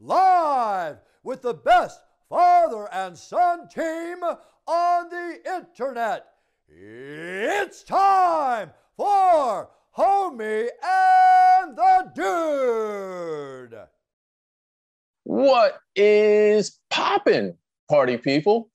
[0.00, 4.18] live with the best father and son team
[4.66, 6.26] on the internet.
[6.68, 13.78] It's time for Homie and the Dude.
[15.24, 17.56] What is poppin',
[17.88, 18.70] party people?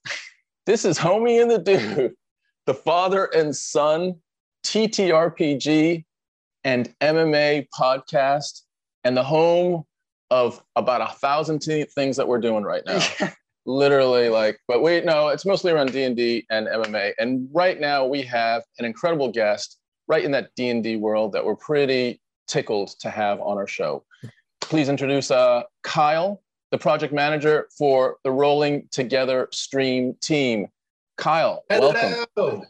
[0.66, 2.14] This is Homie and the Dude,
[2.66, 4.16] the father and son
[4.66, 6.06] TTRPG
[6.64, 8.62] and MMA podcast,
[9.04, 9.84] and the home
[10.30, 13.00] of about a thousand t- things that we're doing right now.
[13.66, 17.14] Literally, like, but wait, no, it's mostly around D and D and MMA.
[17.18, 21.32] And right now, we have an incredible guest right in that D and D world
[21.32, 24.04] that we're pretty tickled to have on our show.
[24.60, 30.68] Please introduce uh, Kyle, the project manager for the Rolling Together Stream team.
[31.18, 32.26] Kyle, welcome.
[32.36, 32.64] Hello.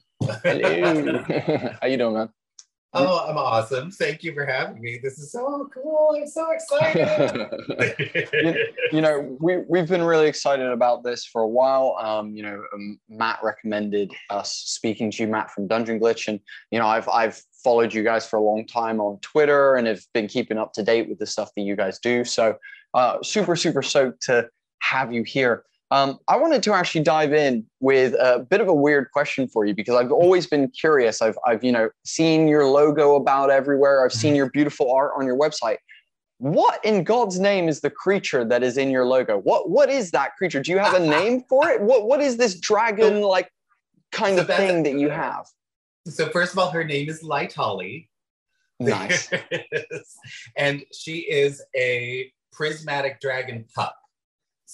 [0.43, 1.23] Hello.
[1.81, 2.29] How you doing, man?
[2.95, 3.89] Oh, I'm awesome.
[3.89, 4.99] Thank you for having me.
[5.01, 6.15] This is so cool.
[6.15, 7.49] I'm so excited.
[8.43, 11.97] you, you know, we, we've been really excited about this for a while.
[11.99, 16.27] Um, you know, um, Matt recommended us speaking to you, Matt from Dungeon Glitch.
[16.27, 19.87] And, you know, I've, I've followed you guys for a long time on Twitter and
[19.87, 22.23] have been keeping up to date with the stuff that you guys do.
[22.23, 22.57] So
[22.93, 25.63] uh, super, super stoked to have you here.
[25.93, 29.63] Um, I wanted to actually dive in with a bit of a weird question for
[29.63, 31.21] you because I've always been curious.
[31.21, 34.03] I've, I've, you know, seen your logo about everywhere.
[34.03, 35.77] I've seen your beautiful art on your website.
[36.39, 39.37] What in God's name is the creature that is in your logo?
[39.41, 40.63] What, what is that creature?
[40.63, 41.79] Do you have a name for it?
[41.79, 43.51] What, what is this dragon like
[44.11, 45.45] kind So of thing that you have?
[46.07, 48.09] so first of all, her name is Light Holly.
[48.79, 49.29] Nice.
[50.57, 53.95] and she is a prismatic dragon pup.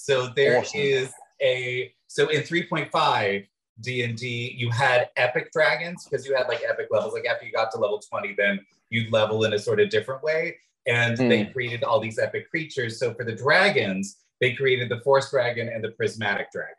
[0.00, 1.12] So there is Awesome.
[1.42, 3.46] a so in 3.5
[3.82, 7.12] D&D you had epic dragons because you had like epic levels.
[7.12, 10.22] Like after you got to level 20 then you'd level in a sort of different
[10.22, 10.56] way.
[10.86, 11.52] And they hmm.
[11.52, 12.98] created all these epic creatures.
[12.98, 16.74] So for the dragons they created the force dragon and the prismatic dragon.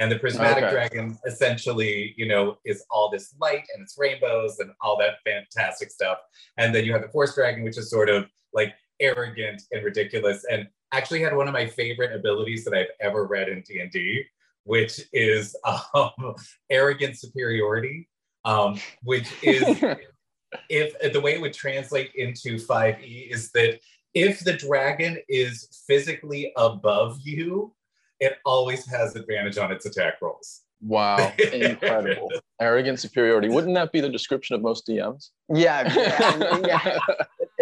[0.00, 0.72] And the prismatic Okay.
[0.72, 5.92] dragon essentially you know is all this light and it's rainbows and all that fantastic
[5.92, 6.18] stuff.
[6.58, 10.44] And then you have the force dragon which is sort of like arrogant and ridiculous.
[10.50, 14.24] And actually had one of my favorite abilities that i've ever read in d&d
[14.64, 15.56] which is
[15.94, 16.34] um,
[16.70, 18.08] arrogant superiority
[18.44, 19.82] um, which is
[20.68, 23.80] if the way it would translate into 5e is that
[24.14, 27.74] if the dragon is physically above you
[28.20, 31.32] it always has advantage on its attack rolls Wow.
[31.52, 32.30] Incredible.
[32.60, 33.48] Arrogant superiority.
[33.48, 35.30] Wouldn't that be the description of most DMs?
[35.48, 36.98] Yeah, yeah, yeah.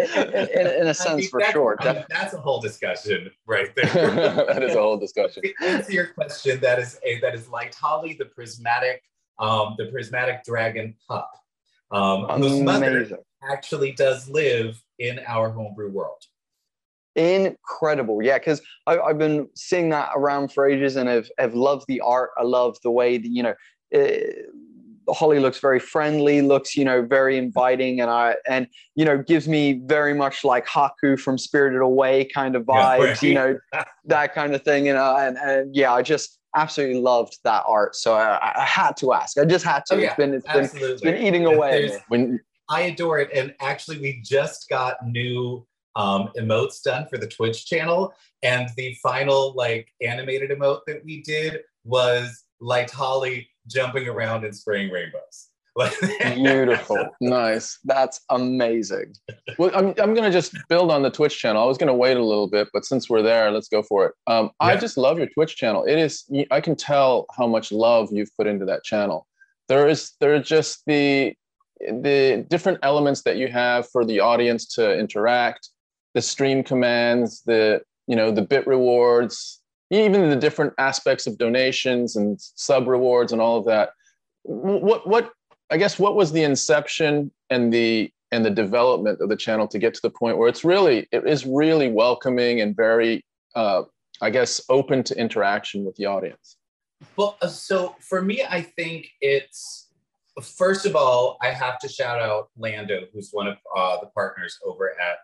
[0.03, 1.77] In, in- a sense, for sure.
[1.79, 5.43] I mean, that's a whole discussion right there that is a whole discussion.
[5.43, 9.03] to answer your question, that is a that is like Holly, the prismatic,
[9.39, 11.31] um, the prismatic dragon pup,
[11.91, 13.07] um, whose mother
[13.49, 16.23] actually does live in our homebrew world.
[17.15, 22.01] incredible yeah because i've been seeing that around for ages and have, have loved the
[22.01, 23.53] art i love the way that you know
[23.95, 24.17] uh,
[25.09, 29.47] holly looks very friendly looks you know very inviting and i and you know gives
[29.47, 33.23] me very much like haku from spirited away kind of vibes right.
[33.23, 33.57] you know
[34.05, 37.95] that kind of thing and, uh, and and yeah i just absolutely loved that art
[37.95, 40.45] so i, I had to ask i just had to Oh, yeah, it's been it's
[40.47, 41.99] been it's been eating away at There's- me.
[42.07, 45.65] When I adore it, and actually, we just got new
[45.95, 51.21] um, emotes done for the Twitch channel, and the final like animated emote that we
[51.21, 55.49] did was Light Holly jumping around and spraying rainbows.
[56.35, 57.79] Beautiful nice.
[57.85, 59.11] that's amazing
[59.57, 61.63] Well, I'm, I'm going to just build on the Twitch channel.
[61.63, 64.05] I was going to wait a little bit, but since we're there, let's go for
[64.05, 64.13] it.
[64.27, 65.83] Um, I just love your Twitch channel.
[65.85, 69.25] It is, I can tell how much love you've put into that channel.
[69.67, 71.33] There is, there are just the,
[71.79, 75.69] the different elements that you have for the audience to interact,
[76.13, 82.15] the stream commands, the, you know, the bit rewards, even the different aspects of donations
[82.15, 83.91] and sub rewards and all of that.
[84.43, 85.31] What, what,
[85.69, 89.77] I guess, what was the inception and the and the development of the channel to
[89.77, 93.23] get to the point where it's really it is really welcoming and very
[93.55, 93.83] uh,
[94.21, 96.57] i guess open to interaction with the audience
[97.15, 99.89] Well, uh, so for me, I think it's
[100.41, 104.57] first of all, I have to shout out Lando, who's one of uh, the partners
[104.65, 105.23] over at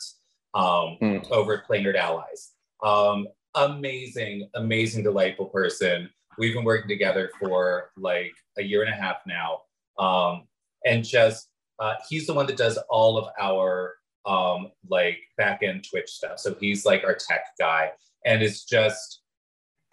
[0.60, 1.18] um, Hmm.
[1.32, 2.52] over at Playnerd Allies.
[2.84, 6.10] Um, amazing, amazing, delightful person.
[6.38, 9.62] We've been working together for like a year and a half now,
[9.98, 10.44] um,
[10.86, 11.50] and just
[11.80, 16.40] uh, he's the one that does all of our um, like back end Twitch stuff.
[16.40, 17.92] So he's like our tech guy,
[18.26, 19.22] and it's just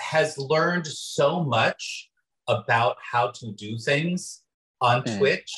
[0.00, 2.10] has learned so much
[2.48, 4.42] about how to do things
[4.80, 5.18] on Mm.
[5.18, 5.52] Twitch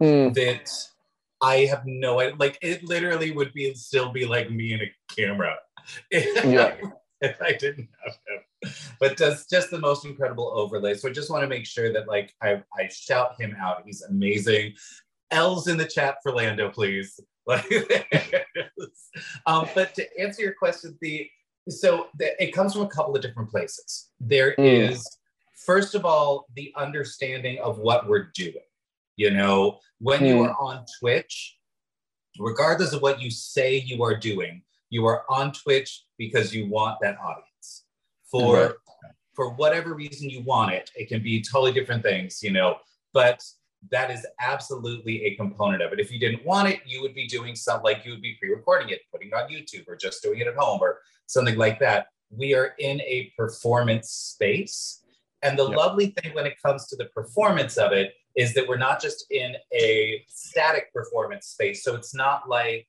[0.00, 0.32] Hmm.
[0.32, 0.70] that
[1.42, 2.36] I have no idea.
[2.38, 5.56] Like it literally would be still be like me and a camera.
[6.10, 6.76] Yeah.
[7.20, 8.72] If I didn't have him.
[8.98, 10.94] But does just the most incredible overlay.
[10.94, 13.82] So I just want to make sure that like I, I shout him out.
[13.84, 14.74] He's amazing.
[15.30, 17.18] L's in the chat for Lando, please.
[17.46, 17.64] Like,
[19.46, 21.28] um, but to answer your question, the
[21.68, 24.10] so the, it comes from a couple of different places.
[24.20, 24.90] There Mm.
[24.90, 25.18] is,
[25.64, 28.64] first of all, the understanding of what we're doing.
[29.16, 30.48] You know, when you Mm.
[30.48, 31.58] are on Twitch,
[32.38, 36.98] regardless of what you say you are doing, you are on Twitch because you want
[37.00, 37.84] that audience.
[38.30, 38.74] For Right.
[39.34, 42.78] for whatever reason you want it, it can be totally different things, you know,
[43.12, 43.42] but
[43.90, 46.00] that is absolutely a component of it.
[46.00, 48.90] If you didn't want it, you would be doing something like you would be pre-recording
[48.90, 52.08] it, putting it on YouTube, or just doing it at home, or something like that.
[52.28, 55.02] We are in a performance space.
[55.42, 55.76] And the Yep.
[55.78, 59.24] lovely thing when it comes to the performance of it is that we're not just
[59.30, 61.82] in a static performance space.
[61.82, 62.86] So it's not like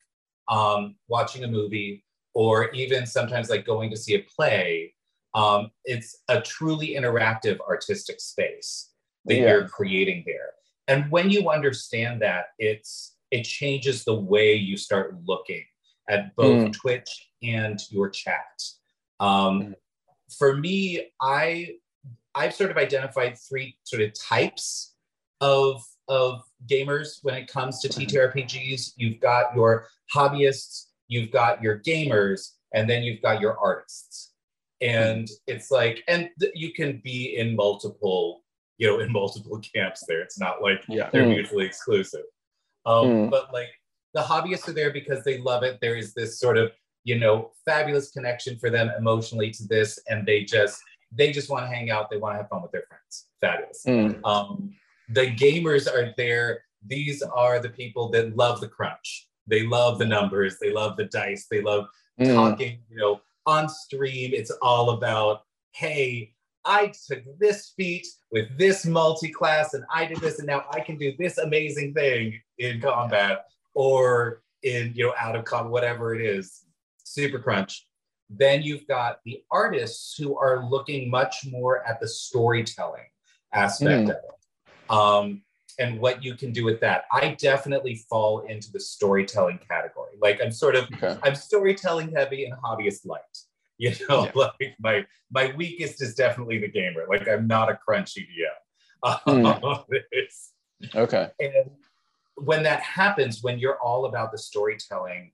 [0.52, 2.04] um, watching a movie
[2.36, 4.94] or even sometimes like going to see a play.
[5.34, 8.92] Um, it's a truly interactive artistic space
[9.26, 9.50] that Yeah.
[9.50, 10.52] you're creating there.
[10.88, 15.66] And when you understand that, it's it changes the way you start looking
[16.10, 16.74] at both Mm.
[16.74, 18.62] Twitch and your chat.
[19.22, 19.76] Um, Mm.
[20.38, 21.78] For me, I
[22.36, 24.96] I've sort of identified three sort of types
[25.42, 28.92] of of gamers when it comes to TTRPGs.
[28.98, 34.34] You've got your hobbyists, you've got your gamers, and then you've got your artists.
[34.82, 38.44] And it's like, and th- you can be in multiple,
[38.78, 40.22] you know, in multiple camps there.
[40.22, 41.10] It's not like Yeah.
[41.12, 41.36] they're Mm.
[41.36, 42.26] mutually exclusive.
[42.86, 43.30] Um, Mm.
[43.32, 43.70] But like
[44.14, 45.78] the hobbyists are there because they love it.
[45.82, 46.72] There is this sort of,
[47.06, 50.82] you know, fabulous connection for them emotionally to this, and they just
[51.14, 52.10] they just want to hang out.
[52.10, 53.28] They want to have fun with their friends.
[53.42, 53.84] Fabulous.
[53.86, 54.24] Mm.
[54.26, 54.74] Um,
[55.14, 56.64] the gamers are there.
[56.86, 59.28] These are the people that love the crunch.
[59.48, 60.58] They love the numbers.
[60.60, 61.48] They love the dice.
[61.50, 61.88] They love
[62.20, 62.34] Mm.
[62.36, 62.84] talking.
[62.90, 65.44] You know, on stream, it's all about,
[65.74, 66.34] hey,
[66.66, 70.98] I took this feat with this multi-class, and I did this, and now I can
[70.98, 76.22] do this amazing thing in combat or in you know out of combat, whatever it
[76.22, 76.66] is.
[77.04, 77.88] Super crunch.
[78.30, 83.08] Then you've got the artists who are looking much more at the storytelling
[83.54, 84.10] aspect Mm.
[84.12, 84.41] of it
[84.92, 85.42] um,
[85.80, 87.06] and what you can do with that.
[87.12, 90.12] I definitely fall into the storytelling category.
[90.22, 91.18] Like I'm sort of Okay.
[91.24, 93.22] I'm storytelling heavy and hobbyist light.
[93.82, 94.32] You know, Yeah.
[94.36, 97.06] like my my weakest is definitely the gamer.
[97.10, 99.18] Like I'm not a crunchy DM.
[99.28, 99.84] Mm.
[100.96, 101.30] Okay.
[101.40, 101.72] and
[102.36, 105.32] when that happens, when you're all about the storytelling,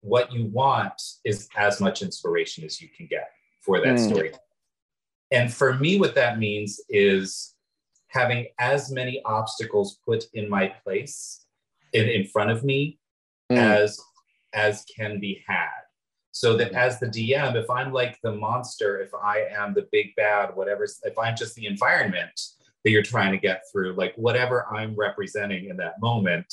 [0.00, 3.30] what you want is as much inspiration as you can get
[3.62, 4.08] for that Mm.
[4.08, 4.32] story.
[5.32, 7.54] And for me, what that means is
[8.08, 11.46] having as many obstacles put in my place
[11.92, 12.98] in, in front of me
[13.50, 13.56] Mm.
[13.56, 13.98] as
[14.52, 15.70] as can be had
[16.32, 20.14] so that as the dm if i'm like the monster if i am the big
[20.16, 22.38] bad whatever if i'm just the environment
[22.84, 26.52] that you're trying to get through like whatever i'm representing in that moment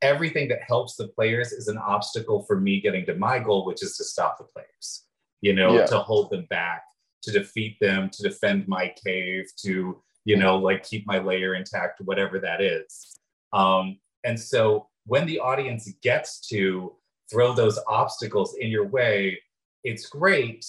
[0.00, 3.82] everything that helps the players is an obstacle for me getting to my goal which
[3.82, 5.04] is to stop the players
[5.42, 5.84] you know Yeah.
[5.84, 6.82] to hold them back
[7.24, 12.02] to defeat them to defend my cave to you know like keep my layer intact
[12.02, 13.18] whatever that is
[13.54, 16.92] um, and so when the audience gets to
[17.30, 19.38] throw those obstacles in your way,
[19.84, 20.66] it's great.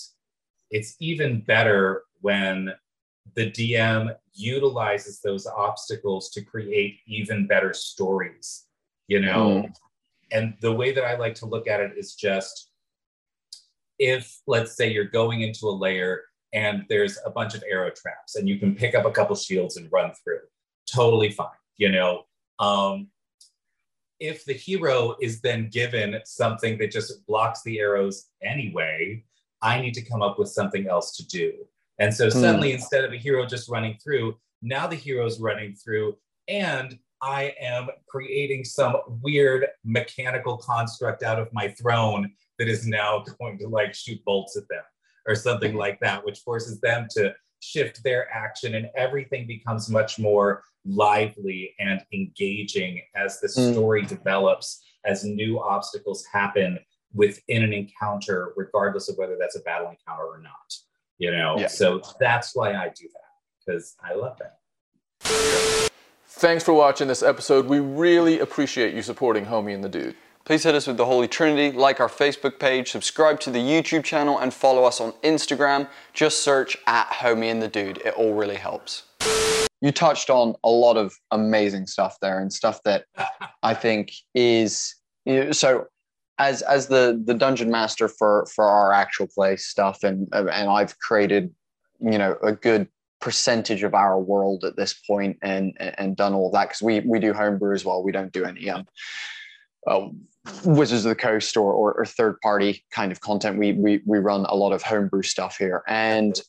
[0.72, 2.74] It's even better when
[3.36, 8.66] the DM utilizes those obstacles to create even better stories,
[9.08, 9.68] you know?
[10.32, 12.72] And the way that I like to look at it is just
[14.00, 16.22] if, let's say, you're going into a layer
[16.54, 19.78] and there's a bunch of arrow traps and you can pick up a couple shields
[19.78, 20.40] and run through,
[20.92, 22.24] totally fine, you know?
[22.60, 23.08] Um,
[24.20, 29.24] if the hero is then given something that just blocks the arrows anyway,
[29.62, 31.54] I need to come up with something else to do.
[32.00, 36.16] And so suddenly, instead of a hero just running through, now the hero's running through,
[36.48, 43.24] and I am creating some weird mechanical construct out of my throne that is now
[43.40, 44.84] going to like shoot bolts at them
[45.28, 50.18] or something like that, which forces them to shift their action and everything becomes much
[50.20, 53.74] more lively and engaging as the Mm.
[53.74, 56.80] story develops, as new obstacles happen
[57.14, 60.74] within an encounter, regardless of whether that's a battle encounter or not.
[61.18, 61.68] You know, Yeah.
[61.68, 64.60] so that's why I do that because I love that.
[66.28, 67.66] Thanks for watching this episode.
[67.66, 70.16] We really appreciate you supporting Homie and the Dude.
[70.48, 74.06] Please hit us with the Holy Trinity, like our Facebook page, subscribe to the YouTube
[74.06, 75.90] channel, and follow us on Instagram.
[76.14, 77.98] Just search at Homie and the Dude.
[77.98, 79.04] It all really helps.
[79.82, 83.04] You touched on a lot of amazing stuff there and stuff that
[83.62, 85.88] I think is you know, so
[86.40, 90.98] as as the the dungeon master for for our actual play stuff and and I've
[91.00, 91.54] created
[92.00, 92.88] you know a good
[93.20, 97.20] percentage of our world at this point and and done all that because we we
[97.20, 98.86] do homebrew as well we don't do any um
[99.88, 100.10] uh,
[100.64, 104.18] Wizards of the Coast or, or, or third party kind of content we, we we
[104.18, 105.84] run a lot of homebrew stuff here.
[105.88, 106.40] And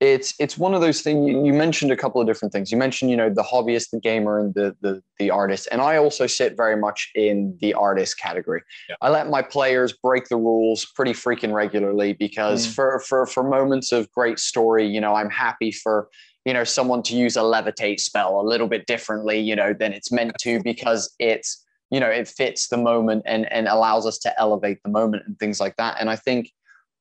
[0.00, 2.70] it's it's one of those things you, you, mentioned a couple of different things.
[2.70, 5.68] You mentioned you know the hobbyist the gamer and the the, the artist.
[5.72, 8.62] And i also sit very much in the artist category.
[8.90, 8.96] Yeah.
[9.00, 12.74] i let my players break the rules pretty freaking regularly because mm.
[12.74, 16.08] for for for moments of great story you know i'm happy for
[16.44, 19.94] you know someone to use a levitate spell a little bit differently you know than
[19.94, 21.64] it's meant to because it's
[21.96, 25.38] you know it fits the moment and and allows us to elevate the moment and
[25.38, 26.52] things like that and i think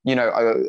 [0.05, 0.63] you know uh,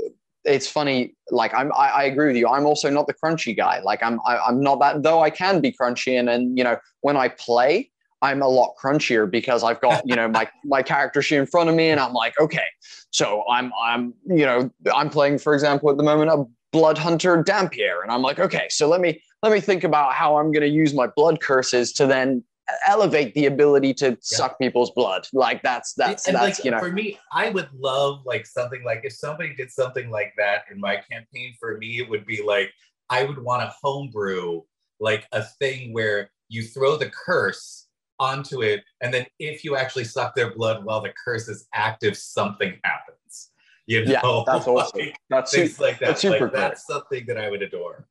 [0.47, 1.15] it's funny.
[1.31, 2.49] Like I'm, I, I, agree with you.
[2.49, 3.81] I'm also not the crunchy guy.
[3.81, 5.03] Like I'm, I, am i am not that.
[5.03, 7.91] Though I can be crunchy, and and you know when I play,
[8.23, 11.69] I'm a lot crunchier because I've got you know my my character sheet in front
[11.69, 12.69] of me, and I'm like, okay,
[13.11, 17.43] so I'm I'm you know I'm playing for example at the moment a blood hunter
[17.43, 20.63] Dhampir, and I'm like, okay, so let me let me think about how I'm going
[20.63, 22.45] to use my blood curses to then
[22.87, 24.17] elevate the ability to yeah.
[24.21, 25.27] suck people's blood.
[25.33, 28.83] Like that's that's and that's like, you know for me, I would love like something
[28.85, 31.55] like if somebody did something like that in my campaign.
[31.59, 32.73] For me, it would be like
[33.11, 34.63] I would want to homebrew
[35.01, 37.87] like a thing where you throw the curse
[38.19, 42.17] onto it, and then if you actually suck their blood while the curse is active,
[42.17, 43.51] something happens.
[43.87, 45.01] You know, yeah, that's awesome.
[45.01, 46.07] Like, that's things super, like that.
[46.07, 48.09] That's, like, that's something that I would adore.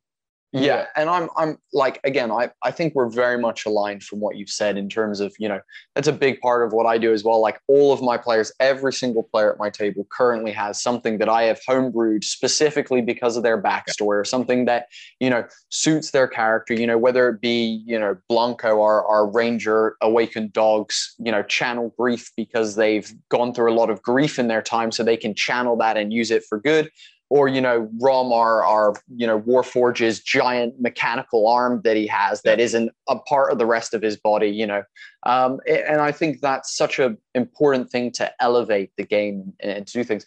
[0.51, 4.37] Yeah, and I'm I'm like again, I I think we're very much aligned from what
[4.37, 5.59] you've said in terms of you know
[5.95, 7.41] that's a big part of what I do as well.
[7.41, 11.27] Like all of my players, every single player at my table currently has something that
[11.27, 14.87] I have homebrewed specifically because of their backstory or something that
[15.19, 16.73] you know suits their character.
[16.73, 21.43] You know whether it be you know Blanco, our our ranger, awakened dogs, you know
[21.43, 25.17] channel grief because they've gone through a lot of grief in their time, so they
[25.17, 26.89] can channel that and use it for good
[27.29, 32.41] or you know Rum, our our you know Warforged's giant mechanical arm that he has
[32.43, 34.49] that isn't a part of the rest of his body.
[34.49, 34.83] You know,
[35.23, 39.93] um, and I think that's such an important thing to elevate the game and to
[39.93, 40.25] do things.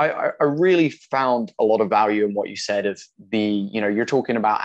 [0.00, 3.80] I, I really found a lot of value in what you said of the you
[3.80, 4.60] know you're talking about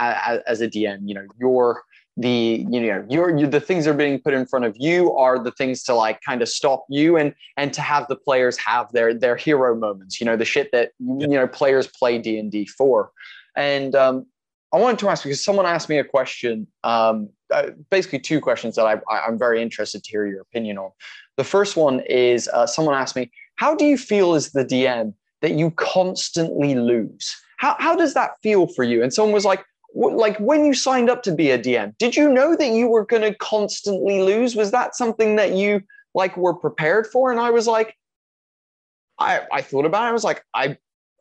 [0.48, 1.00] as a DM.
[1.06, 1.84] You know, your
[2.18, 5.14] the you know your you, the things that are being put in front of you
[5.14, 8.56] are the things to like kind of stop you and and to have the players
[8.58, 12.66] have their their hero moments you know the shit that you know players play d&d
[12.68, 13.12] for.
[13.56, 14.26] And um,
[14.74, 18.76] i wanted to ask because someone asked me a question um, uh, basically two questions
[18.76, 20.92] that I, I, i'm very interested to hear your opinion on.
[21.38, 25.14] The first one is uh, someone asked me how do you feel as the dm
[25.44, 27.36] that you constantly lose?
[27.58, 29.04] How, how does that feel for you?
[29.04, 29.64] And someone was like
[29.94, 33.06] like when you signed up to be a DM, did you know that you were
[33.06, 34.56] going to constantly lose?
[34.56, 35.82] Was that something that you
[36.16, 37.32] like were prepared for?
[37.32, 37.96] And I was like,
[39.20, 40.10] I, I thought about it.
[40.10, 40.78] I was like, I,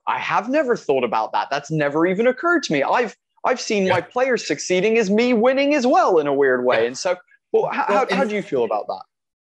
[0.06, 1.48] I have never thought about that.
[1.50, 2.82] That's never even occurred to me.
[2.82, 3.14] I've,
[3.44, 3.94] I've seen yeah.
[3.94, 6.80] my players succeeding as me winning as well in a weird way.
[6.80, 6.86] Yeah.
[6.86, 7.16] And so,
[7.52, 9.02] well, how, well, how, how do you feel about that?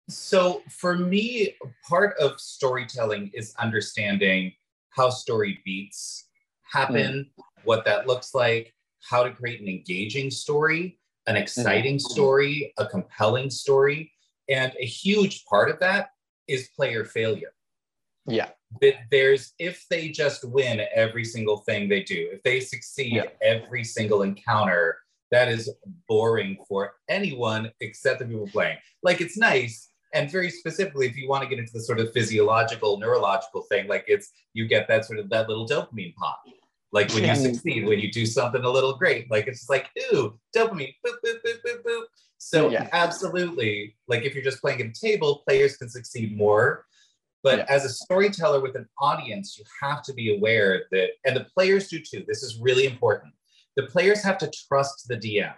[0.08, 1.56] So for me,
[1.88, 4.54] part of storytelling is understanding
[4.92, 6.28] how story beats
[6.62, 7.44] happen, mm.
[7.64, 8.75] what that looks like,
[9.10, 12.12] how to create an engaging story, an exciting mm-hmm.
[12.12, 14.12] story, a compelling story.
[14.50, 16.10] And a huge part of that
[16.48, 17.54] is player failure.
[18.28, 18.50] Yeah.
[18.82, 23.26] That there's if they just win every single thing they do, if they succeed yeah.
[23.42, 24.98] every single encounter,
[25.32, 25.70] that is
[26.08, 28.78] boring for anyone except the people playing.
[29.04, 29.90] Like it's nice.
[30.14, 33.88] And very specifically, if you want to get into the sort of physiological, neurological thing,
[33.88, 36.42] like it's you get that sort of that little dopamine pop
[36.96, 40.40] like when you succeed, when you do something a little great, like it's like, ooh,
[40.56, 42.04] dopamine, boop, boop, boop, boop, boop.
[42.38, 42.88] So yeah.
[42.94, 46.86] absolutely, like if you're just playing at a table, players can succeed more.
[47.44, 47.66] But yeah.
[47.68, 51.90] as a storyteller with an audience, you have to be aware that, and the players
[51.90, 52.24] do too.
[52.26, 53.34] This is really important.
[53.76, 55.54] The players have to trust the DM.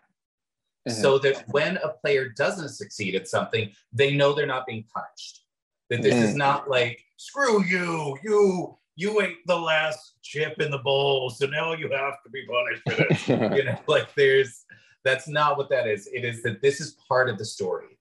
[0.89, 1.01] Mm-hmm.
[1.01, 5.43] So that when a player doesn't succeed at something, they know they're not being punished.
[5.91, 6.23] That this mm-hmm.
[6.23, 11.45] is not like, screw you, you you ate the last chip in the bowl, so
[11.45, 13.27] now you have to be punished for this.
[13.57, 14.65] you know, like there's
[15.05, 16.09] that's not what that is.
[16.11, 17.97] It is that this is part of the story.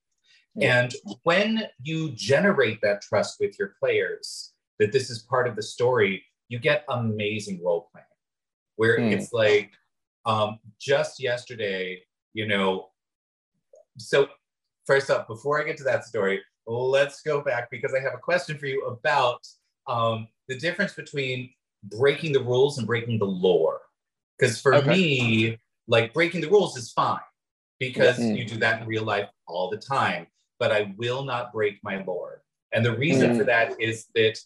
[0.59, 0.91] And
[1.25, 6.25] when you generate that trust with your players, that this is part of the story,
[6.49, 8.07] you get amazing role playing
[8.76, 9.12] where mm.
[9.12, 9.73] it's like
[10.25, 12.88] um, just yesterday, you know.
[13.99, 14.29] So,
[14.87, 18.19] first up, before I get to that story, let's go back because I have a
[18.19, 19.47] question for you about
[19.87, 21.50] um, the difference between
[21.85, 23.81] breaking the rules and breaking the lore.
[24.38, 24.91] Because for okay.
[24.91, 27.21] me, like breaking the rules is fine
[27.79, 28.37] because mm-hmm.
[28.37, 30.26] you do that in real life all the time.
[30.59, 32.43] But I will not break my lore.
[32.73, 33.38] And the reason Mm.
[33.38, 34.38] for that is that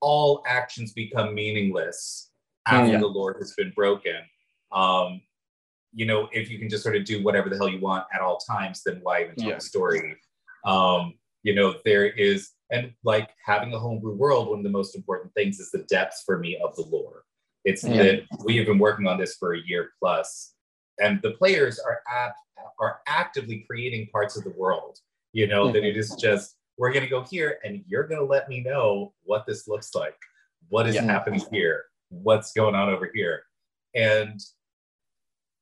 [0.00, 2.30] all actions become meaningless
[2.66, 3.00] after Mm.
[3.00, 4.16] the lore has been broken.
[4.72, 5.20] Um,
[5.92, 8.20] you know, if you can just sort of do whatever the hell you want at
[8.20, 9.56] all times, then why even tell Yeah.
[9.56, 10.16] a story?
[10.64, 14.94] Um, you know, there is, and like having a homebrew world, one of the most
[14.94, 17.24] important things is the depth for me of the lore.
[17.64, 18.02] It's Yeah.
[18.02, 20.54] that we have been working on this for a year plus,
[21.00, 22.34] and the players are at,
[22.78, 24.98] are actively creating parts of the world.
[25.32, 26.20] You know, that it is mm-hmm.
[26.20, 29.68] just we're going to go here, and you're going to let me know what this
[29.68, 30.16] looks like,
[30.68, 31.02] what is Yeah.
[31.02, 33.42] happening here, what's going on over here,
[33.94, 34.40] and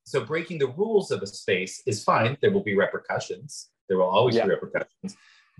[0.04, 2.38] so breaking the rules of a space is fine.
[2.40, 3.68] There will be repercussions.
[3.88, 4.44] There will always Yeah.
[4.44, 5.16] be repercussions.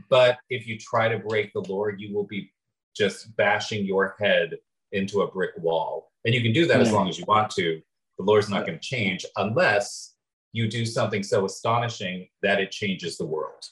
[0.09, 2.53] But if you try to break the lore, you will be
[2.97, 4.57] just bashing your head
[4.93, 6.11] into a brick wall.
[6.25, 7.81] And you can do that as long as you want to.
[8.19, 10.15] The lore's not going to change unless
[10.53, 13.65] you do something so astonishing that it changes the world.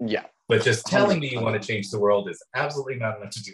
[0.00, 0.24] Yeah.
[0.48, 3.42] But just telling me you want to change the world is absolutely not enough to
[3.42, 3.52] do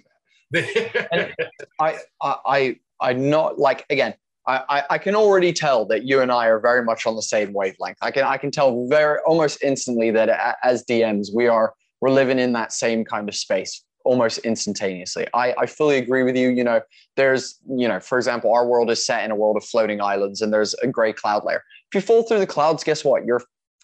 [0.53, 1.35] that.
[1.81, 4.15] I, I, I, I not like again.
[4.47, 7.23] I, I, I can already tell that you and I are very much on the
[7.23, 7.97] same wavelength.
[8.03, 11.73] I can, I can tell very almost instantly that as DMs, we are,
[12.05, 15.27] we're living in that same kind of space almost instantaneously.
[15.33, 16.51] I, I fully agree with you.
[16.51, 16.83] You know,
[17.17, 20.43] there's, you know, for example, our world is set in a world of floating islands,
[20.43, 21.63] and there's a gray cloud layer.
[21.89, 23.25] If you fall through the clouds, guess what?
[23.25, 23.41] You're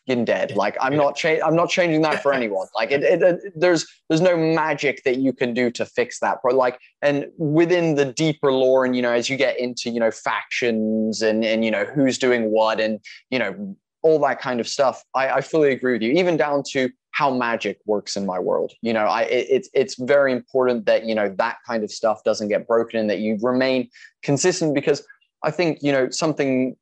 [0.07, 0.55] fucking dead.
[0.55, 2.67] Like I'm not cha- I'm not changing that for anyone.
[2.77, 6.41] Like it, it, it- there's there's no magic that you can do to fix that.
[6.45, 10.01] But like and within the deeper lore, and you know, as you get into you
[10.01, 13.01] know factions and and you know who's doing what and
[13.31, 16.13] you know all that kind of stuff, I, I fully agree with you.
[16.13, 18.73] Even down to how magic works in my world.
[18.83, 22.23] You know, I it, it's it's very important that you know that kind of stuff
[22.25, 23.89] doesn't get broken and that you remain
[24.23, 25.07] consistent because
[25.43, 26.77] I think you know something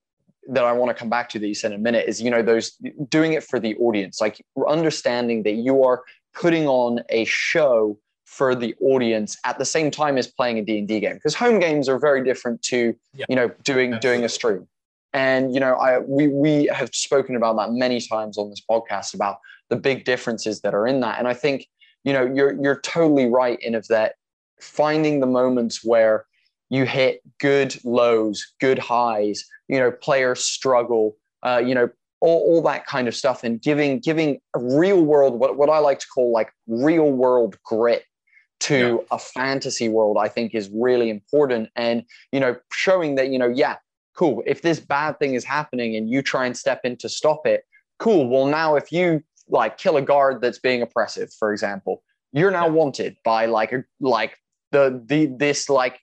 [0.50, 2.30] that I want to come back to that you said in a minute is you
[2.30, 2.72] know those
[3.08, 6.02] doing it for the audience, like understanding that you are
[6.34, 11.00] putting on a show for the audience at the same time as playing a D&D
[11.00, 14.68] game because home games are very different to Yeah, you know doing doing a stream.
[15.14, 19.14] And you know I we we have spoken about that many times on this podcast
[19.14, 19.38] about
[19.70, 21.18] the big differences that are in that.
[21.18, 21.66] And I think
[22.04, 24.14] you know you're you're totally right in of that
[24.60, 26.24] finding the moments where
[26.70, 31.88] you hit good lows good highs you know players struggle uh, you know
[32.20, 35.78] all, all that kind of stuff and giving giving a real world what, what i
[35.78, 38.04] like to call like real world grit
[38.60, 41.68] to a fantasy world i think is really important.
[41.76, 42.02] And
[42.32, 43.76] you know showing that you know yeah
[44.16, 47.46] cool if this bad thing is happening and you try and step in to stop
[47.46, 47.62] it
[48.00, 52.02] cool well now if you like kill a guard that's being oppressive for example.
[52.32, 52.72] You're now Yeah.
[52.72, 54.38] wanted by like a like
[54.72, 56.00] the the this like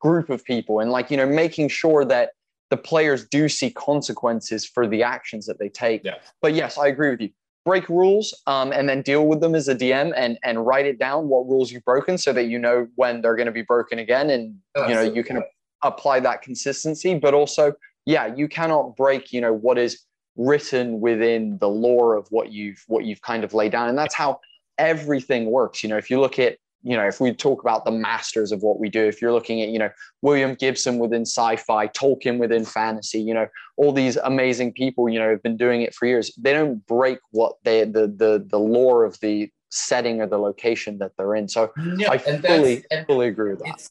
[0.00, 2.30] group of people and like you know making sure that
[2.70, 6.02] the players do see consequences for the actions that they take.
[6.04, 6.16] Yeah.
[6.42, 7.30] but yes i agree with you.
[7.64, 10.98] Break rules um, and then deal with them as a dm and and write it
[11.00, 13.98] down what rules you've broken so that you know when they're going to be broken
[13.98, 14.54] again and
[14.88, 15.42] you know you can
[15.82, 17.18] apply that consistency.
[17.18, 17.72] But also
[18.04, 20.00] yeah you cannot break you know what is
[20.36, 23.88] written within the lore of what you've what you've kind of laid down.
[23.88, 24.40] And that's how
[24.78, 25.82] everything works.
[25.82, 28.62] You know if you look at you know if we talk about the masters of
[28.62, 29.90] what we do if you're looking at you know
[30.22, 35.30] william gibson within sci-fi tolkien within fantasy you know all these amazing people you know
[35.30, 36.30] have been doing it for years.
[36.38, 40.98] They don't break what they the the the lore of the setting or the location
[40.98, 41.48] that they're in.
[41.48, 43.88] So No, i fully fully agree with that.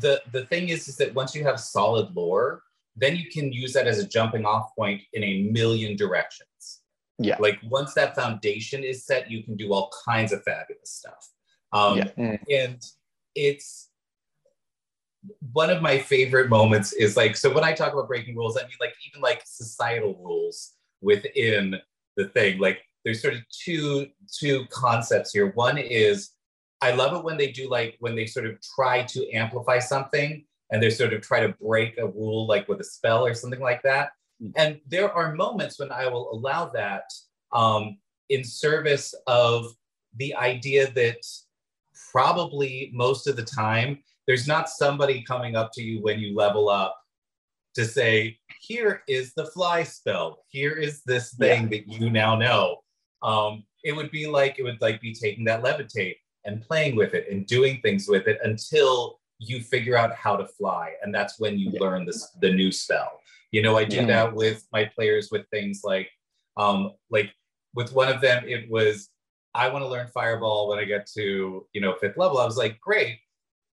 [0.00, 2.62] the the thing is is that once you have solid lore
[2.96, 6.80] then you can use that as a jumping off point in a million directions.
[7.18, 7.36] Yeah.
[7.40, 11.30] like once that foundation is set you can do all kinds of fabulous stuff.
[11.72, 12.10] Um yeah.
[12.18, 12.38] Mm.
[12.50, 12.82] and
[13.34, 13.88] it's
[15.52, 18.62] one of my favorite moments is like so when i talk about breaking rules i
[18.62, 21.80] mean like even like societal rules within
[22.16, 22.58] the thing.
[22.58, 25.52] Like there's sort of two two concepts here.
[25.52, 26.30] One is
[26.82, 30.44] i love it when they do like when they sort of try to amplify something
[30.70, 33.60] and they sort of try to break a rule like with a spell or something
[33.60, 34.10] like that.
[34.42, 34.52] Mm.
[34.56, 37.04] and there are moments when i will allow that
[37.52, 37.96] um,
[38.28, 39.74] in service of
[40.16, 41.16] the idea that
[42.12, 46.68] probably most of the time there's not somebody coming up to you when you level
[46.68, 46.96] up
[47.76, 50.44] to say here is the fly spell.
[50.48, 52.78] Here is this thing that you now know.
[53.22, 57.14] Um, it would be like it would like be taking that levitate and playing with
[57.14, 61.38] it and doing things with it until you figure out how to fly and that's
[61.38, 61.80] when you Yeah.
[61.80, 63.20] learn this the new spell
[63.50, 64.06] you know i do Yeah.
[64.06, 66.08] that with my players with things like
[66.56, 67.30] um like
[67.74, 69.10] with one of them it was
[69.54, 72.56] i want to learn fireball when i get to you know fifth level i was
[72.56, 73.18] like great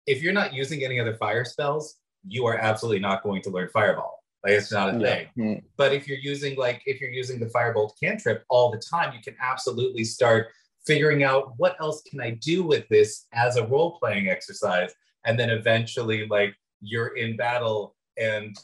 [0.05, 1.95] if you're not using any other fire spells
[2.27, 5.63] you are absolutely not going to learn fireball like it's not a thing Mm.
[5.75, 9.21] but if you're using like if you're using the firebolt cantrip all the time you
[9.21, 10.49] can absolutely start
[10.85, 14.93] figuring out what else can I do with this as a role playing exercise.
[15.27, 17.95] And then eventually, like, you're in battle.
[18.17, 18.57] And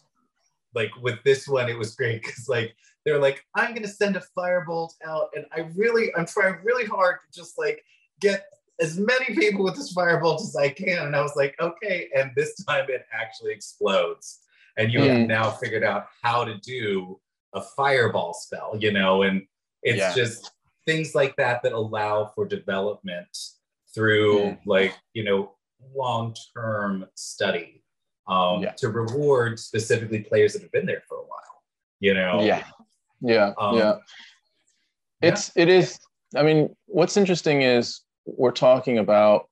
[0.73, 4.15] like with this one, it was great because, like, they're like, I'm going to send
[4.15, 5.29] a firebolt out.
[5.35, 7.83] And I really, I'm trying really hard to just like
[8.21, 8.45] get
[8.79, 11.05] as many people with this firebolt as I can.
[11.05, 12.09] And I was like, okay.
[12.15, 14.39] And this time it actually explodes.
[14.77, 17.19] And you have now figured out how to do
[17.53, 19.43] a fireball spell, you know, and
[19.83, 20.15] it's yeah.
[20.15, 20.51] just
[20.85, 23.37] things like that that allow for development
[23.93, 25.51] through like, you know,
[25.95, 27.83] long-term study
[28.27, 28.71] um, yeah.
[28.77, 31.63] to reward specifically players that have been there for a while,
[31.99, 32.41] you know?
[32.41, 32.63] Yeah.
[33.21, 33.53] Yeah.
[33.57, 33.95] Um, yeah.
[35.21, 35.63] It's, yeah.
[35.63, 35.99] it is,
[36.35, 39.47] I mean, what's interesting is we're talking about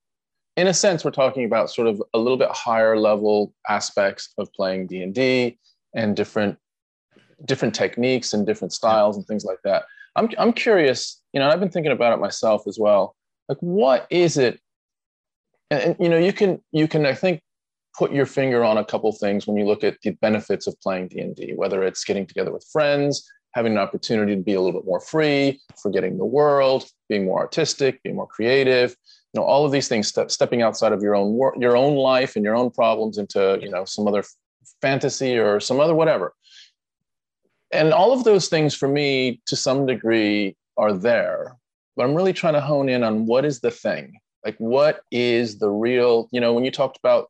[0.57, 4.51] in a sense we're talking about sort of a little bit higher level aspects of
[4.53, 5.57] playing d&d
[5.95, 6.57] and different
[7.45, 9.83] different techniques and different styles and things like that
[10.15, 13.15] i'm, I'm curious you know i've been thinking about it myself as well
[13.49, 14.59] like what is it
[15.71, 17.41] and, and you know you can you can i think
[17.97, 21.07] put your finger on a couple things when you look at the benefits of playing
[21.07, 24.87] d&d whether it's getting together with friends having an opportunity to be a little bit
[24.87, 28.95] more free, forgetting the world, being more artistic, being more creative,
[29.33, 31.95] you know, all of these things, step, stepping outside of your own work, your own
[31.95, 34.23] life and your own problems into, you know, some other
[34.81, 36.33] fantasy or some other whatever.
[37.71, 41.55] And all of those things for me, to some degree, are there.
[41.95, 44.13] But I'm really trying to hone in on what is the thing?
[44.45, 47.29] Like, what is the real, you know, when you talked about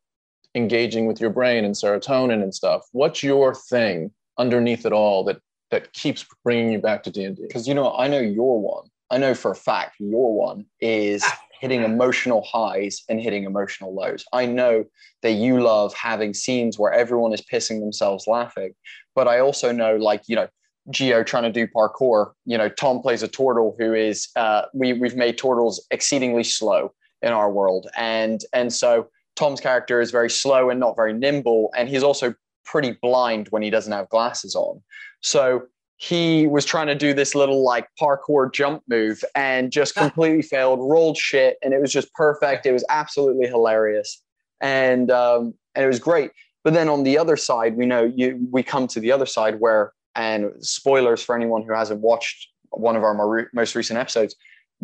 [0.56, 5.40] engaging with your brain and serotonin and stuff, what's your thing underneath it all that
[5.72, 7.42] that keeps bringing you back to D&D?
[7.42, 8.90] Because you know, I know your one.
[9.10, 11.24] I know for a fact your one is
[11.60, 14.26] hitting emotional highs and hitting emotional lows.
[14.34, 14.86] I know
[15.22, 18.74] that you love having scenes where everyone is pissing themselves laughing,
[19.16, 20.48] but I also know, like you know,
[20.90, 22.32] Geo trying to do parkour.
[22.46, 26.94] You know, Tom plays a turtle who is uh, we we've made turtles exceedingly slow
[27.22, 31.72] in our world, and and so Tom's character is very slow and not very nimble,
[31.76, 32.34] and he's also
[32.66, 34.82] pretty blind when he doesn't have glasses on.
[35.22, 35.64] So
[35.98, 40.80] he was trying to do this little like parkour jump move and just completely failed,
[40.82, 42.66] rolled shit, and it was just perfect.
[42.66, 44.22] It was absolutely hilarious,
[44.60, 46.32] and um, and it was great.
[46.64, 49.60] But then on the other side, we know you we come to the other side
[49.60, 54.36] where, and spoilers for anyone who hasn't watched one of our most recent episodes,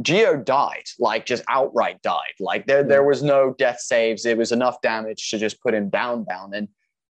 [0.02, 2.34] Geo died, like just outright died.
[2.40, 4.26] Like there, there was no death saves.
[4.26, 6.54] It was enough damage to just put him down, down.
[6.54, 6.68] And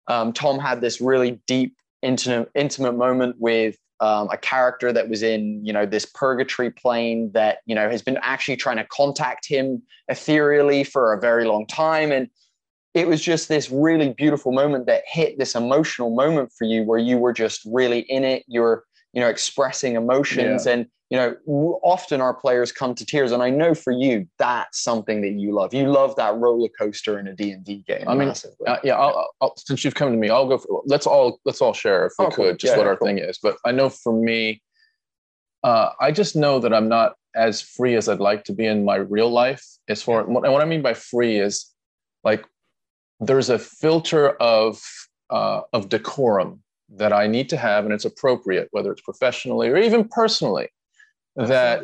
[0.07, 5.23] um, Tom had this really deep, intimate, intimate moment with um, a character that was
[5.23, 9.47] in, you know, this purgatory plane that, you know, has been actually trying to contact
[9.47, 12.11] him ethereally for a very long time.
[12.11, 12.27] And
[12.93, 16.99] it was just this really beautiful moment that hit this emotional moment for you where
[16.99, 18.43] you were just really in it.
[18.47, 20.73] You're, you know, expressing emotions yeah.
[20.73, 24.81] and you know, often our players come to tears, and I know for you that's
[24.81, 25.71] something that you love.
[25.71, 28.05] You love that roller coaster in a D and D game.
[28.07, 28.33] I mean,
[28.65, 28.95] uh, yeah.
[28.95, 30.57] I'll, I'll, since you've come to me, I'll go.
[30.57, 32.55] For, let's all let's all share if we oh, could, cool.
[32.55, 33.07] just yeah, what yeah, our cool.
[33.09, 33.37] thing is.
[33.43, 34.63] But I know for me,
[35.63, 38.83] uh, I just know that I'm not as free as I'd like to be in
[38.83, 39.63] my real life.
[39.87, 41.69] As far and what I mean by free is
[42.23, 42.43] like
[43.19, 44.81] there's a filter of
[45.29, 46.62] uh, of decorum
[46.95, 50.69] that I need to have, and it's appropriate, whether it's professionally or even personally
[51.35, 51.83] that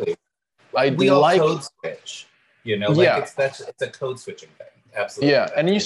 [0.75, 2.27] I we like code switch.
[2.63, 3.17] You know, like yeah.
[3.17, 4.67] it's that's it's a code switching thing.
[4.95, 5.31] Absolutely.
[5.31, 5.79] Yeah, and you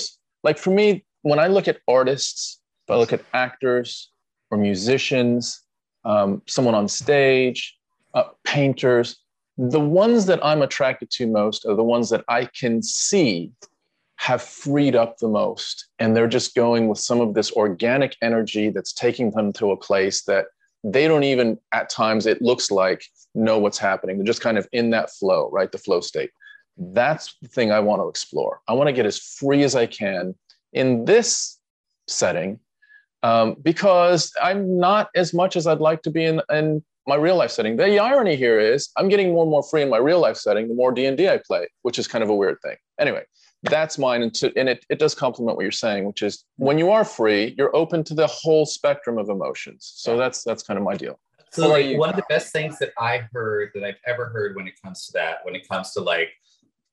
[0.44, 4.12] like for me when I look at artists, if I look at actors
[4.52, 5.62] or musicians,
[6.04, 7.78] um, someone on stage,
[8.14, 9.18] uh, painters,
[9.58, 13.52] the ones that I'm attracted to most are the ones that I can see
[14.24, 15.88] have freed up the most.
[16.00, 19.78] And they're just going with some of this organic energy that's taking them to a
[19.78, 20.46] place that
[20.82, 23.04] they don't even, at times, it looks like
[23.36, 24.18] know what's happening.
[24.18, 25.70] They're just kind of in that flow, right?
[25.70, 26.30] The flow state.
[26.78, 28.62] That's the thing I want to explore.
[28.70, 30.36] I want to get as free as I can
[30.72, 31.60] in this
[32.08, 32.62] setting
[33.24, 37.36] um, because I'm not as much as I'd like to be in, in my real
[37.36, 37.76] life setting.
[37.76, 40.70] The irony here is I'm getting more and more free in my real life setting
[40.70, 42.78] the more D&D I play, which is kind of a weird thing.
[42.98, 43.24] Anyway,
[43.64, 44.24] that's mine.
[44.24, 47.06] And, to, and it, it does complement what you're saying, which is when you are
[47.06, 49.92] free, you're open to the whole spectrum of emotions.
[49.96, 51.20] So that's that's kind of my deal.
[51.52, 54.68] So like one of the best things that I heard that I've ever heard when
[54.68, 56.30] it comes to that, when it comes to like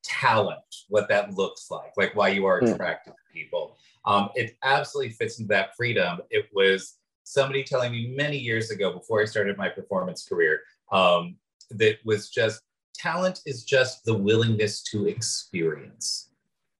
[0.04, 2.66] talent, what that looks like, like why you are hmm.
[2.66, 3.16] attracted mm.
[3.16, 3.76] to people.
[4.04, 6.20] Um, it absolutely fits into that freedom.
[6.30, 10.60] It was somebody telling me many years ago before I started my performance career
[10.92, 11.36] um,
[11.70, 12.60] that was just
[12.94, 16.29] talent is just the willingness to experience.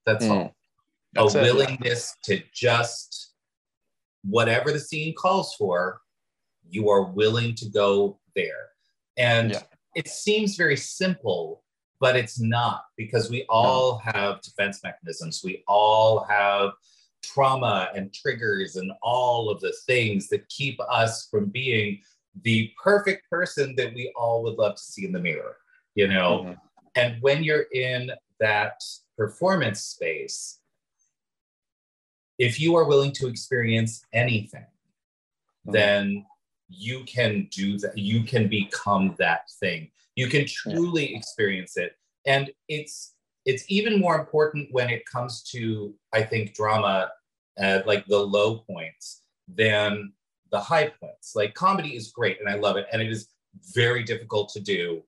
[0.06, 0.30] That's mm.
[0.30, 0.56] all.
[1.12, 1.42] That's a it.
[1.42, 3.34] willingness to just
[4.22, 6.00] whatever the scene calls for,
[6.68, 8.68] you are willing to go there.
[9.16, 9.62] And yeah.
[9.94, 11.62] it seems very simple,
[12.00, 15.42] but it's not because we all have defense mechanisms.
[15.44, 16.70] We all have
[17.22, 22.00] trauma and triggers and all of the things that keep us from being
[22.42, 25.56] the perfect person that we all would love to see in the mirror,
[25.94, 26.42] you know?
[26.44, 26.52] Mm-hmm.
[26.96, 28.80] And when you're in that
[29.20, 30.60] performance space,
[32.38, 35.72] if you are willing to experience anything, mm-hmm.
[35.72, 36.24] then
[36.70, 37.98] you can do that.
[37.98, 39.90] You can become that thing.
[40.16, 41.18] You can truly yeah.
[41.18, 41.92] experience it.
[42.24, 47.10] And it's it's even more important when it comes to, I think, drama
[47.58, 50.12] at like the low points than
[50.50, 51.36] the high points.
[51.36, 52.86] Like comedy is great and I love it.
[52.90, 53.28] And it is
[53.74, 55.02] very difficult to do,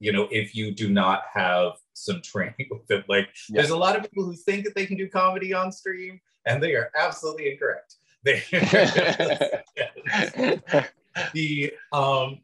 [0.00, 3.04] you know, if you do not have some training with it.
[3.08, 3.60] Like yeah.
[3.60, 6.62] there's a lot of people who think that they can do comedy on stream and
[6.62, 7.96] they are absolutely incorrect.
[8.24, 8.40] They
[11.34, 12.38] the um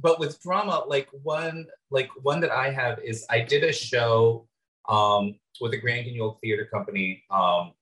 [0.00, 4.46] but with drama, like one like one that I have is I did a show
[4.88, 7.72] um with the Grand Guignol Theater Company um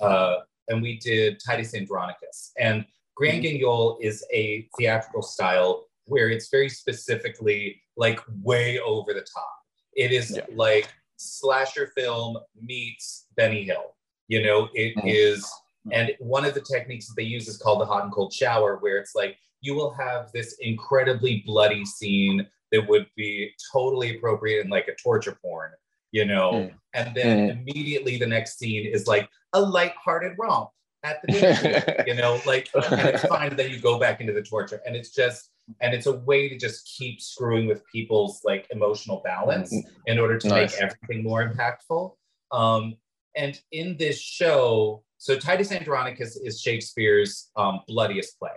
[0.00, 0.36] uh
[0.68, 2.52] and we did Titus Andronicus.
[2.58, 2.84] And
[3.16, 3.56] Grand mm-hmm.
[3.56, 9.57] Guignol is a theatrical style where it's very specifically like way over the top.
[9.98, 10.44] It is yeah.
[10.54, 13.96] like slasher film meets Benny Hill.
[14.28, 15.08] You know, it mm-hmm.
[15.08, 15.50] is,
[15.90, 18.76] and one of the techniques that they use is called the hot and cold shower,
[18.76, 24.64] where it's like you will have this incredibly bloody scene that would be totally appropriate
[24.64, 25.72] in like a torture porn,
[26.12, 26.72] you know, mm.
[26.94, 27.50] and then mm.
[27.50, 30.68] immediately the next scene is like a light-hearted romp
[31.02, 34.42] at the beach, you know, like and it's fine that you go back into the
[34.42, 35.50] torture, and it's just
[35.80, 39.82] and it's a way to just keep screwing with people's like emotional balance mm.
[40.06, 40.72] in order to nice.
[40.72, 42.14] make everything more impactful.
[42.52, 42.96] Um,
[43.36, 48.50] and in this show, so Titus Andronicus is Shakespeare's um, bloodiest play.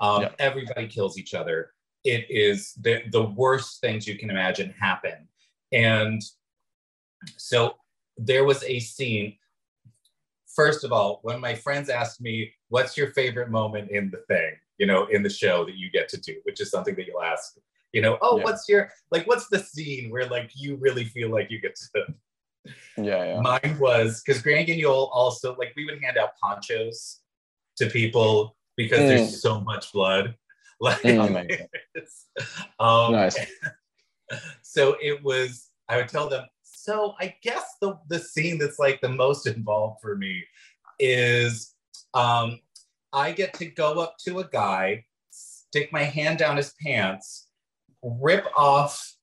[0.00, 0.30] Um, yeah.
[0.38, 1.70] Everybody kills each other.
[2.04, 5.28] It is the, the worst things you can imagine happen.
[5.72, 6.20] And
[7.36, 7.76] so
[8.16, 9.36] there was a scene.
[10.54, 14.52] First of all, when my friends asked me, What's your favorite moment in the thing,
[14.78, 17.22] you know, in the show that you get to do, which is something that you'll
[17.22, 17.56] ask,
[17.92, 18.44] you know, oh, yeah.
[18.44, 22.06] what's your, like, what's the scene where, like, you really feel like you get to
[22.96, 23.40] yeah, yeah.
[23.40, 27.20] Mine was because Grand Guignol also like we would hand out ponchos
[27.76, 29.08] to people because mm.
[29.08, 30.34] there's so much blood.
[30.80, 31.68] Like, mm.
[32.80, 33.38] um, nice.
[34.60, 35.70] so it was.
[35.88, 36.44] I would tell them.
[36.84, 40.44] So I guess the the scene that's like the most involved for me
[40.98, 41.74] is
[42.12, 42.60] um,
[43.10, 47.48] I get to go up to a guy, stick my hand down his pants,
[48.02, 49.14] rip off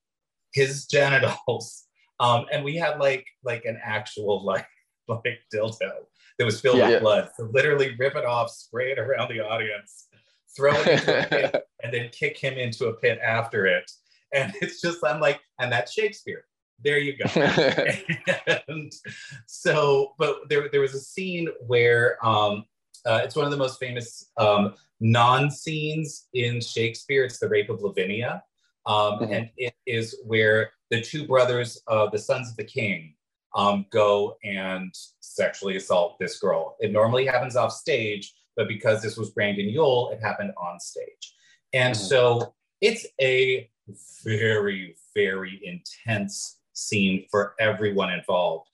[0.54, 1.86] his genitals
[2.20, 4.66] um, and we had like like an actual like
[5.08, 5.92] like dildo
[6.40, 7.30] that was filled yeah, with blood.
[7.38, 10.08] So literally rip it off, spray it around the audience,
[10.58, 13.92] throw it into a pit, and then kick him into a pit after it.
[14.34, 16.46] And it's just I'm like, and that's Shakespeare.
[16.84, 17.26] There you go.
[18.68, 18.92] and
[19.46, 22.66] so, but there there was a scene where um,
[23.06, 27.24] uh, it's one of the most famous um, non scenes in Shakespeare.
[27.24, 28.44] It's the Rape of Lavinia.
[28.86, 29.34] Um, mm-hmm.
[29.34, 33.16] And it is where the two brothers, uh, the sons of the king,
[33.56, 36.78] um, go and sexually assault this girl.
[36.80, 41.36] It normally happens off stage, but because this was Grand Guignol, it happened on stage.
[41.74, 42.04] And mm-hmm.
[42.04, 43.70] so it's a
[44.24, 48.70] very, very intense scene for everyone involved.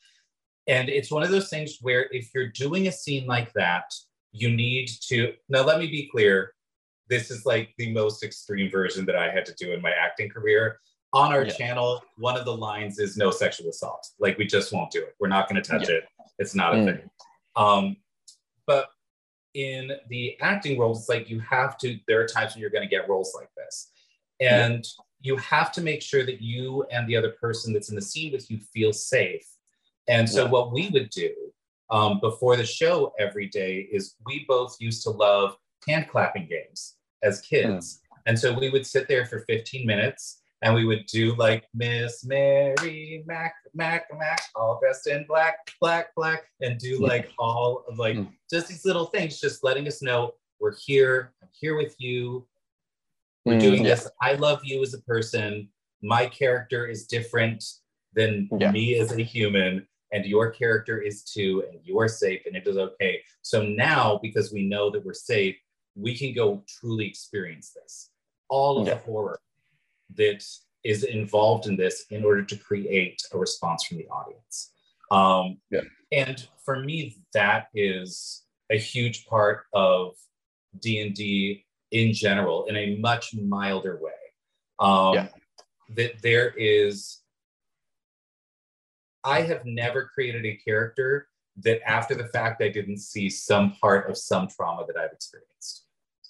[0.67, 3.93] And it's one of those things where if you're doing a scene like that,
[4.31, 5.33] you need to.
[5.49, 6.53] Now, let me be clear
[7.09, 10.29] this is like the most extreme version that I had to do in my acting
[10.29, 10.79] career.
[11.13, 11.53] On our yeah.
[11.53, 14.05] channel, one of the lines is no sexual assault.
[14.19, 15.15] Like we just won't do it.
[15.19, 15.95] We're not going to touch yeah.
[15.95, 16.03] it.
[16.37, 16.85] It's not a mm.
[16.85, 17.09] thing.
[17.55, 17.95] Um,
[18.65, 18.89] but
[19.53, 21.97] in the acting roles, it's like you have to.
[22.07, 23.91] There are times when you're going to get roles like this,
[24.41, 25.03] and yeah.
[25.21, 28.31] You have to make sure that you and the other person that's in the scene
[28.31, 29.45] with you feel safe.
[30.07, 31.33] And so, what we would do
[31.89, 36.95] um, before the show every day is we both used to love hand clapping games
[37.23, 37.95] as kids.
[37.95, 38.17] Mm.
[38.27, 42.25] And so we would sit there for 15 minutes and we would do like Miss
[42.25, 47.99] Mary Mac Mac Mac, all dressed in black, black, black, and do like all of
[47.99, 48.27] like mm.
[48.49, 52.45] just these little things, just letting us know we're here, I'm here with you.
[53.47, 53.95] We're mm, doing yeah.
[53.95, 54.09] this.
[54.21, 55.69] I love you as a person.
[56.01, 57.63] My character is different
[58.13, 58.71] than yeah.
[58.71, 62.77] me as a human, and your character is too, and you're safe, and it is
[62.77, 63.21] okay.
[63.43, 65.55] So now, because we know that we're safe,
[65.95, 68.09] we can go truly experience this.
[68.49, 68.95] All of yeah.
[68.95, 69.39] the horror
[70.15, 70.43] that
[70.83, 74.71] is involved in this in order to create a response from the audience.
[75.09, 75.81] Um, yeah.
[76.11, 80.15] And for me, that is a huge part of
[80.79, 84.11] D&D in general in a much milder way.
[84.79, 85.27] Um, yeah.
[85.95, 87.21] That there is
[89.23, 91.27] I have never created a character
[91.63, 95.85] that after the fact I didn't see some part of some trauma that I've experienced.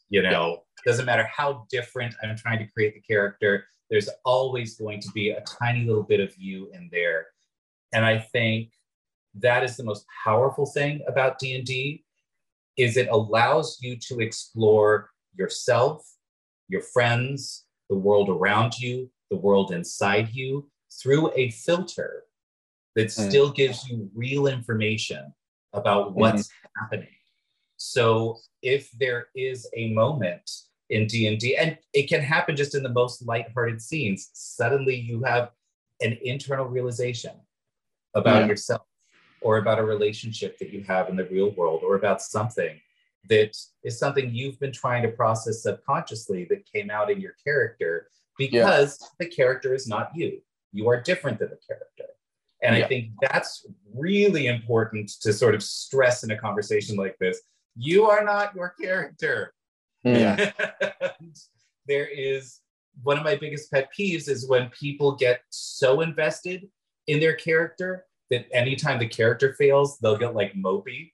[0.10, 5.02] You know, doesn't matter how different I'm trying to create the character, there's always going
[5.02, 7.28] to be a tiny little bit of you in there.
[7.94, 8.72] And I think
[9.36, 12.04] that is the most powerful thing about D&D
[12.78, 16.06] is it allows you to explore yourself,
[16.68, 20.70] your friends, the world around you, the world inside you
[21.02, 22.24] through a filter
[22.96, 23.30] that mm.
[23.30, 25.34] still gives you real information
[25.74, 26.84] about what's mm-hmm.
[26.84, 27.14] happening.
[27.78, 30.50] So if there is a moment
[30.90, 35.52] in D&D and it can happen just in the most lighthearted scenes, suddenly you have
[36.02, 37.34] an internal realization
[38.16, 38.48] about yeah.
[38.48, 38.82] yourself
[39.42, 42.80] or about a relationship that you have in the real world or about something
[43.30, 48.10] that is something you've been trying to process subconsciously that came out in your character
[48.38, 49.08] because yeah.
[49.20, 50.42] the character is not you.
[50.72, 52.14] You are different than the character.
[52.62, 52.86] And yeah.
[52.86, 57.40] I think that's really important to sort of stress in a conversation like this.
[57.76, 59.54] You are not your character.
[60.04, 60.14] Hmm.
[60.16, 60.52] Yeah.
[61.88, 62.60] there is
[63.04, 66.68] one of my biggest pet peeves is when people get so invested
[67.08, 71.12] in their character that anytime the character fails, they'll get like mopey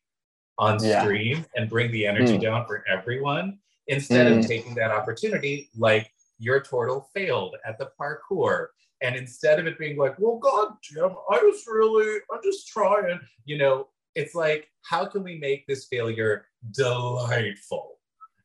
[0.58, 1.44] on stream yeah.
[1.56, 2.42] and bring the energy mm.
[2.42, 4.39] down for everyone instead mm.
[4.39, 8.68] of taking that opportunity like your turtle failed at the parkour
[9.02, 13.20] and instead of it being like well god jim i was really i'm just trying
[13.46, 18.00] you know it's like how can we make this failure delightful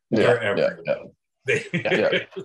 [0.09, 1.11] yeah, for everyone
[1.47, 2.09] yeah, yeah.
[2.35, 2.43] do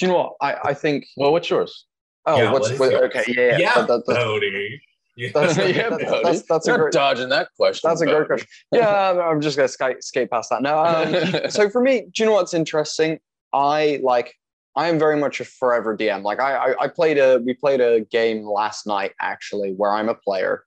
[0.00, 1.86] you know what i i think well what's yours
[2.26, 4.80] oh yeah, what's what, okay yeah yeah, that, that, Bodhi.
[5.16, 7.88] That's, yeah, that's, that's, that's a great, dodging that question.
[7.88, 8.46] That's a great question.
[8.70, 12.26] Yeah, I'm just gonna skate, skate past that No, Um, so for me, do you
[12.26, 13.18] know what's interesting?
[13.52, 14.34] I like.
[14.78, 16.22] I am very much a forever DM.
[16.22, 20.10] Like I, I, I played a, we played a game last night actually, where I'm
[20.10, 20.64] a player,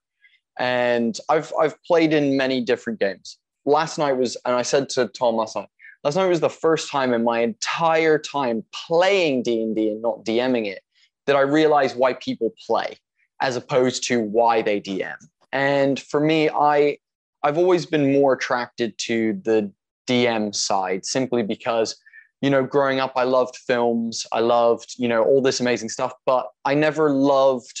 [0.58, 3.38] and I've, I've played in many different games.
[3.66, 5.68] Last night was, and I said to Tom last night,
[6.02, 10.02] last night was the first time in my entire time playing D and D and
[10.02, 10.82] not DMing it
[11.26, 12.96] that I realized why people play
[13.40, 15.16] as opposed to why they DM.
[15.52, 16.98] And for me, I
[17.42, 19.72] I've always been more attracted to the
[20.06, 21.96] DM side simply because
[22.42, 26.12] you know growing up I loved films, I loved, you know, all this amazing stuff,
[26.26, 27.80] but I never loved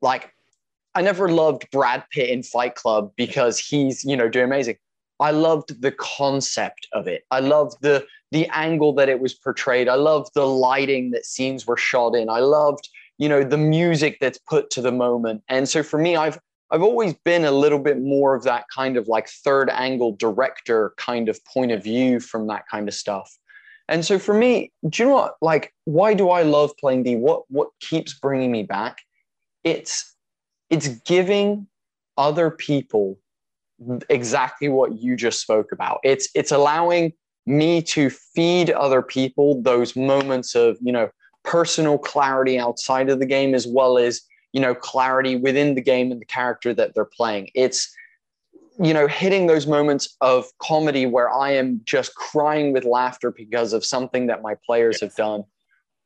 [0.00, 0.32] like
[0.94, 4.76] I never loved Brad Pitt in Fight Club because he's, you know, doing amazing.
[5.20, 7.24] I loved the concept of it.
[7.30, 9.88] I loved the the angle that it was portrayed.
[9.88, 12.28] I loved the lighting that scenes were shot in.
[12.28, 12.88] I loved
[13.18, 15.42] you know the music that's put to the moment.
[15.48, 16.38] And so for me i've
[16.70, 20.92] i've always been a little bit more of that kind of like third angle director
[20.96, 23.36] kind of point of view from that kind of stuff.
[23.88, 25.36] And so for me do you know what?
[25.40, 27.16] Like why do i love playing d?
[27.16, 28.98] What what keeps bringing me back?
[29.64, 30.14] It's
[30.70, 31.66] it's giving
[32.16, 33.18] other people
[34.08, 36.00] exactly what you just spoke about.
[36.02, 37.12] It's it's allowing
[37.46, 41.08] me to feed other people those moments of you know
[41.48, 44.20] personal clarity outside of the game as well as
[44.52, 47.48] you know clarity within the game and the character that they're playing.
[47.54, 47.90] It's
[48.78, 53.72] you know hitting those moments of comedy where i am just crying with laughter because
[53.72, 55.42] of something that my players have done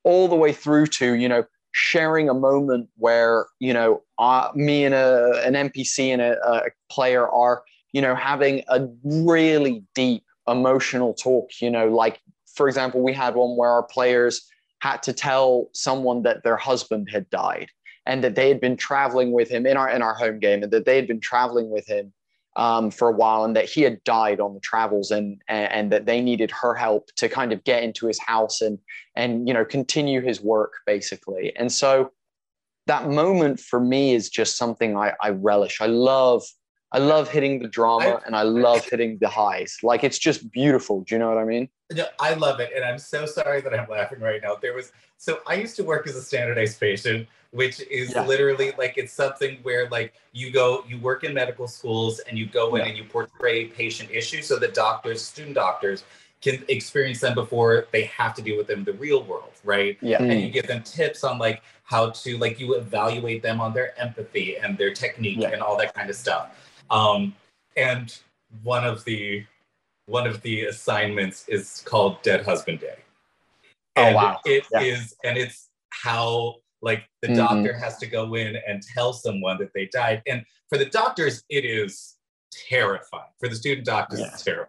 [0.04, 4.84] all the way through to you know sharing a moment where you know uh, me
[4.84, 10.24] and a, an npc and a, a player are you know having a really deep
[10.48, 12.20] emotional talk you know like
[12.54, 14.50] for example we had one where our players
[14.82, 17.68] had to tell someone that their husband had died
[18.04, 20.72] and that they had been traveling with him in our in our home game and
[20.72, 22.12] that they had been traveling with him
[22.56, 25.92] um, for a while and that he had died on the travels and, and, and
[25.92, 28.76] that they needed her help to kind of get into his house and
[29.14, 31.54] and you know continue his work basically.
[31.54, 32.10] And so
[32.88, 35.80] that moment for me is just something I, I relish.
[35.80, 36.42] I love
[36.92, 39.78] I love hitting the drama I, and I love hitting the highs.
[39.82, 41.00] Like it's just beautiful.
[41.00, 41.68] Do you know what I mean?
[41.92, 42.70] No, I love it.
[42.74, 44.56] And I'm so sorry that I'm laughing right now.
[44.60, 48.26] There was so I used to work as a standardized patient, which is yeah.
[48.26, 52.46] literally like it's something where like you go, you work in medical schools and you
[52.46, 52.88] go in yeah.
[52.88, 56.04] and you portray patient issues so that doctors, student doctors,
[56.42, 59.96] can experience them before they have to deal with them in the real world, right?
[60.02, 60.20] Yeah.
[60.20, 60.52] And you hmm.
[60.52, 64.76] give them tips on like how to like you evaluate them on their empathy and
[64.76, 65.50] their technique yeah.
[65.50, 66.61] and all that kind of stuff.
[66.92, 67.34] Um,
[67.76, 68.16] and
[68.62, 69.44] one of the
[70.06, 72.98] one of the assignments is called Dead Husband Day.
[73.96, 74.40] Oh, and oh wow!
[74.44, 74.80] It yeah.
[74.80, 77.36] is, and it's how like the mm-hmm.
[77.36, 80.22] doctor has to go in and tell someone that they died.
[80.26, 82.16] And for the doctors, it is
[82.68, 83.30] terrifying.
[83.40, 84.26] For the student doctors, yeah.
[84.26, 84.68] it's terrifying.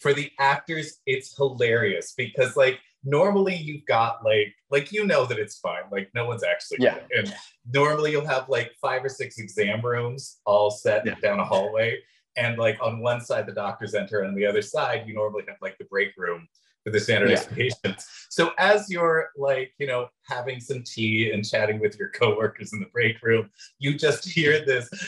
[0.00, 5.38] For the actors, it's hilarious because like normally you've got like like you know that
[5.38, 6.98] it's fine like no one's actually Yeah.
[7.16, 7.32] and
[7.72, 11.14] normally you'll have like five or six exam rooms all set Yeah.
[11.22, 12.00] down a hallway
[12.36, 15.44] and like on one side the doctors enter and on the other side you normally
[15.46, 16.48] have like the break room
[16.84, 21.78] for the standardized patients so as you're like you know having some tea and chatting
[21.80, 23.48] with your coworkers in the break room
[23.78, 24.90] you just hear this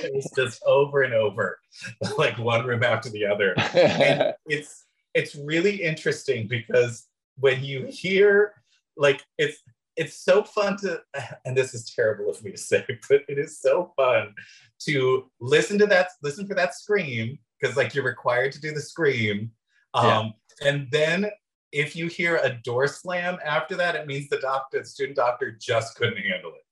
[0.00, 1.58] it's just over and over
[2.18, 4.84] like one room after the other and it's
[5.14, 7.06] it's really interesting because
[7.38, 8.54] when you hear
[8.96, 9.58] like it's
[9.96, 11.00] it's so fun to
[11.44, 14.34] and this is terrible of me to say but it is so fun
[14.80, 18.80] to listen to that listen for that scream because like you're required to do the
[18.80, 19.50] scream.
[19.94, 20.34] Um
[20.64, 21.30] and then
[21.72, 25.56] if you hear a door slam after that it means the doctor the student doctor
[25.60, 26.64] just couldn't handle it.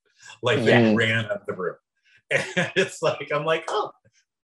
[0.42, 0.94] Like they Yeah.
[0.94, 1.76] ran out of the room.
[2.30, 3.92] And it's like i'm like oh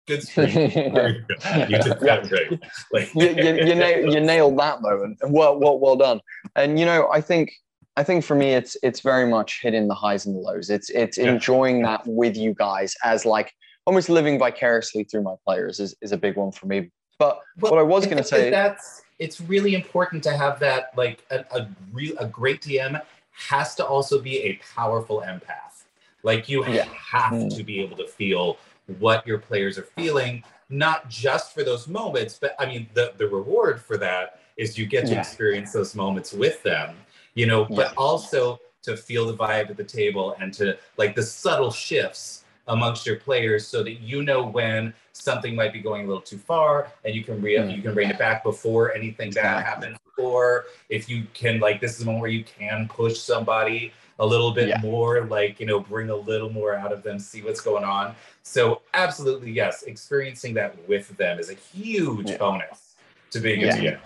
[0.08, 0.49] good scream
[0.93, 1.70] Very good.
[1.70, 2.60] you did that right
[2.91, 5.18] like you, you, you, nailed, you nailed that moment.
[5.28, 6.20] Well, well, well done.
[6.56, 7.51] And you know, I think,
[7.97, 10.70] I think for me, it's it's very much hitting the highs and the lows.
[10.70, 11.32] It's it's Yeah.
[11.34, 13.51] enjoying that with you guys as like
[13.86, 16.91] almost living vicariously through my players is, is a big one for me.
[17.20, 20.36] But Well, what I was going to think that say, that's it's really important to
[20.36, 23.01] have that like a, a real a great DM
[23.32, 25.84] has to also be a powerful empath.
[26.24, 26.86] Like you Yeah.
[27.12, 27.56] have Mm.
[27.56, 28.58] to be able to feel
[29.00, 33.28] what your players are feeling, not just for those moments, but I mean the the
[33.28, 35.20] reward for that is you get to Yeah.
[35.20, 36.96] experience those moments with them,
[37.34, 41.24] you know, but also to feel the vibe at the table and to like the
[41.24, 46.08] subtle shifts amongst your players so that you know when something might be going a
[46.08, 47.76] little too far and you can re- Mm.
[47.76, 51.96] you can bring it back before anything bad happens or if you can like this
[51.96, 54.80] is a moment where you can push somebody a little bit Yeah.
[54.82, 58.16] more like you know bring a little more out of them see what's going on
[58.43, 62.38] so absolutely yes experiencing that with them is a huge Yeah.
[62.38, 62.95] bonus
[63.32, 63.78] to being a Yeah.
[63.78, 63.99] DM.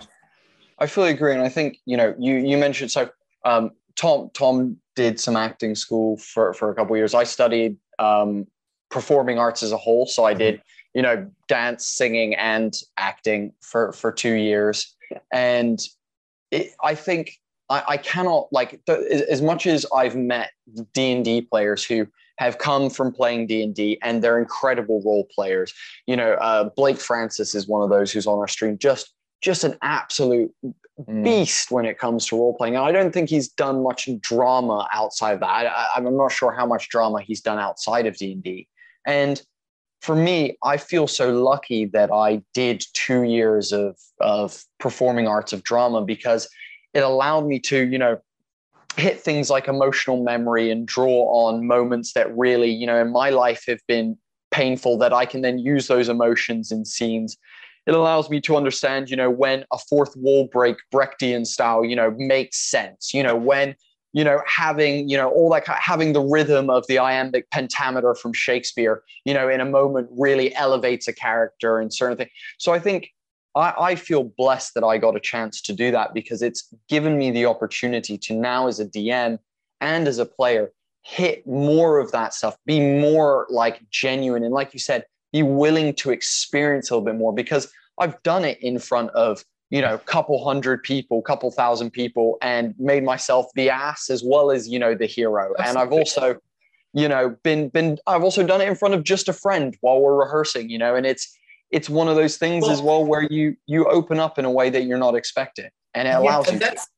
[0.78, 3.10] I fully agree, and I think you know you you mentioned so
[3.44, 7.14] um, Tom Tom did some acting school for for a couple of years.
[7.14, 8.46] I studied um,
[8.90, 10.62] performing arts as a whole, so I did
[10.94, 14.96] you know dance, singing, and acting for for two years,
[15.30, 15.78] and
[16.50, 17.38] it, I think
[17.70, 20.50] I, I cannot like the, as- much as I've met
[20.92, 22.06] D and D players who
[22.38, 25.72] have come from playing D and D and they're incredible role players.
[26.06, 28.76] You know, uh, Blake Francis is one of those who's on our stream.
[28.78, 30.52] Just just an absolute
[31.08, 31.24] Mm.
[31.24, 32.76] beast when it comes to role playing.
[32.76, 35.46] And I don't think he's done much drama outside of that.
[35.66, 38.68] I, I'm not sure how much drama he's done outside of D and D.
[39.06, 39.40] And
[40.02, 45.54] for me, I feel so lucky that I did two years of of performing arts
[45.54, 46.48] of drama because
[46.94, 48.20] it allowed me to, you know,
[48.96, 53.30] hit things like emotional memory and draw on moments that really, you know, in my
[53.30, 54.16] life have been
[54.50, 57.36] painful that I can then use those emotions in scenes
[57.86, 61.96] it allows me to understand, you know, when a fourth wall break Brechtian style, you
[61.96, 63.12] know, makes sense.
[63.14, 63.74] You know, when
[64.12, 68.32] you know having you know all that having the rhythm of the iambic pentameter from
[68.32, 72.30] Shakespeare, you know, in a moment really elevates a character and certain things.
[72.58, 73.10] So I think
[73.54, 77.18] I, I feel blessed that I got a chance to do that because it's given
[77.18, 79.38] me the opportunity to now as a DM
[79.80, 80.72] and as a player
[81.02, 85.94] hit more of that stuff, be more like genuine, and like you said, be willing
[85.94, 89.94] to experience a little bit more because I've done it in front of you know
[89.94, 94.68] a couple hundred people couple thousand people and made myself the ass as well as
[94.68, 95.54] you know the hero.
[95.64, 96.36] And i've also
[96.92, 100.00] you know been been i've also done it in front of just a friend while
[100.00, 101.36] we're rehearsing you know and it's
[101.70, 104.70] it's one of those things as well where you you open up in a way
[104.70, 106.66] that you're not expecting and it Yeah, allows and you to.
[106.66, 106.88] that's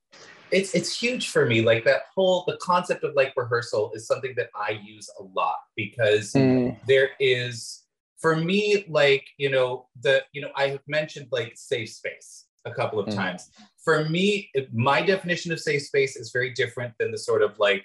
[0.50, 4.34] it's it's huge for me like that whole the concept of like rehearsal is something
[4.36, 7.84] that i use a lot because Mm, there is
[8.18, 12.72] for me like you know the you know i have mentioned like safe space a
[12.72, 13.14] couple of Mm.
[13.16, 13.50] times
[13.84, 17.84] for me my definition of safe space is very different than the sort of like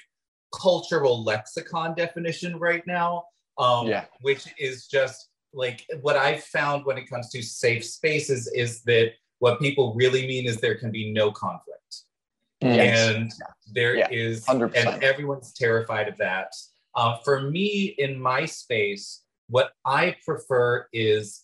[0.53, 3.23] cultural lexicon definition right now
[3.57, 4.05] um Yeah.
[4.21, 9.11] which is just like what i've found when it comes to safe spaces is that
[9.39, 11.81] what people really mean is there can be no conflict.
[12.61, 13.15] Yes.
[13.15, 13.31] and
[13.71, 14.73] there Yeah, is 100%.
[14.75, 16.49] and everyone's terrified of that.
[16.95, 21.43] Uh, for me in my space what i prefer is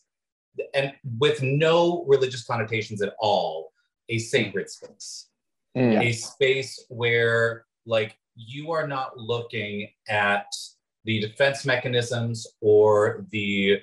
[0.74, 3.72] and with no religious connotations at all
[4.09, 5.30] a sacred space.
[5.78, 10.45] Mm, a space where like you are not looking at
[11.05, 13.80] the defense mechanisms or the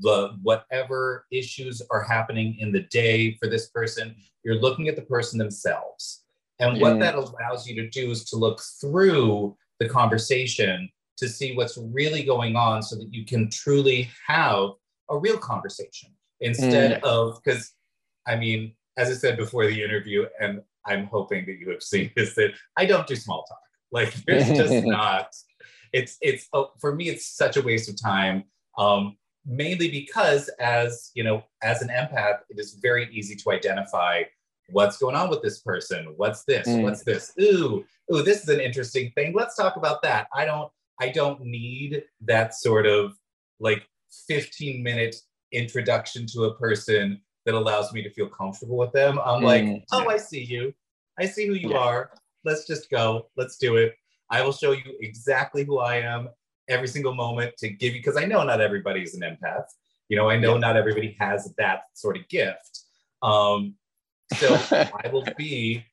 [0.00, 4.14] the whatever issues are happening in the day for this person
[4.44, 6.24] you're looking at the person themselves
[6.58, 7.00] and what Mm.
[7.00, 12.22] that allows you to do is to look through the conversation to see what's really
[12.22, 14.70] going on so that you can truly have
[15.10, 16.10] a real conversation
[16.40, 17.72] instead of because
[18.26, 22.10] i mean as I said before the interview, and I'm hoping that you have seen
[22.16, 23.58] is that I don't do small talk.
[23.90, 25.28] Like there's just not.
[25.92, 27.08] It's it's oh, for me.
[27.08, 28.44] It's such a waste of time.
[28.78, 29.16] Um,
[29.46, 34.22] mainly because as you know, as an empath, it is very easy to identify
[34.70, 36.12] what's going on with this person.
[36.16, 36.68] What's this?
[36.68, 36.82] Mm.
[36.82, 37.32] What's this?
[37.40, 39.32] Ooh, ooh, this is an interesting thing.
[39.34, 40.28] Let's talk about that.
[40.34, 40.70] I don't.
[41.00, 43.14] I don't need that sort of
[43.58, 43.88] like
[44.28, 45.16] 15 minute
[45.50, 49.18] introduction to a person that allows me to feel comfortable with them.
[49.24, 49.82] I'm like, Mm.
[49.92, 50.72] oh, I see you.
[51.18, 51.78] I see who you Yeah.
[51.78, 52.10] are.
[52.44, 53.30] Let's just go.
[53.36, 53.96] Let's do it.
[54.30, 56.28] I will show you exactly who I am
[56.68, 59.64] every single moment to give you, because I know not everybody is an empath.
[60.08, 62.80] You know, I know not everybody has that sort of gift.
[63.22, 63.74] Um,
[64.36, 65.84] so I will be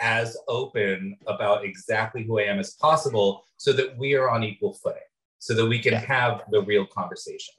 [0.00, 4.74] as open about exactly who I am as possible so that we are on equal
[4.74, 5.02] footing,
[5.38, 7.54] so that we can have the real conversation.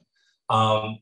[0.48, 0.98] Um,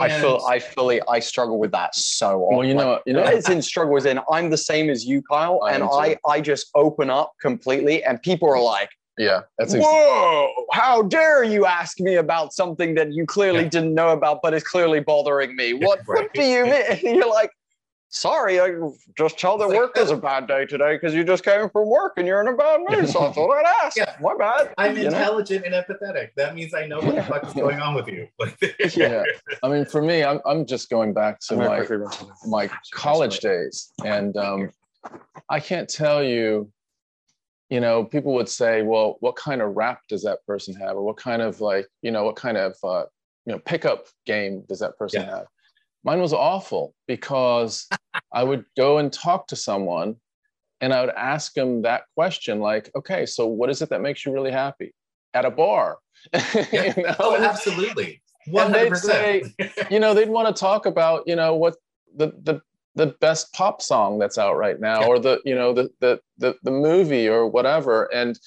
[0.00, 2.56] I feel I fully I struggle with that so often.
[2.56, 5.22] Well, you know, you know, it's in struggle as in I'm the same as you,
[5.22, 6.16] Kyle, I and I.
[6.26, 10.48] I just open up completely, and people are like, yeah, that's ex- "Whoa!
[10.72, 13.68] How dare you ask me about something that you clearly Yeah.
[13.68, 15.74] didn't know about, but is clearly bothering me?
[15.74, 16.22] What Right.
[16.24, 17.50] what do you mean?" And you're like,
[18.10, 18.70] "Sorry, I
[19.16, 21.88] just tell that It's work was a bad day today because you just came from
[21.88, 23.96] work and you're in a bad mood, so I thought I'd ask.
[23.96, 24.14] Yeah.
[24.20, 24.72] My bad.
[24.78, 25.08] I'm you know?
[25.08, 26.30] intelligent and empathetic.
[26.36, 28.28] That means I know what the fuck is going on with you.
[28.96, 29.22] Yeah.
[29.62, 32.24] I mean, for me, I'm I'm just going back to I'm my quickly run to
[32.24, 34.70] the- my college days, and um,
[35.50, 36.70] I can't tell you.
[37.70, 41.02] You know, people would say, "Well, what kind of rap does that person have, or
[41.02, 43.04] what kind of like, you know, what kind of uh,
[43.46, 45.36] you know pickup game does that person Yeah.
[45.38, 45.46] have?"
[46.04, 47.88] Mine was awful because
[48.32, 50.16] I would go and talk to someone,
[50.80, 54.24] and I would ask them that question, like, "Okay, so what is it that makes
[54.24, 54.94] you really happy
[55.34, 55.98] at a bar?"
[56.72, 56.94] Yeah.
[56.96, 57.16] You know?
[57.20, 58.22] oh, absolutely.
[58.46, 59.42] One And hundred they'd say,
[59.90, 61.76] you know, they'd want to talk about, you know, what
[62.16, 62.62] the the
[62.98, 65.08] the best pop song that's out right now, Yeah.
[65.10, 67.94] or the, you know, the the the the movie or whatever.
[68.20, 68.38] And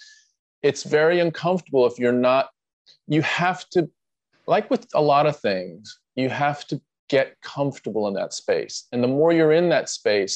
[0.62, 2.50] it's very uncomfortable if you're not.
[3.08, 3.90] You have to,
[4.48, 6.76] like with a lot of things, you have to
[7.10, 8.76] get comfortable in that space.
[8.92, 10.36] And the more you're in that space,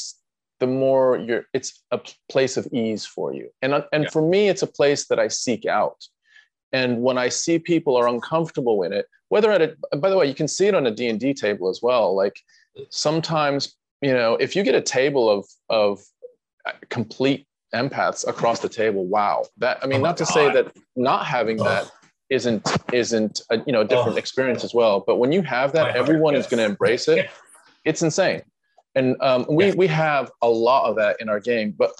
[0.62, 1.44] the more you're.
[1.54, 2.00] It's a
[2.34, 3.48] place of ease for you.
[3.62, 4.10] And uh, and Yeah.
[4.16, 6.00] for me, it's a place that I seek out.
[6.72, 10.26] And when I see people are uncomfortable in it, whether at a, by the way,
[10.32, 12.16] you can see it on a D&D table as well.
[12.24, 12.38] Like
[12.90, 16.00] sometimes, you know, if you get a table of, of
[16.66, 19.46] uh, complete empaths across the table, wow.
[19.58, 21.90] That, I mean, Oh not to say that not having that
[22.30, 24.20] isn't, isn't a, you know, a different Oh.
[24.20, 25.04] experience as well.
[25.06, 27.30] But when you have that, heart, everyone is going to embrace it.
[27.86, 28.42] It's insane.
[28.96, 29.74] And um, we, Yeah.
[29.78, 31.72] we have a lot of that in our game.
[31.78, 31.92] But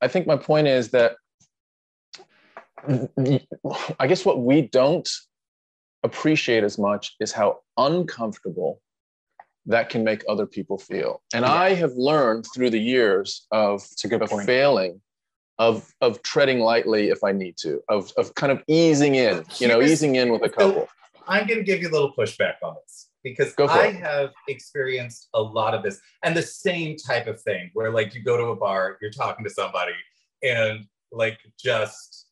[0.00, 1.16] I think my point is that
[3.98, 5.08] I guess what we don't
[6.02, 8.80] appreciate as much is how uncomfortable
[9.66, 11.22] that can make other people feel.
[11.32, 14.46] And I have learned through the years of, It's a good of point.
[14.46, 15.00] failing,
[15.58, 19.68] of of treading lightly if I need to, of of kind of easing in, you
[19.68, 20.88] know, easing in with a couple.
[21.26, 23.94] I'm going to give you a little pushback on this because I it.
[23.96, 28.22] have experienced a lot of this and the same type of thing where like you
[28.22, 29.94] go to a bar, you're talking to somebody
[30.42, 32.26] and like just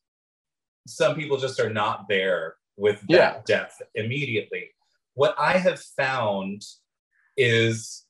[0.86, 3.40] some people just are not there with that Yeah.
[3.46, 4.68] depth immediately.
[5.14, 6.62] What I have found
[7.36, 8.04] is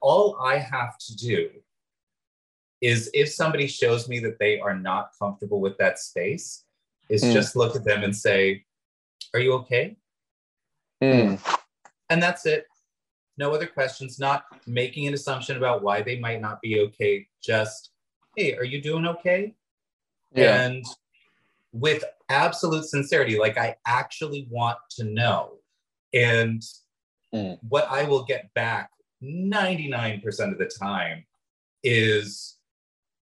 [0.00, 1.50] all I have to do
[2.80, 6.64] is if somebody shows me that they are not comfortable with that space,
[7.08, 7.32] is Mm.
[7.32, 8.64] just look at them and say,
[9.32, 9.96] Are you okay?
[11.02, 11.40] Mm.
[12.08, 12.66] And that's it.
[13.36, 17.26] No other questions, not making an assumption about why they might not be okay.
[17.42, 17.90] Just,
[18.36, 19.54] hey, are you doing okay?
[20.32, 20.62] Yeah.
[20.62, 20.84] And
[21.72, 25.58] with absolute sincerity, like I actually want to know.
[26.12, 26.62] And
[27.34, 27.58] Mm.
[27.68, 28.90] what I will get back
[29.22, 31.24] 99% of the time
[31.82, 32.58] is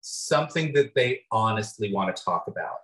[0.00, 2.78] something that they honestly want to talk about.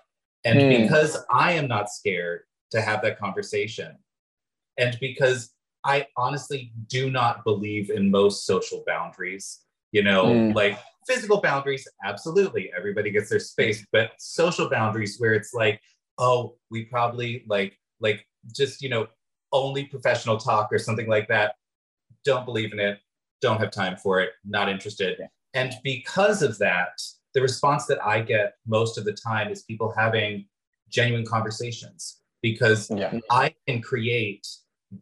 [0.45, 0.83] And Mm.
[0.83, 3.99] because I am not scared to have that conversation,
[4.79, 5.53] and because
[5.85, 10.55] I honestly do not believe in most social boundaries, you know, Mm.
[10.55, 15.81] like physical boundaries, absolutely, everybody gets their space, but social boundaries where it's like,
[16.19, 19.09] oh, we probably like, like just, you know,
[19.53, 21.57] only professional talk or something like that.
[22.25, 23.01] Don't believe in it,
[23.41, 25.19] don't have time for it, not interested.
[25.55, 27.01] And because of that,
[27.35, 30.47] the response that I get most of the time is people having
[30.89, 33.19] genuine conversations because Yeah.
[33.31, 34.47] I can create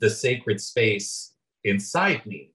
[0.00, 1.34] the sacred space
[1.64, 2.52] inside me.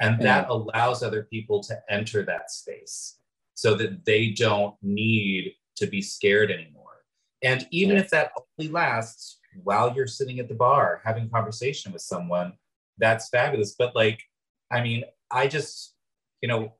[0.00, 3.18] And that allows other people to enter that space
[3.54, 7.04] so that they don't need to be scared anymore.
[7.42, 8.02] And even Yeah.
[8.02, 12.52] if that only lasts while you're sitting at the bar having conversation with someone,
[12.98, 13.74] that's fabulous.
[13.78, 14.22] But like,
[14.70, 15.94] I mean, I just
[16.40, 16.72] you know,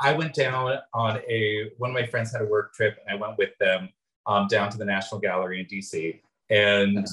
[0.00, 3.20] I went down on a one of my friends had a work trip, and I
[3.20, 3.88] went with them
[4.26, 7.06] um, down to the National Gallery in DC, and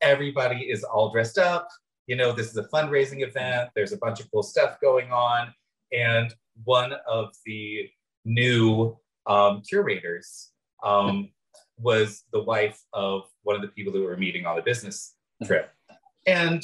[0.00, 1.68] everybody is all dressed up.
[2.06, 3.70] You know, this is a fundraising event.
[3.74, 5.52] There's a bunch of cool stuff going on,
[5.92, 6.34] and
[6.64, 7.88] one of the
[8.24, 8.96] new
[9.26, 10.50] um, curators
[10.84, 11.30] um,
[11.80, 15.14] was the wife of one of the people who were meeting on the business
[15.44, 15.70] trip,
[16.26, 16.62] and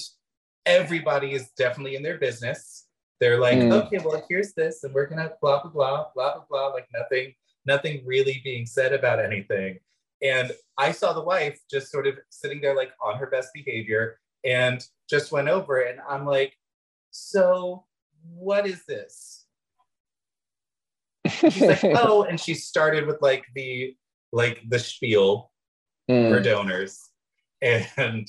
[0.66, 2.86] everybody is definitely in their business.
[3.20, 3.72] They're like, Mm.
[3.86, 7.34] okay, well, here's this, and we're gonna blah blah blah blah blah blah, like nothing,
[7.64, 9.78] nothing really being said about anything.
[10.22, 14.18] And I saw the wife just sort of sitting there, like on her best behavior,
[14.44, 16.54] and just went over, and I'm like,
[17.10, 17.84] so
[18.34, 19.44] what is this?
[21.28, 23.96] She's like, oh, and she started with like the
[24.34, 25.50] like the spiel
[26.10, 26.28] Mm.
[26.28, 27.00] for donors
[27.62, 28.28] and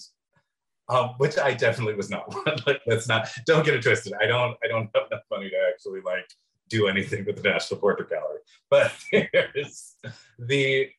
[0.88, 2.56] um, which I definitely was not one.
[2.66, 4.14] like let's not don't get it twisted.
[4.22, 6.24] I don't I don't have enough money to actually like
[6.70, 8.40] do anything with the National Portrait Gallery.
[8.70, 9.96] But there's
[10.40, 10.90] the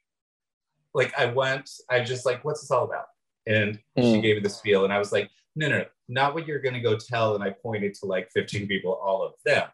[0.93, 3.07] like I went, I just like, what's this all about?
[3.47, 4.23] And she Mm.
[4.23, 6.83] gave me the spiel, and I was like, no, no, no, not what you're gonna
[6.83, 7.35] go tell.
[7.37, 9.67] And I pointed to like 15 people, all of them.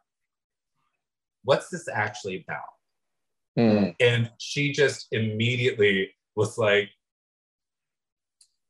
[1.43, 2.71] What's this actually about?
[3.59, 3.95] Mm.
[4.01, 6.89] And she just immediately was like,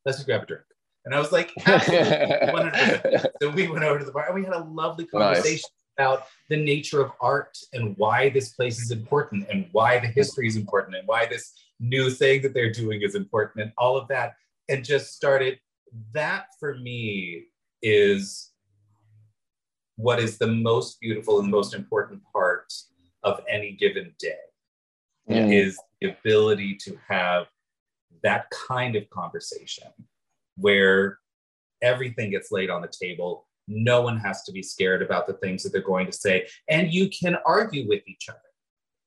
[0.05, 0.65] let's just grab a drink.
[1.05, 4.55] And I was like, absolutely, So we went over to the bar and we had
[4.55, 5.69] a lovely conversation
[5.99, 10.47] about the nature of art and why this place is important and why the history
[10.47, 14.09] is important and why this new thing that they're doing is important and all of
[14.09, 14.35] that.
[14.69, 15.59] And just started
[16.13, 17.47] that for me
[17.83, 18.53] is
[19.97, 22.73] what is the most beautiful and most important part
[23.25, 24.39] of any given day
[25.31, 25.55] Mm.
[25.55, 27.47] is the ability to have
[28.23, 29.89] that kind of conversation
[30.57, 31.19] where
[31.81, 33.47] everything gets laid on the table.
[33.69, 36.49] No one has to be scared about the things that they're going to say.
[36.69, 38.41] And you can argue with each other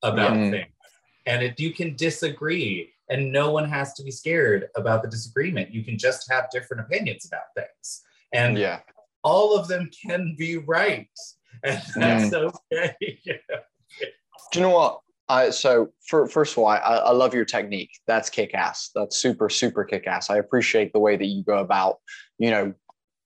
[0.04, 0.52] about Yeah.
[0.52, 0.74] things.
[1.26, 5.74] And if you can disagree, and no one has to be scared about the disagreement.
[5.74, 8.04] You can just have different opinions about things.
[8.34, 8.80] And yeah.
[9.24, 11.08] all of them can be right.
[11.64, 12.96] And that's okay.
[14.52, 15.00] Do you know what?
[15.52, 17.92] So for, first of all, I, I love your technique.
[18.08, 18.92] That's kick ass.
[18.94, 20.30] That's super, super kick ass.
[20.30, 21.98] I appreciate the way that you go about,
[22.38, 22.74] you know,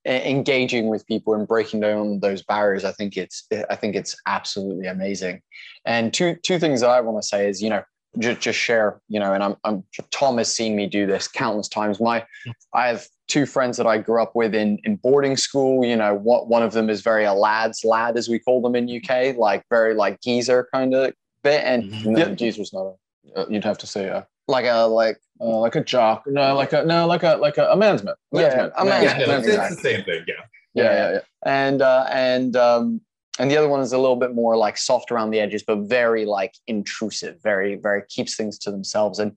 [0.06, 2.86] engaging with people and breaking down those barriers.
[2.86, 5.42] I think it's I think it's absolutely amazing.
[5.86, 7.84] And two two things that I want to say is, you know,
[8.18, 11.68] just just share, you know, and I'm I'm Tom has seen me do this countless
[11.68, 12.00] times.
[12.00, 12.26] My
[12.74, 15.86] I have two friends that I grew up with in in boarding school.
[15.86, 18.76] You know, what one of them is very a lad's lad, as we call them
[18.76, 21.14] in UK, like very like geezer kind of
[21.44, 22.06] bit, and.
[22.06, 22.94] No, Jesus, not a.
[23.36, 26.24] Uh, you'd have to say a, like a like uh, like a jock.
[26.26, 28.16] No, like a no, like a like a, a man's man.
[28.32, 28.72] Yeah, Man's man.
[28.76, 29.20] a Man's man's yeah, man.
[29.20, 30.24] no, man, it's, it's the same thing.
[30.28, 30.34] Yeah.
[30.74, 31.20] Yeah, yeah, yeah.
[31.46, 33.02] and uh, and um,
[33.40, 35.80] and the other one is a little bit more like soft around the edges, but
[35.80, 39.20] very like intrusive, very very keeps things to themselves.
[39.20, 39.36] And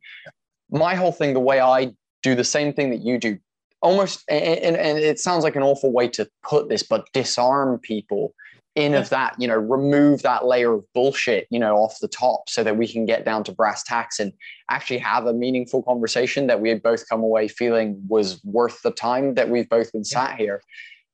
[0.71, 1.93] my whole thing, the way I
[2.23, 3.39] do the same thing that you do,
[3.81, 7.79] almost, and, and, and it sounds like an awful way to put this, but disarm
[7.79, 8.35] people
[8.75, 12.49] in of that, you know, remove that layer of bullshit, you know, off the top,
[12.49, 14.33] so that we can get down to brass tacks and
[14.71, 18.91] actually have a meaningful conversation that we had both come away feeling was worth the
[18.91, 20.63] time that we've both been sat here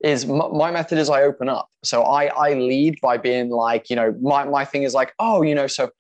[0.01, 1.69] is my method is I open up.
[1.83, 5.43] So I I lead by being like, you know, my my thing is like, oh,
[5.43, 5.91] you know, so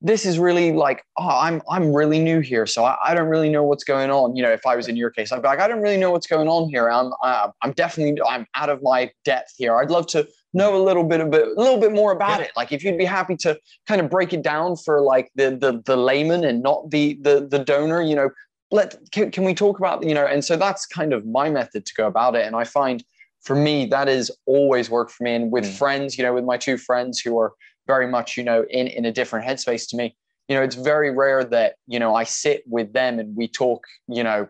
[0.00, 3.48] this is really like, oh, I'm I'm really new here, so I, I don't really
[3.48, 4.36] know what's going on.
[4.36, 6.12] You know, if I was in your case, I'd be like, I don't really know
[6.12, 6.88] what's going on here.
[6.88, 9.76] I'm uh, I'm definitely I'm out of my depth here.
[9.76, 12.46] I'd love to know a little bit of it, a little bit more about Yeah.
[12.46, 12.52] it.
[12.56, 15.82] Like if you'd be happy to kind of break it down for like the the
[15.84, 18.30] the layman and not the the the donor, you know,
[18.70, 21.86] let can, can we talk about you know and so that's kind of my method
[21.86, 23.04] to go about it and i find
[23.42, 25.78] for me that is always worked for me and with Mm.
[25.78, 27.52] friends you know with my two friends who are
[27.86, 30.16] very much you know in in a different headspace to me
[30.48, 33.86] you know it's very rare that you know i sit with them and we talk
[34.08, 34.48] you know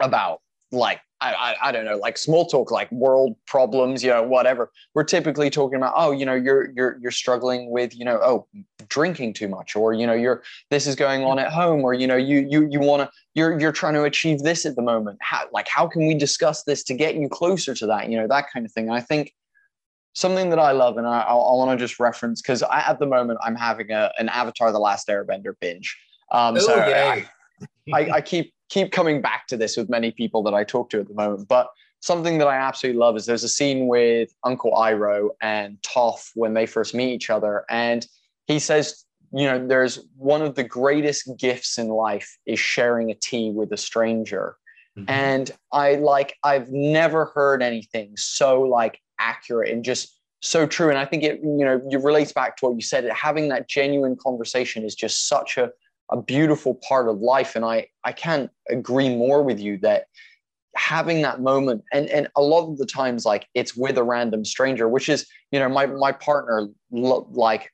[0.00, 0.40] about
[0.72, 4.70] like I, I, I don't know, like small talk, like world problems, you know, whatever.
[4.94, 8.46] We're typically talking about, oh, you know, you're you're you're struggling with, you know, oh,
[8.88, 12.06] drinking too much, or you know, you're this is going on at home, or you
[12.06, 15.18] know, you you you want to you're you're trying to achieve this at the moment.
[15.20, 18.08] How like how can we discuss this to get you closer to that?
[18.08, 18.88] You know, that kind of thing.
[18.88, 19.34] And I think
[20.14, 23.38] something that I love, and I I, want to just reference because at the moment
[23.42, 25.98] I'm having a an Avatar: The Last Airbender binge.
[26.32, 27.28] Um, Oh, so I-
[27.92, 31.00] I, I keep keep coming back to this with many people that I talk to
[31.00, 31.48] at the moment.
[31.48, 31.68] But
[32.00, 36.54] something that I absolutely love is there's a scene with Uncle Iroh and Toph when
[36.54, 38.06] they first meet each other, and
[38.46, 43.14] he says, you know, there's one of the greatest gifts in life is sharing a
[43.14, 44.56] tea with a stranger.
[44.98, 45.04] Mhm.
[45.08, 50.98] And I like I've never heard anything so like accurate and just so true and
[50.98, 54.16] i think it you know you relates back to what you said having that genuine
[54.16, 55.70] conversation is just such a,
[56.10, 57.56] a beautiful part of life.
[57.56, 60.04] And i i can't agree more with you that
[60.76, 64.44] having that moment and and a lot of the times like it's with a random
[64.44, 67.72] stranger which is you know my my partner lo- like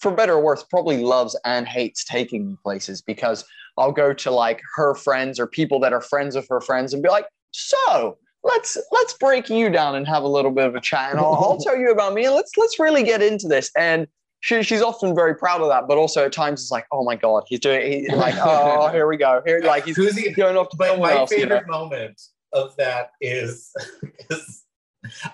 [0.00, 3.44] for better or worse probably loves and hates taking me places because
[3.78, 7.00] i'll go to like her friends or people that are friends of her friends and
[7.00, 10.80] be like so let's let's break you down and have a little bit of a
[10.80, 12.24] chat and I'll, I'll tell you about me.
[12.24, 13.70] And let's let's really get into this.
[13.76, 14.06] And
[14.46, 17.16] she, she's often very proud of that but also at times it's like oh my
[17.16, 20.30] god he's doing he, like oh here we go here like he's, Who's he?
[20.32, 21.56] going off to But my else you know?
[21.56, 22.20] favorite moment
[22.52, 23.72] of that is
[24.30, 24.62] is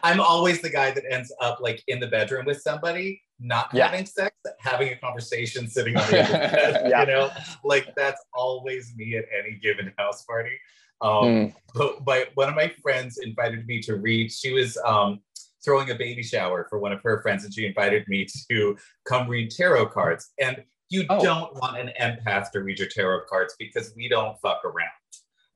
[0.02, 3.86] I'm always the guy that ends up like in the bedroom with somebody, not Yeah.
[3.88, 6.88] having sex, having a conversation, sitting on the bed.
[6.90, 7.00] Yeah.
[7.00, 7.30] You know,
[7.64, 10.56] like that's always me at any given house party.
[11.00, 11.54] Um, Mm.
[11.74, 14.30] but, but one of my friends invited me to read.
[14.30, 15.20] She was um,
[15.64, 19.28] throwing a baby shower for one of her friends, and she invited me to come
[19.28, 20.30] read tarot cards.
[20.40, 21.22] And you Oh.
[21.22, 24.90] don't want an empath to read your tarot cards because we don't fuck around.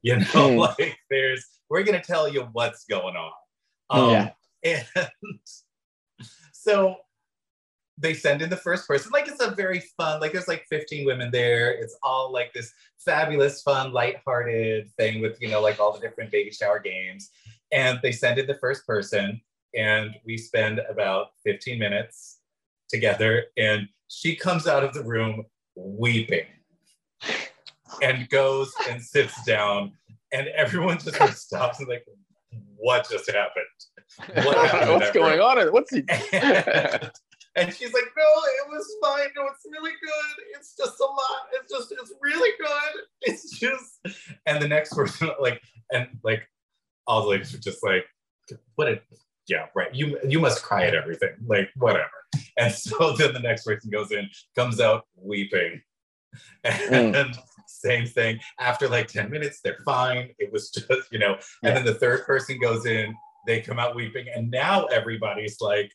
[0.02, 0.56] You know, Hmm.
[0.80, 3.32] like there's we're gonna tell you what's going on.
[3.90, 4.30] Um, Yeah.
[4.64, 4.86] And
[6.52, 6.96] so
[7.98, 9.10] they send in the first person.
[9.12, 11.70] Like it's a very fun, like there's like 15 women there.
[11.72, 16.30] It's all like this fabulous, fun, lighthearted thing with, you know, like all the different
[16.30, 17.30] baby shower games.
[17.72, 19.40] And they send in the first person,
[19.74, 22.38] and we spend about 15 minutes
[22.88, 23.44] together.
[23.56, 25.44] And she comes out of the room
[25.74, 26.46] weeping
[28.02, 29.92] and goes and sits down.
[30.32, 32.04] And everyone just sort of stops and like,
[32.76, 34.46] what just happened?
[34.46, 35.72] What happened What's going on?
[35.72, 36.04] What's he?
[36.32, 37.10] and,
[37.56, 39.28] and she's like, no, it was fine.
[39.36, 40.44] No, it's really good.
[40.54, 41.42] It's just a lot.
[41.54, 43.02] It's just, it's really good.
[43.22, 44.00] It's just,
[44.46, 45.62] and the next person, like,
[45.92, 46.42] and like,
[47.06, 48.04] all the ladies were just like,
[48.74, 49.00] what a,
[49.48, 49.94] yeah, right.
[49.94, 52.10] You you must cry at everything, like whatever.
[52.56, 55.82] And so then the next person goes in, comes out weeping,
[56.64, 57.14] mm.
[57.14, 58.40] and same thing.
[58.58, 60.30] After like ten minutes, they're fine.
[60.38, 61.38] It was just, you know.
[61.62, 63.14] And then the third person goes in,
[63.46, 65.92] they come out weeping, and now everybody's like,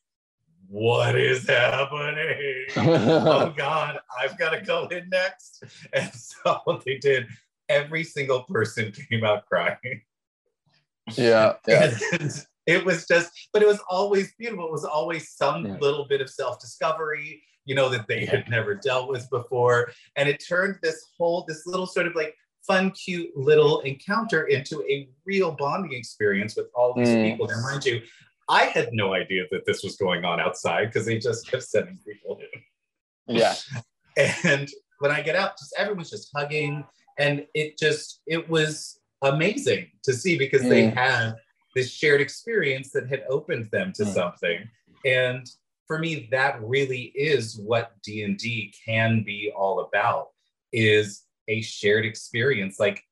[0.68, 5.64] "What is happening?" oh God, I've got to go in next.
[5.94, 7.28] And so they did.
[7.70, 10.02] Every single person came out crying.
[11.16, 11.92] yeah, yeah.
[12.20, 14.66] And it was just, but it was always beautiful.
[14.66, 15.78] It was always some Yeah.
[15.80, 19.92] little bit of self discovery, you know, that they had never dealt with before.
[20.16, 22.36] And it turned this whole, this little sort of like
[22.68, 27.32] fun, cute little encounter into a real bonding experience with all these Mm.
[27.32, 27.50] people.
[27.50, 28.02] And mind you,
[28.50, 31.98] I had no idea that this was going on outside because they just kept sending
[32.06, 33.36] people in.
[33.36, 33.56] Yeah.
[34.44, 36.84] And when I get out, just everyone's just hugging.
[37.18, 40.94] And it just, it was amazing to see because they Mm.
[40.96, 41.36] had
[41.76, 44.14] this shared experience that had opened them to Mm.
[44.14, 44.70] something.
[45.06, 45.50] And
[45.88, 50.30] for me, that really is what D&D can be all about
[50.72, 53.04] is a shared experience like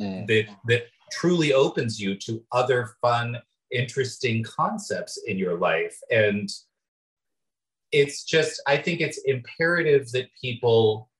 [0.00, 0.26] Mm.
[0.26, 3.40] that that truly opens you to other fun
[3.70, 6.48] interesting concepts in your life and
[7.92, 11.10] it's just i think it's imperative that people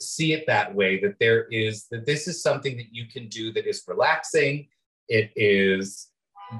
[0.00, 3.52] see it that way that there is that this is something that you can do
[3.52, 4.66] that is relaxing
[5.08, 6.08] it is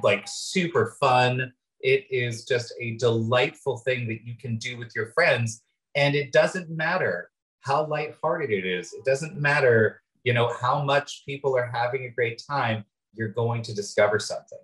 [0.03, 1.53] like super fun.
[1.81, 5.63] It is just a delightful thing that you can do with your friends
[5.95, 7.31] and it doesn't matter
[7.61, 8.93] how lighthearted it is.
[8.93, 12.85] It doesn't matter you know how much people are having a great time.
[13.15, 14.59] You're going to discover something.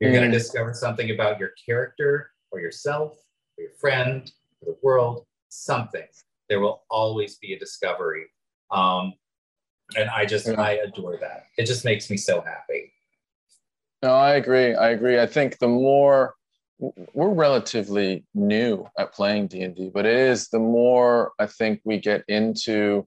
[0.00, 0.32] You're going Mm.
[0.32, 3.16] to discover something about your character or yourself
[3.56, 6.06] or your friend or the world something.
[6.50, 8.26] There will always be a discovery.
[8.70, 9.14] Um,
[9.96, 10.60] and i just Yeah.
[10.60, 11.46] i adore that.
[11.56, 12.92] It just makes me so happy
[14.02, 14.74] No, I agree.
[14.74, 15.20] I agree.
[15.20, 16.34] I think the more
[17.14, 22.24] we're relatively new at playing D&D, but it is the more I think we get
[22.26, 23.06] into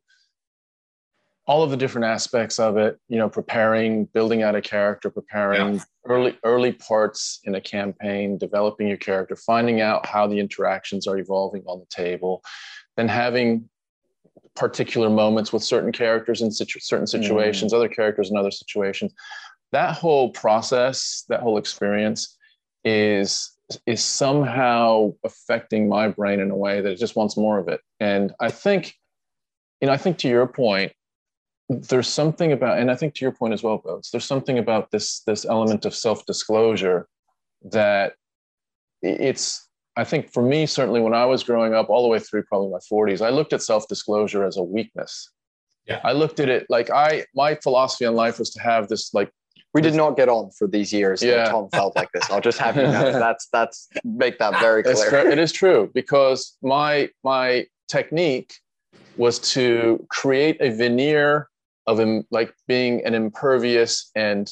[1.47, 5.81] all of the different aspects of it, you know, preparing, building out a character, preparing
[6.05, 11.17] early early parts in a campaign, developing your character, finding out how the interactions are
[11.17, 12.41] evolving on the table,
[12.97, 13.69] then having
[14.55, 17.21] particular moments with certain characters in situ- certain mm-hmm.
[17.21, 19.13] situations, other characters in other situations.
[19.71, 22.37] That whole process, that whole experience
[22.83, 23.51] is
[23.87, 27.81] is somehow affecting my brain in a way that it just wants more of it.
[27.99, 28.93] And I think,
[29.81, 30.91] you know, I think to your point,
[31.67, 34.91] there's something about, and I think to your point as well, Boats, there's something about
[34.91, 37.07] this this element of self-disclosure
[37.71, 38.13] that
[39.01, 42.43] it's I think for me, certainly when I was growing up, all the way through
[42.43, 45.31] probably my 40s, I looked at self-disclosure as a weakness.
[45.87, 46.01] Yeah.
[46.03, 49.31] I looked at it like I my philosophy on life was to have this like
[49.75, 51.19] We did not get on for these years.
[51.19, 51.51] that Yeah.
[51.51, 52.31] Tom felt like this.
[52.31, 53.11] I'll just have you know.
[53.25, 54.95] That's that's make that very clear.
[55.09, 55.29] fair.
[55.29, 58.53] It is true because my my technique
[59.17, 61.49] was to create a veneer
[61.87, 64.49] of him like being an impervious and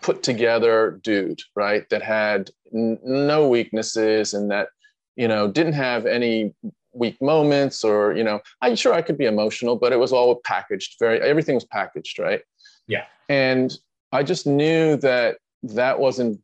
[0.00, 1.86] put together dude, right?
[1.90, 4.68] That had n- no weaknesses and that
[5.16, 6.54] you know didn't have any
[6.94, 10.40] weak moments or you know I'm sure I could be emotional, but it was all
[10.46, 10.96] packaged.
[10.98, 12.40] Very everything was packaged, right?
[12.86, 13.04] Yeah.
[13.28, 13.70] And
[14.12, 16.40] I just knew that that wasn't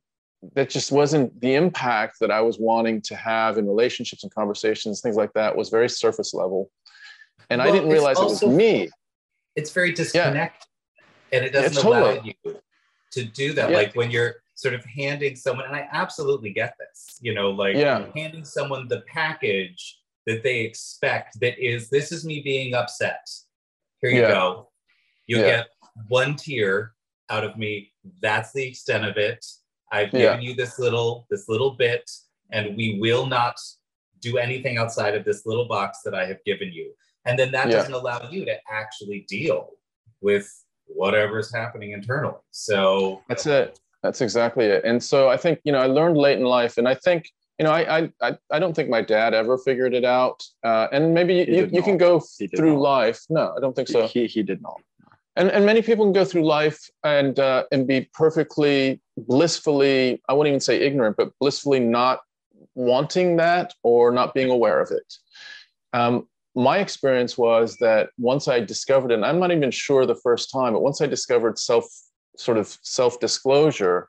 [0.54, 5.00] that just wasn't the impact that I was wanting to have in relationships and conversations,
[5.00, 6.70] things like that, was very surface level.
[7.50, 8.88] And I didn't realize it was me.
[9.56, 10.68] it's very disconnected
[11.32, 12.60] and it doesn't allow totally- you
[13.10, 13.76] to do that Yeah.
[13.76, 17.74] like when you're sort of handing someone and i absolutely get this you know like
[17.74, 18.06] Yeah.
[18.14, 23.26] handing someone the package that they expect that is this is me being upset
[24.00, 24.28] here you Yeah.
[24.28, 24.68] go
[25.26, 25.40] Yeah.
[25.42, 25.68] get
[26.08, 26.92] one tear
[27.30, 29.44] out of me that's the extent of it
[29.92, 30.20] i've Yeah.
[30.30, 32.08] given you this little this little bit
[32.52, 33.56] and we will not
[34.20, 36.92] do anything outside of this little box that i have given you
[37.26, 37.76] and then that Yeah.
[37.76, 39.70] doesn't allow you to actually deal
[40.20, 40.48] with
[40.86, 43.78] whatever's happening internally so That's it.
[44.02, 44.84] That's exactly it.
[44.84, 47.64] And so I think, you know, I learned late in life, and I think, you
[47.64, 50.40] know, I I I, I don't think my dad ever figured it out.
[50.62, 52.20] Uh, and maybe He you, did you can go
[52.56, 52.80] through not.
[52.80, 53.20] life.
[53.28, 54.06] No, I don't think so.
[54.06, 54.80] He he did not.
[55.38, 60.34] And and many people can go through life and uh, and be perfectly blissfully i
[60.34, 62.20] wouldn't even say ignorant but blissfully not
[62.74, 65.14] wanting that or not being aware of it.
[65.92, 70.14] Um, my experience was that once i discovered it and i'm not even sure the
[70.16, 71.84] first time but once i discovered self
[72.36, 74.08] sort of self disclosure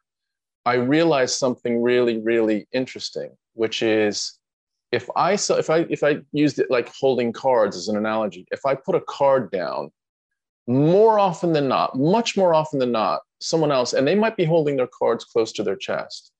[0.66, 4.40] i realized something really really interesting which is
[4.92, 8.66] if i if i if i used it like holding cards as an analogy if
[8.66, 9.92] i put a card down
[10.70, 14.46] more often than not, much more often than not, someone else, and they might be
[14.46, 16.32] holding their cards close to their chest,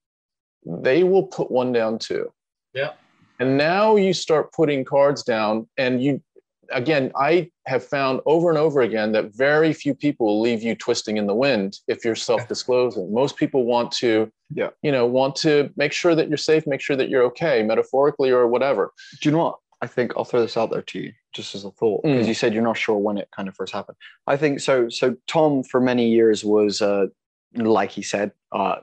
[0.64, 2.32] they will put one down too.
[2.72, 2.92] Yeah.
[3.40, 6.22] And now you start putting cards down, and you,
[6.70, 10.76] again, I have found over and over again that very few people will leave you
[10.76, 13.12] twisting in the wind if you're self-disclosing.
[13.12, 14.68] Most people want to, Yeah.
[14.82, 18.30] you know, want to make sure that you're safe, make sure that you're okay, metaphorically
[18.30, 18.92] or whatever.
[19.20, 19.58] Do you know what?
[19.82, 22.28] I think I'll throw this out there to you just as a thought because Mm.
[22.28, 23.96] you said you're not sure when it kind of first happened.
[24.26, 24.88] I think so.
[24.88, 27.06] So Tom for many years was, uh,
[27.54, 28.76] like he said, uh,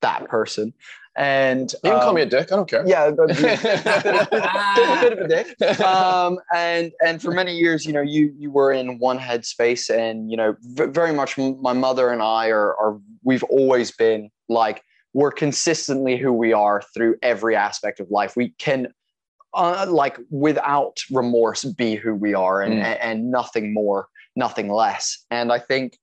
[0.00, 0.72] that person,
[1.14, 2.50] and You can call um, me a dick.
[2.50, 2.82] I don't care.
[2.86, 5.80] yeah, but- bit, bit of a dick.
[5.80, 10.30] um, and and for many years, you know, you you were in one headspace, and
[10.30, 14.82] you know, v- very much my mother and I are are we've always been like
[15.12, 18.34] we're consistently who we are through every aspect of life.
[18.36, 18.92] We can.
[19.54, 22.98] Uh, like without remorse, be who we are, and, Mm.
[23.00, 25.24] and nothing more, nothing less.
[25.30, 25.98] And I think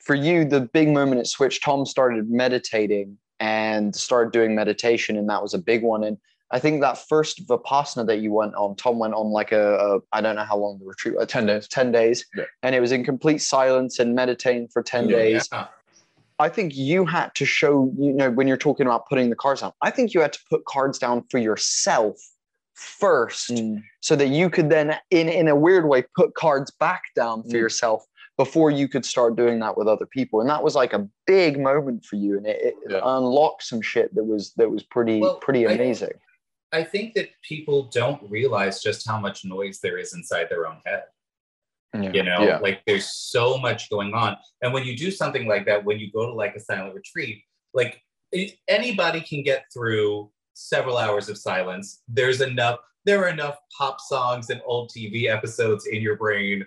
[0.00, 5.28] for you, the big moment at Switch, Tom started meditating and started doing meditation, and
[5.30, 6.04] that was a big one.
[6.04, 6.18] And
[6.50, 9.98] I think that first Vipassana that you went on, Tom went on like a, a
[10.12, 11.66] I don't know how long the retreat was, 10 days.
[11.68, 12.26] 10 days.
[12.36, 12.44] Yeah.
[12.62, 15.48] And it was in complete silence and meditating for 10 Yeah, days.
[15.50, 15.68] yeah.
[16.38, 19.62] I think you had to show, you know, when you're talking about putting the cards
[19.62, 22.16] down, I think you had to put cards down for yourself
[22.74, 23.82] first Mm.
[24.00, 27.50] so that you could then in in a weird way put cards back down for
[27.50, 27.60] Mm.
[27.64, 28.04] yourself
[28.36, 31.58] before you could start doing that with other people and that was like a big
[31.60, 33.00] moment for you and it, it Yeah.
[33.04, 36.12] unlocked some shit that was that was pretty Well, pretty amazing
[36.72, 40.80] I think that people don't realize just how much noise there is inside their own
[40.84, 41.04] head.
[42.12, 42.58] You know, Yeah.
[42.58, 44.36] like there's so much going on.
[44.60, 47.44] And when you do something like that, when you go to like a silent retreat,
[47.72, 48.02] like
[48.66, 52.02] anybody can get through several hours of silence.
[52.08, 56.64] There's enough, there are enough pop songs and old TV episodes in your brain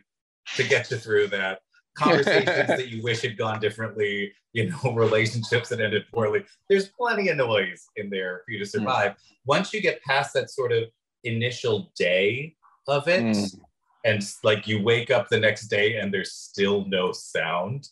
[0.56, 1.62] to get you through that.
[1.98, 6.46] Conversations that you wish had gone differently, you know, relationships that ended poorly.
[6.70, 9.16] There's plenty of noise in there for you to survive.
[9.46, 10.84] Once you get past that sort of
[11.24, 12.56] initial day
[12.88, 13.60] of it, Mm.
[14.06, 17.90] and like you wake up the next day and there's still no sound,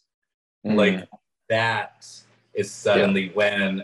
[0.65, 0.75] Mm.
[0.75, 1.09] like
[1.49, 2.07] that
[2.53, 3.83] is suddenly when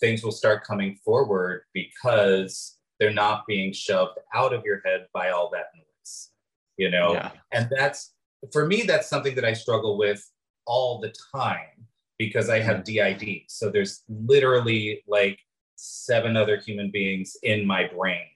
[0.00, 5.30] things will start coming forward because they're not being shoved out of your head by
[5.30, 6.30] all that noise,
[6.76, 7.12] you know?
[7.14, 7.30] yeah.
[7.52, 8.12] and that's
[8.52, 10.30] for me that's something that i struggle with
[10.66, 11.86] all the time
[12.18, 15.38] because i have DID so there's literally like
[15.76, 18.26] seven other human beings in my brain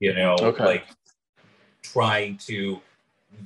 [0.00, 0.64] you know Okay.
[0.64, 0.86] like
[1.82, 2.80] trying to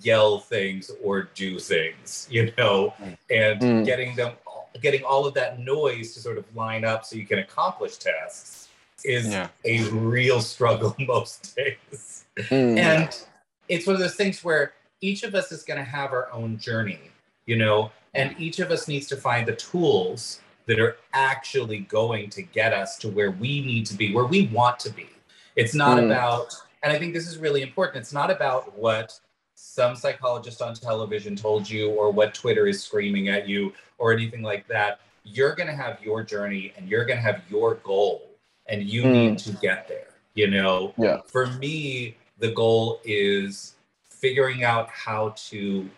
[0.03, 2.93] yell things or do things you know
[3.31, 3.85] and Mm.
[3.87, 4.33] getting them
[4.81, 8.69] getting all of that noise to sort of line up so you can accomplish tasks
[9.05, 9.49] is Yeah.
[9.65, 12.79] a real struggle most days Mm.
[12.79, 13.25] and
[13.69, 16.59] it's one of those things where each of us is going to have our own
[16.59, 17.01] journey
[17.47, 22.31] you know And each of us needs to find the tools that are actually going
[22.31, 25.09] to get us to where we need to be, where we want to be.
[25.57, 26.07] It's not Mm.
[26.07, 27.99] about, and I think this is really important.
[28.03, 29.19] It's not about what
[29.61, 34.41] some psychologist on television told you or what Twitter is screaming at you or anything
[34.41, 35.01] like that.
[35.25, 38.31] You're going to have your journey and you're going to have your goal
[38.69, 39.13] and you Mm.
[39.13, 40.15] need to get there.
[40.35, 41.23] You know, Yeah.
[41.27, 43.75] for me, the goal is
[44.11, 45.91] figuring out how to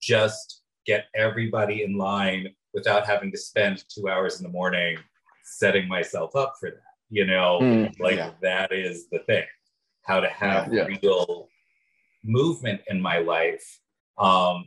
[0.00, 4.96] just get everybody in line without having to spend two hours in the morning
[5.42, 6.82] setting myself up for that.
[7.10, 8.30] You know, Mm, like yeah.
[8.42, 9.46] that is the thing.
[10.02, 10.86] How to have Yeah.
[10.86, 11.48] real
[12.24, 13.80] movement in my life.
[14.18, 14.66] Um,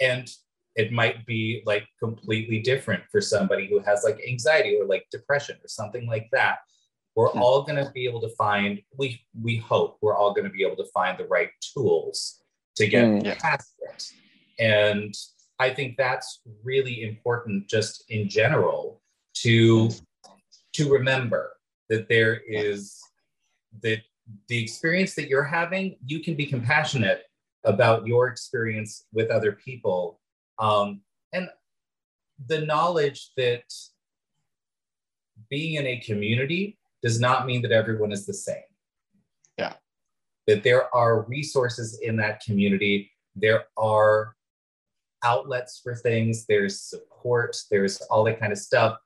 [0.00, 0.30] and
[0.76, 5.56] it might be like completely different for somebody who has like anxiety or like depression
[5.62, 6.58] or something like that.
[7.16, 7.42] We're Hmm.
[7.42, 10.64] all going to be able to find, we, we hope we're all going to be
[10.64, 12.40] able to find the right tools
[12.76, 13.34] to get Mm, yeah.
[13.40, 14.12] past it.
[14.58, 15.12] And
[15.58, 19.02] I think that's really important just in general
[19.42, 19.90] to
[20.74, 21.52] to remember
[21.88, 22.98] that there is
[23.82, 24.00] that
[24.48, 27.22] the experience that you're having, you can be compassionate
[27.64, 30.20] about your experience with other people.
[30.58, 31.00] Um,
[31.32, 31.48] and
[32.46, 33.64] the knowledge that
[35.48, 38.56] being in a community does not mean that everyone is the same.
[39.58, 39.74] Yeah.
[40.46, 44.34] That there are resources in that community, there are
[45.24, 48.98] outlets for things, there's support, there's all that kind of stuff.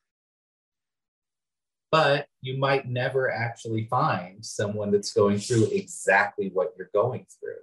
[1.91, 7.57] But you might never actually find someone that's going through exactly what you're going through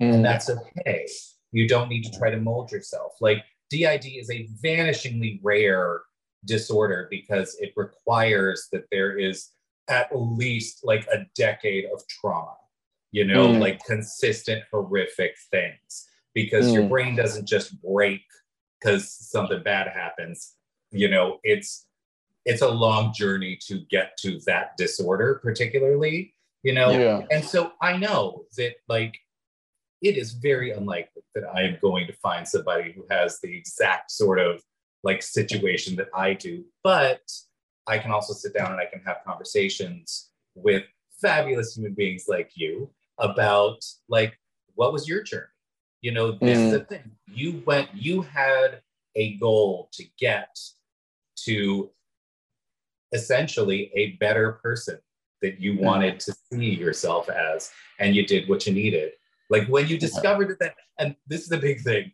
[0.00, 0.22] and Mm.
[0.24, 1.06] that's okay.
[1.52, 3.12] You don't need to try to mold yourself.
[3.20, 6.02] Like DID is a vanishingly rare
[6.44, 9.52] disorder because it requires that there is
[9.88, 12.56] at least like a decade of trauma,
[13.12, 13.60] you know, Mm.
[13.60, 16.88] like consistent horrific things because your Mm.
[16.88, 18.22] brain doesn't just break
[18.80, 20.56] because something bad happens.
[20.90, 21.85] You know, it's
[22.46, 26.32] it's a long journey to get to that disorder particularly,
[26.62, 26.90] you know.
[26.90, 27.22] Yeah.
[27.30, 29.18] And so I know that like
[30.00, 34.12] it is very unlikely that I am going to find somebody who has the exact
[34.12, 34.62] sort of
[35.02, 36.64] like situation that I do.
[36.84, 37.20] But
[37.86, 40.84] I can also sit down and I can have conversations with
[41.20, 44.38] fabulous human beings like you about like
[44.74, 45.46] what was your journey?
[46.00, 46.70] You know, this is mm.
[46.72, 47.10] the thing.
[47.26, 48.82] You went, you had
[49.16, 50.56] a goal to get
[51.44, 51.90] to
[53.12, 54.98] essentially a better person
[55.42, 59.12] that you wanted to see yourself as, and you did what you needed.
[59.50, 62.12] Like when you discovered that, that, and this is the big thing,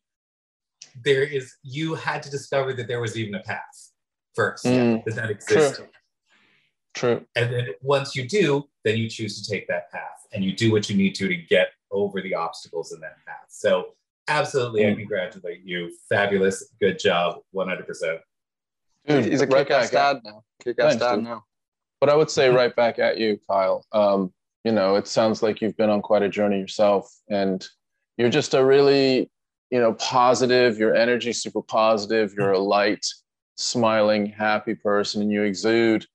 [1.04, 3.92] there is, you had to discover that there was even a path
[4.34, 5.04] first, Mm.
[5.04, 5.88] that that existed.
[6.94, 7.24] True.
[7.36, 10.70] And then once you do, then you choose to take that path and you do
[10.72, 13.46] what you need to to get over the obstacles in that path.
[13.48, 13.94] So,
[14.28, 14.96] absolutely, I Mm.
[14.96, 15.96] congratulate you.
[16.08, 16.68] Fabulous.
[16.80, 17.42] Good job.
[17.54, 18.20] 100%.
[19.06, 20.42] Dude, He's a right kick-ass at- dad now.
[20.62, 21.24] Kick-ass Thanks, dad dude.
[21.24, 21.44] now.
[22.00, 23.84] But I would say right back at you, Kyle.
[23.92, 24.32] Um,
[24.64, 27.66] you know, it sounds like you've been on quite a journey yourself, and
[28.16, 29.30] you're just a really,
[29.70, 30.78] you know, positive.
[30.78, 32.34] Your energy super positive.
[32.36, 33.04] You're a light,
[33.56, 36.06] smiling, happy person, and you exude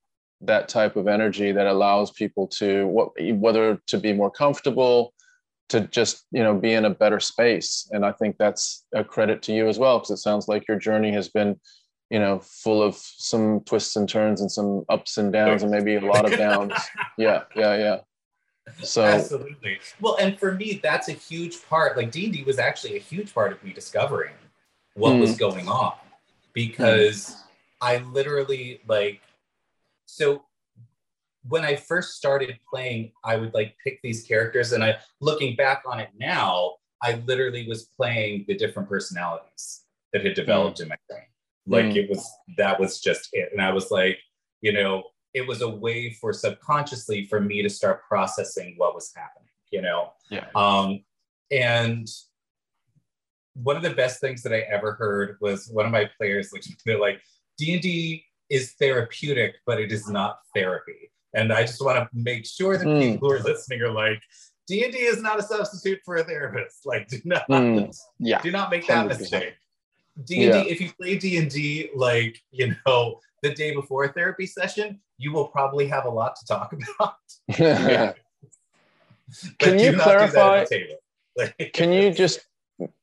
[0.42, 5.14] that type of energy that allows people to what whether to be more comfortable,
[5.70, 7.90] to just you know be in a better space.
[7.92, 10.80] And I think that's a credit to you as well, because it sounds like your
[10.80, 11.60] journey has been
[12.10, 15.96] you know, full of some twists and turns and some ups and downs and maybe
[15.96, 16.74] a lot of downs.
[17.20, 18.00] Yeah, yeah, yeah.
[18.84, 19.80] So Absolutely.
[20.00, 21.98] Well, and for me, that's a huge part.
[21.98, 24.36] Like D&D was actually a huge part of me discovering
[24.94, 25.22] what Mm.
[25.22, 25.94] was going on
[26.54, 27.44] because
[27.82, 29.22] I literally like
[30.06, 30.44] so
[31.48, 35.84] when I first started playing, I would like pick these characters and I looking back
[35.86, 40.98] on it now, I literally was playing the different personalities that had developed in my
[41.10, 41.24] brain.
[41.68, 41.96] Like Mm.
[41.98, 43.50] it was that was just it.
[43.52, 44.18] And I was like,
[44.62, 45.04] you know,
[45.34, 49.82] it was a way for subconsciously for me to start processing what was happening, you
[49.82, 50.14] know.
[50.32, 50.48] Yeah.
[50.56, 51.04] Um,
[51.52, 52.08] and
[53.54, 56.64] one of the best things that I ever heard was one of my players, like
[56.86, 57.22] they're like,
[57.58, 61.12] D and D is therapeutic, but it is not therapy.
[61.34, 63.14] And I just want to make sure that Mm.
[63.14, 64.22] people who are listening are like,
[64.68, 66.86] D and D is not a substitute for a therapist.
[66.86, 67.94] Like, do not, Mm.
[68.20, 68.42] Yeah.
[68.48, 69.20] do not make that 100%.
[69.20, 69.54] mistake.
[70.26, 70.72] D and Yeah.
[70.72, 75.00] If you play D and D, like you know, the day before a therapy session,
[75.18, 77.16] you will probably have a lot to talk about.
[77.60, 78.14] Yeah.
[79.60, 80.96] Can you not do that clarify- at the table.
[81.36, 82.40] Like- Can you just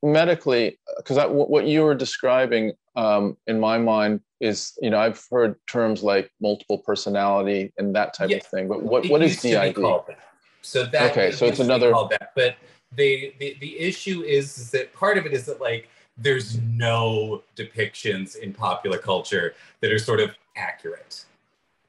[0.02, 5.56] medically, because what you were describing um, in my mind is, you know, I've heard
[5.68, 8.36] terms like multiple personality and that type Yeah.
[8.38, 10.16] of thing, but what, It what is used to be DID?
[10.62, 12.30] So that Okay, so it's used to be another- that.
[12.34, 12.56] But
[12.96, 17.42] the, the the issue is, is that part of it is that like there's no
[17.56, 21.24] depictions in popular culture that are sort of accurate.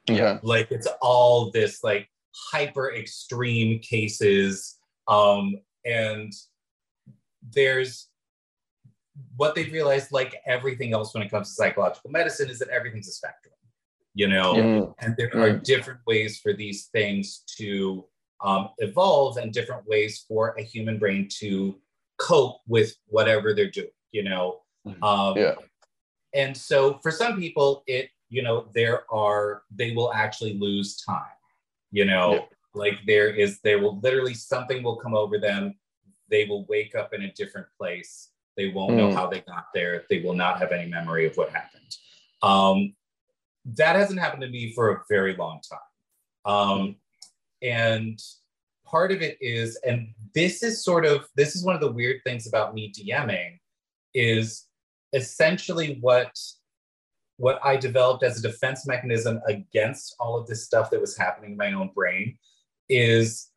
[0.07, 0.39] Yeah.
[0.41, 2.09] Like it's all this like
[2.51, 4.77] hyper extreme cases.
[5.07, 6.33] Um, and
[7.53, 8.07] there's
[9.37, 13.07] what they've realized, like everything else when it comes to psychological medicine, is that everything's
[13.07, 13.53] a spectrum,
[14.13, 14.95] you know, Mm.
[14.99, 18.05] and there are different ways for these things to
[18.41, 21.79] um, evolve and different ways for a human brain to
[22.17, 24.61] cope with whatever they're doing, you know.
[24.87, 25.03] Mhm.
[25.03, 25.55] Um, Yeah.
[26.33, 31.37] And so for some people, it, you know, there are, they will actually lose time,
[31.91, 32.45] you know, Yeah.
[32.73, 35.79] like there is, they will literally, something will come over them.
[36.29, 38.31] They will wake up in a different place.
[38.57, 39.13] They won't know Mm.
[39.19, 40.05] how they got there.
[40.09, 41.91] They will not have any memory of what happened.
[42.41, 42.95] Um,
[43.79, 45.89] that hasn't happened to me for a very long time.
[46.53, 46.95] Um,
[47.61, 48.21] and
[48.85, 52.21] part of it is, and this is sort of, this is one of the weird
[52.23, 53.59] things about me DMing
[54.15, 54.65] is
[55.13, 56.31] essentially what
[57.37, 61.51] what I developed as a defense mechanism against all of this stuff that was happening
[61.51, 62.37] in my own brain
[62.87, 63.49] is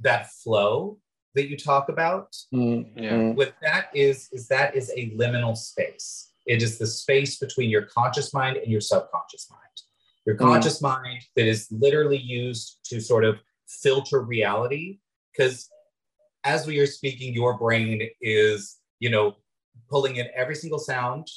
[0.00, 0.98] that flow
[1.34, 2.90] that you talk about Mm.
[2.94, 3.32] Yeah.
[3.32, 7.82] what that is is that is a liminal space it is the space between your
[7.86, 9.76] conscious mind and your subconscious mind
[10.26, 10.40] your Mm.
[10.40, 14.98] conscious mind that is literally used to sort of filter reality
[15.32, 15.70] because
[16.44, 19.36] as we are speaking your brain is you know
[19.88, 21.28] pulling in every single sound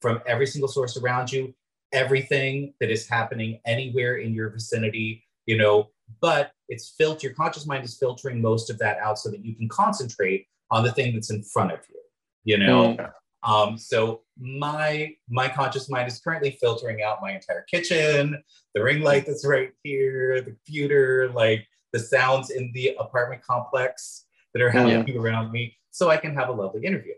[0.00, 1.54] from every single source around you
[1.92, 5.88] everything that is happening anywhere in your vicinity you know
[6.20, 9.54] but it's filter your conscious mind is filtering most of that out so that you
[9.54, 12.00] can concentrate on the thing that's in front of you
[12.44, 12.96] you know?
[12.96, 13.12] Mm.
[13.42, 18.40] um so my my conscious mind is currently filtering out my entire kitchen
[18.74, 24.26] the ring light that's right here the computer like the sounds in the apartment complex
[24.54, 27.14] that are happening around me so i can have a lovely interview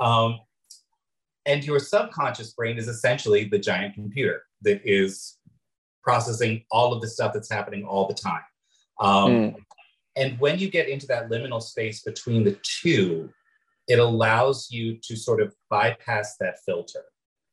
[0.00, 0.38] um
[1.46, 5.38] and your subconscious brain is essentially the giant computer that is
[6.02, 8.42] processing all of the stuff that's happening all the time
[9.00, 9.54] um, Mm.
[10.16, 13.32] and when you get into that liminal space between the two,
[13.88, 17.04] it allows you to sort of bypass that filter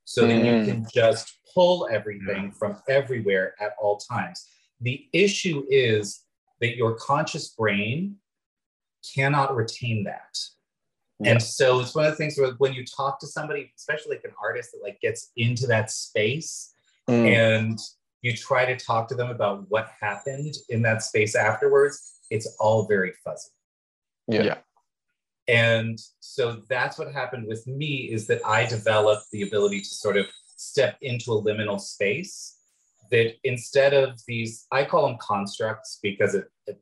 [0.06, 0.66] so that you Mm.
[0.66, 4.48] can just pull everything from everywhere at all times.
[4.80, 6.26] The issue is
[6.60, 8.18] that your conscious brain
[9.16, 10.38] cannot retain that.
[11.24, 11.32] Yeah.
[11.32, 14.26] And so it's one of the things where when you talk to somebody, especially like
[14.26, 16.74] an artist that like gets into that space,
[17.10, 17.28] Mm.
[17.34, 17.80] and
[18.22, 22.88] you try to talk to them about what happened in that space afterwards, it's all
[22.88, 23.50] very fuzzy.
[24.28, 24.44] Yeah.
[24.44, 24.58] Yeah.
[25.48, 30.16] And so that's what happened with me is that I developed the ability to sort
[30.16, 32.58] of step into a liminal space
[33.10, 36.80] that instead of these, I call them constructs because it it,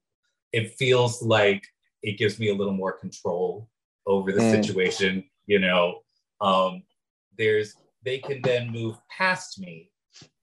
[0.52, 1.66] it feels like
[2.04, 3.70] it gives me a little more control
[4.06, 4.52] over the Mm.
[4.52, 6.04] situation, you know.
[6.42, 6.84] Um,
[7.38, 9.92] there's they can then move past me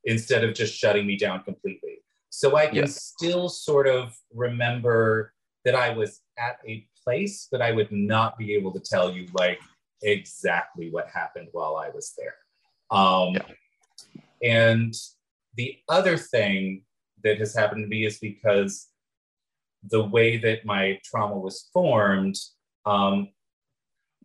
[0.04, 1.98] instead of just shutting me down completely.
[2.30, 2.86] So I can Yeah.
[2.86, 5.34] still sort of remember
[5.64, 9.26] that I was at a place, but I would not be able to tell you
[9.32, 9.60] like
[10.02, 12.36] exactly what happened while I was there.
[12.90, 13.54] Um, Yeah.
[14.42, 14.94] And
[15.54, 16.84] the other thing
[17.24, 18.88] that has happened to me is because
[19.82, 22.36] the way that my trauma was formed,
[22.84, 23.32] um,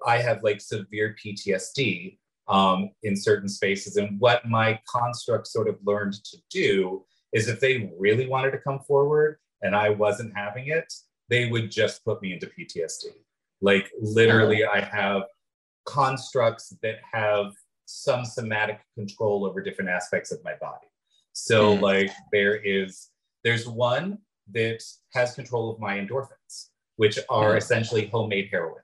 [0.06, 3.97] I have like severe PTSD um, in certain spaces.
[3.97, 8.57] And what my construct sort of learned to do is if they really wanted to
[8.57, 10.91] come forward and I wasn't having it,
[11.30, 13.06] they would just put me into PTSD.
[13.61, 15.23] Like literally, I have
[15.86, 17.53] constructs that have
[17.86, 20.88] some somatic control over different aspects of my body.
[21.34, 21.82] So, Mm.
[21.82, 23.10] like, there is,
[23.44, 24.18] there's one
[24.52, 24.82] that
[25.14, 27.57] has control of my endorphins, which are Mm.
[27.57, 28.84] essentially homemade heroin.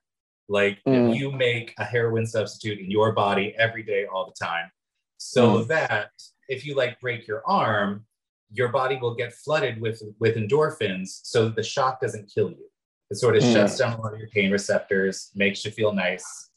[0.49, 1.15] Like, Mm.
[1.15, 4.71] you make a heroin substitute in your body every day, all the time.
[5.17, 6.11] So that
[6.47, 8.05] if you like break your arm,
[8.51, 12.69] your body will get flooded with with endorphins, so that the shock doesn't kill you.
[13.09, 13.53] It sort of Mm.
[13.53, 16.49] shuts down a lot of your pain receptors, makes you feel nice.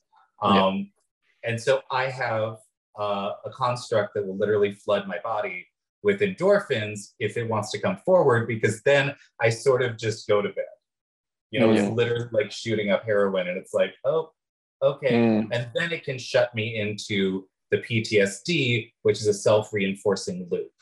[0.43, 0.93] Um,
[1.43, 2.59] And so I have
[2.99, 5.67] uh, a construct that will literally flood my body
[6.03, 10.43] with endorphins if it wants to come forward, because then I sort of just go
[10.43, 10.70] to bed.
[11.51, 11.83] You know, Yeah.
[11.83, 14.33] it's literally like shooting up heroin, and it's like, oh,
[14.83, 15.13] okay.
[15.13, 15.49] Mm.
[15.53, 20.73] And then it can shut me into the PTSD, which is a self reinforcing loop.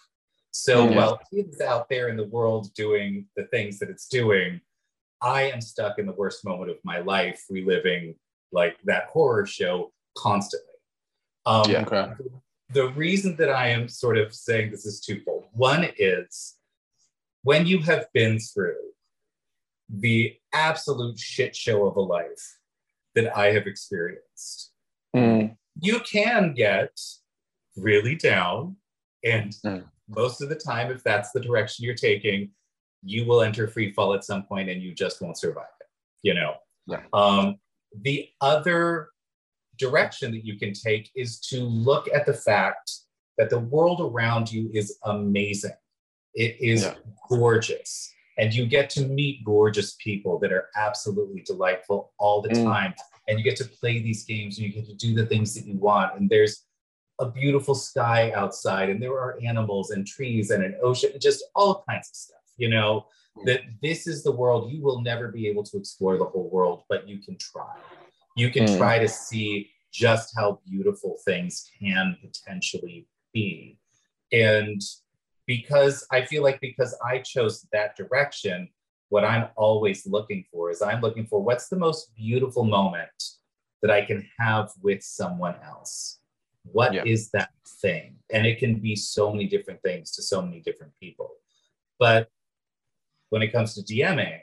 [0.50, 0.96] So Yeah.
[0.96, 4.60] while it's out there in the world doing the things that it's doing,
[5.20, 8.18] I am stuck in the worst moment of my life, reliving
[8.52, 10.74] like that horror show constantly.
[11.44, 11.82] Um, Yeah.
[11.86, 12.12] Okay.
[12.70, 15.48] The reason that I am sort of saying this is twofold.
[15.52, 16.56] One is
[17.42, 18.92] when you have been through
[19.88, 22.58] the absolute shit show of a life
[23.14, 24.72] that I have experienced,
[25.16, 25.56] Mm.
[25.80, 26.98] you can get
[27.76, 28.76] really down.
[29.24, 29.90] And Mm.
[30.08, 32.52] most of the time, if that's the direction you're taking,
[33.02, 35.86] you will enter free fall at some point and you just won't survive it.
[36.22, 36.56] You know?
[36.86, 37.04] Yeah.
[37.12, 37.60] Um,
[37.94, 39.10] the other
[39.76, 42.90] direction that you can take is to look at the fact
[43.38, 45.76] that the world around you is amazing.
[46.34, 46.96] It is Yeah.
[47.28, 48.12] gorgeous.
[48.38, 52.64] And you get to meet gorgeous people that are absolutely delightful all the Mm.
[52.64, 52.94] time.
[53.26, 55.66] And you get to play these games and you get to do the things that
[55.66, 56.18] you want.
[56.18, 56.64] And there's
[57.18, 61.42] a beautiful sky outside, and there are animals and trees and an ocean, and just
[61.56, 62.38] all kinds of stuff.
[62.56, 63.06] You know,
[63.36, 63.46] Mm.
[63.46, 64.72] that this is the world.
[64.72, 67.76] You will never be able to explore the whole world, but you can try.
[68.36, 68.78] You can Mm.
[68.78, 73.78] try to see just how beautiful things can potentially be.
[74.32, 74.80] And
[75.48, 78.68] because I feel like because I chose that direction,
[79.08, 83.10] what I'm always looking for is I'm looking for what's the most beautiful moment
[83.80, 86.20] that I can have with someone else.
[86.64, 87.40] What is Yeah.
[87.40, 87.50] that
[87.80, 88.18] thing?
[88.30, 91.30] And it can be so many different things to so many different people.
[91.98, 92.30] But
[93.30, 94.42] when it comes to DMing,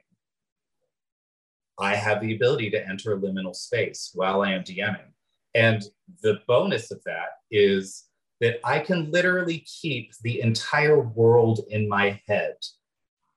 [1.78, 5.12] I have the ability to enter a liminal space while I am DMing.
[5.54, 5.84] And
[6.24, 8.06] the bonus of that is
[8.42, 12.56] that I can literally keep the entire world in my head.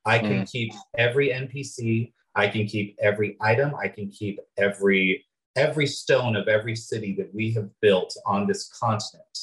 [0.05, 5.25] I can keep every NPC, I can keep every item, I can keep every
[5.57, 9.39] every stone of every city that we have built on this continent.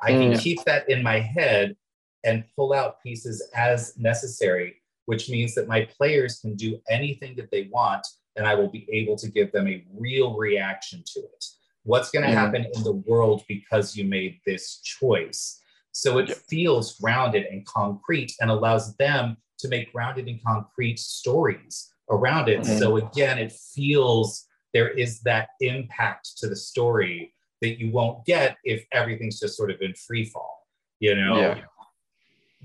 [0.00, 0.38] I can Mm.
[0.38, 1.76] keep that in my head
[2.24, 7.50] and pull out pieces as necessary, which means that my players can do anything that
[7.50, 8.06] they want
[8.36, 11.44] and I will be able to give them a real reaction to it.
[11.84, 12.34] What's going to Mm.
[12.34, 15.60] happen in the world because you made this choice?
[15.92, 16.38] So it Yep.
[16.48, 22.60] feels grounded and concrete and allows them to make grounded and concrete stories around it.
[22.60, 22.78] Mhm.
[22.78, 28.58] So again, it feels there is that impact to the story that you won't get
[28.64, 30.68] if everything's just sort of in free fall.
[31.00, 31.64] You know, Yeah.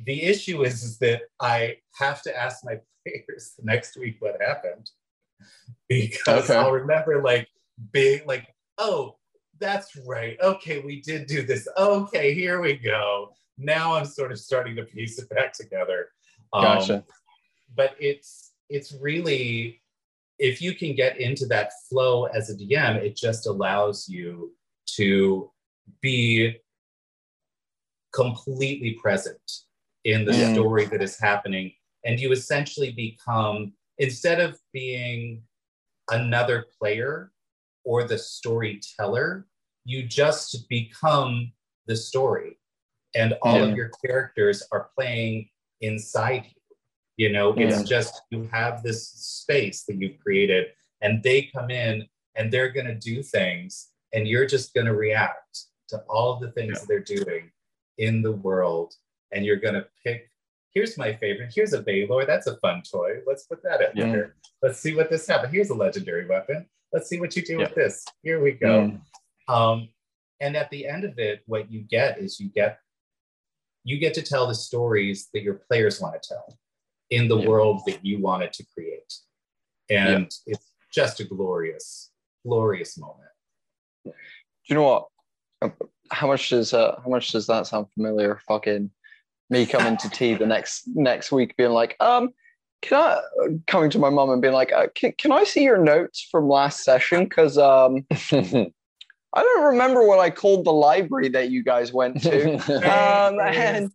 [0.06, 4.90] the issue is, is that I have to ask my players next week what happened
[5.88, 6.60] because Okay.
[6.60, 7.48] I'll remember like
[7.92, 8.54] big, like,
[8.84, 9.16] oh,
[9.60, 10.38] that's right.
[10.42, 11.68] Okay, we did do this.
[11.78, 13.34] Okay, here we go.
[13.58, 16.10] Now I'm sort of starting to piece it back together.
[16.52, 17.04] Um, Gotcha.
[17.76, 19.82] but it's it's really
[20.40, 24.54] if you can get into that flow as a DM, it just allows you
[24.98, 25.52] to
[26.02, 26.58] be
[28.14, 29.40] completely present
[30.04, 30.54] in the Yeah.
[30.54, 31.74] story that is happening.
[32.04, 35.44] And you essentially become, instead of being
[36.10, 37.33] another player
[37.84, 39.48] or the storyteller,
[39.86, 41.52] you just become
[41.88, 42.58] the story.
[43.16, 43.66] And all Yeah.
[43.72, 45.50] of your characters are playing
[45.82, 46.52] inside you.
[47.16, 52.08] You know, it's just you have this space that you've created, and they come in
[52.36, 56.40] and they're going to do things, and you're just going to react to all of
[56.42, 56.86] the things Yeah.
[56.88, 57.52] they're doing
[58.00, 58.96] in the world.
[59.32, 60.30] And you're going to pick.
[60.74, 61.52] Here's my favorite.
[61.56, 62.26] Here's a Balor.
[62.26, 63.22] That's a fun toy.
[63.28, 64.12] Let's put that in Yeah.
[64.12, 64.36] there.
[64.64, 65.54] Let's see what this happens.
[65.54, 66.68] Here's a legendary weapon.
[66.94, 68.06] Let's see what you do with this.
[68.22, 68.92] Here we go.
[69.50, 69.54] Mm.
[69.54, 69.90] Um,
[70.40, 72.80] and at the end of it, what you get is you get
[73.86, 76.58] you get to tell the stories that your players want to tell
[77.10, 77.48] in the Yeah.
[77.50, 79.14] world that you wanted to create.
[79.90, 82.12] And it's just a glorious,
[82.46, 83.30] glorious moment.
[84.06, 84.14] Do
[84.70, 85.08] you know what?
[85.62, 85.70] Uh,
[86.12, 88.40] How much does uh, how much does that sound familiar?
[88.48, 88.90] Fucking
[89.50, 92.34] me coming to tea the next next week, being like, um,
[92.84, 93.22] can I
[93.66, 96.48] coming to my mom and being like, uh, can can I see your notes from
[96.48, 97.24] last session?
[97.24, 102.56] Because um, I don't remember what I called the library that you guys went to.
[102.90, 103.92] um, and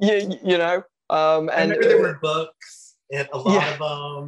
[0.00, 3.72] you you know um, I and remember there were books and a lot Yeah.
[3.72, 3.78] of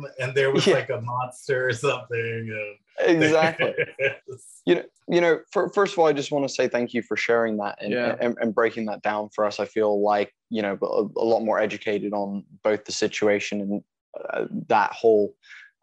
[0.02, 0.74] them, and there was Yeah.
[0.74, 2.74] like a monster or something.
[3.01, 3.74] exactly.
[4.66, 7.02] you know, you know, for, first of all, I just want to say thank you
[7.02, 8.16] for sharing that and, Yeah.
[8.20, 9.59] and, and breaking that down for us.
[9.59, 13.82] I feel like, you know, a, a lot more educated on both the situation and
[14.31, 15.35] uh, that whole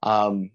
[0.04, 0.52] um,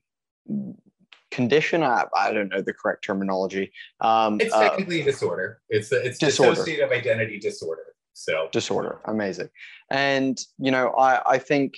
[1.31, 1.83] condition.
[1.83, 3.73] I, I don't know the correct terminology.
[4.01, 5.61] Um, it's uh, technically a disorder.
[5.69, 6.61] It's a, it's Disorder.
[6.61, 7.83] dissociative identity disorder.
[8.13, 8.99] So disorder.
[9.07, 9.49] Amazing.
[9.91, 11.75] And, you know, I, I think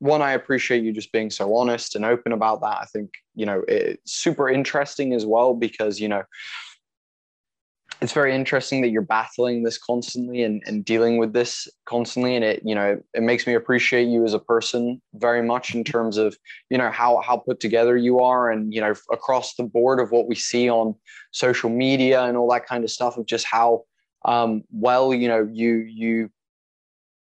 [0.00, 2.78] one, I appreciate you just being so honest and open about that.
[2.82, 6.24] I think, you know, it's super interesting as well because, you know,
[8.00, 12.36] it's very interesting that you're battling this constantly and, and dealing with this constantly.
[12.36, 15.84] And it, you know, it makes me appreciate you as a person very much in
[15.84, 16.36] terms of,
[16.70, 20.10] you know, how, how put together you are and, you know, across the board of
[20.10, 20.94] what we see on
[21.32, 23.82] social media and all that kind of stuff of just how
[24.24, 26.30] um, well, you know, you, you,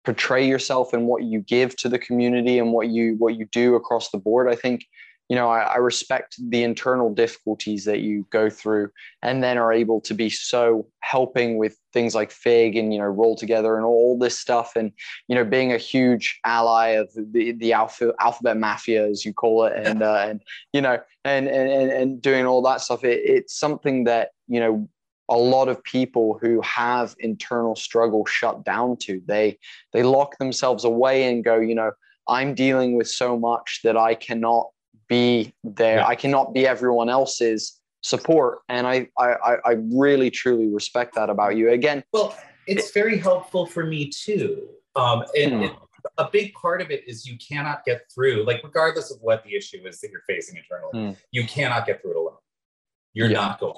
[0.03, 3.75] portray yourself and what you give to the community and what you what you do
[3.75, 4.83] across the board i think
[5.31, 8.89] you know, I, I, respect the internal difficulties that you go through
[9.21, 13.05] and then are able to be so helping with things like Fig and, you know,
[13.05, 14.75] roll together and all this stuff.
[14.75, 14.91] And,
[15.29, 19.63] you know, being a huge ally of the, the alpha, alphabet mafia, as you call
[19.63, 19.73] it.
[19.73, 20.41] And, uh, and
[20.73, 23.05] you know, and, and, and doing all that stuff.
[23.05, 24.89] It, it's something that, you know,
[25.29, 29.57] a lot of people who have internal struggle shut down to they
[29.93, 31.91] they lock themselves away and go you know
[32.27, 34.67] i'm dealing with so much that i cannot
[35.11, 35.97] be there.
[35.97, 36.07] Yeah.
[36.07, 38.59] I cannot be everyone else's support.
[38.69, 41.69] And I, I, I really truly respect that about you.
[41.69, 42.35] Again, well,
[42.65, 44.69] it's very helpful for me too.
[44.95, 45.61] Um, and, hmm.
[45.63, 45.75] and
[46.17, 49.53] a big part of it is you cannot get through, like regardless of what the
[49.53, 51.19] issue is that you're facing internally, hmm.
[51.31, 52.37] you cannot get through it alone.
[53.13, 53.41] You're yeah.
[53.41, 53.75] not going.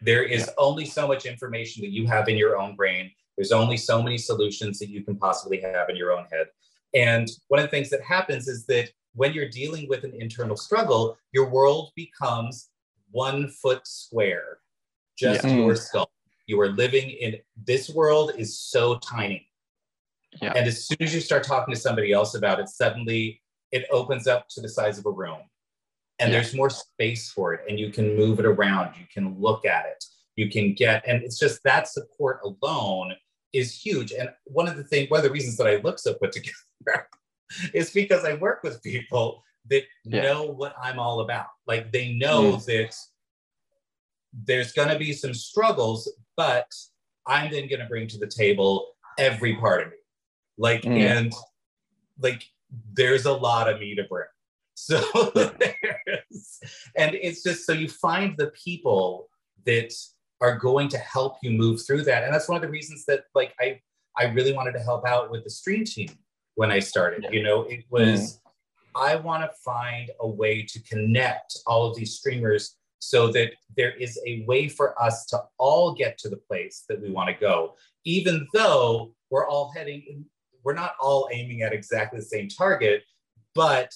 [0.00, 0.52] There is yeah.
[0.58, 3.10] only so much information that you have in your own brain.
[3.36, 6.46] There's only so many solutions that you can possibly have in your own head.
[6.94, 10.56] And one of the things that happens is that when you're dealing with an internal
[10.56, 12.70] struggle, your world becomes
[13.10, 14.58] one foot square,
[15.18, 15.54] just yeah.
[15.54, 15.78] your mm.
[15.78, 16.10] skull.
[16.46, 17.36] You are living in
[17.66, 19.48] this world is so tiny.
[20.40, 20.52] Yeah.
[20.56, 23.40] And as soon as you start talking to somebody else about it, suddenly
[23.70, 25.38] it opens up to the size of a room.
[26.18, 26.38] And yeah.
[26.38, 28.94] there's more space for it, and you can move it around.
[28.98, 30.04] You can look at it.
[30.36, 33.14] You can get, and it's just that support alone
[33.52, 34.12] is huge.
[34.12, 37.08] And one of the things, one of the reasons that I look so put together
[37.74, 40.22] it's because I work with people that yeah.
[40.22, 41.46] know what I'm all about.
[41.66, 42.64] Like they know mm.
[42.66, 42.94] that
[44.32, 46.66] there's going to be some struggles, but
[47.26, 49.96] I'm then going to bring to the table every part of me.
[50.58, 50.98] Like, mm.
[50.98, 51.32] and
[52.20, 52.44] like,
[52.94, 54.26] there's a lot of me to bring.
[54.74, 54.98] So
[55.34, 56.60] there's,
[56.96, 59.28] and it's just so you find the people
[59.66, 59.94] that
[60.40, 62.24] are going to help you move through that.
[62.24, 63.80] And that's one of the reasons that, like, I,
[64.18, 66.08] I really wanted to help out with the stream team
[66.54, 67.26] when I started.
[67.30, 68.38] You know, it was, mm.
[68.94, 73.92] I want to find a way to connect all of these streamers so that there
[73.96, 77.34] is a way for us to all get to the place that we want to
[77.34, 77.74] go,
[78.04, 80.24] even though we're all heading,
[80.62, 83.02] we're not all aiming at exactly the same target,
[83.54, 83.92] but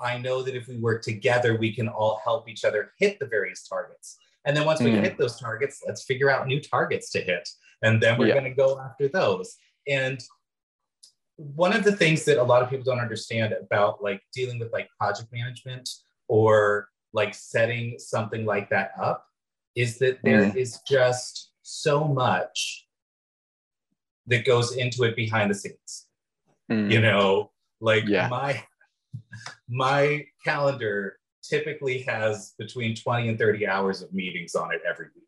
[0.00, 3.26] I know that if we work together, we can all help each other hit the
[3.26, 4.16] various targets.
[4.44, 5.02] And then once we mm.
[5.02, 7.48] hit those targets, let's figure out new targets to hit.
[7.82, 8.34] And then we're yeah.
[8.34, 9.56] going to go after those.
[9.86, 10.20] And
[11.36, 14.72] one of the things that a lot of people don't understand about like dealing with
[14.72, 15.88] like project management
[16.28, 19.26] or like setting something like that up
[19.74, 20.56] is that there mm.
[20.56, 22.86] is just so much
[24.26, 26.06] that goes into it behind the scenes.
[26.70, 26.90] Mm.
[26.90, 27.50] You know,
[27.80, 28.28] like yeah.
[28.28, 28.62] my
[29.68, 35.24] my calendar typically has between 20 and 30 hours of meetings on it every week.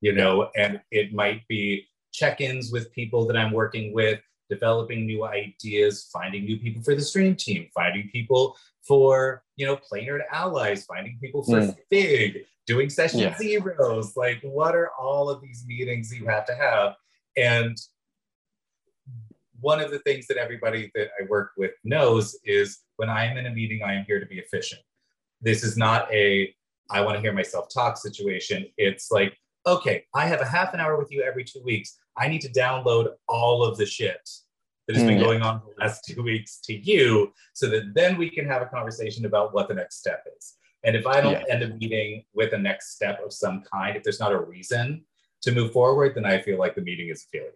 [0.00, 4.20] You know, and it might be check-ins with people that I'm working with
[4.52, 8.56] developing new ideas, finding new people for the stream team, finding people
[8.86, 11.76] for, you know, planar allies, finding people for mm.
[11.88, 13.38] Fig, doing session yeah.
[13.38, 14.14] zeros.
[14.16, 16.96] Like, what are all of these meetings you have to have?
[17.36, 17.78] And
[19.60, 23.38] one of the things that everybody that I work with knows is when I am
[23.38, 24.82] in a meeting, I am here to be efficient.
[25.40, 26.54] This is not a
[26.90, 28.66] I want to hear myself talk situation.
[28.76, 31.96] It's like, okay, I have a half an hour with you every two weeks.
[32.18, 34.28] I need to download all of the shit
[34.92, 37.94] that has been mm, going on for the last two weeks to you so that
[37.94, 40.54] then we can have a conversation about what the next step is.
[40.84, 41.54] And if I don't yeah.
[41.54, 45.04] end a meeting with a next step of some kind, if there's not a reason
[45.42, 47.52] to move forward, then I feel like the meeting is a failure.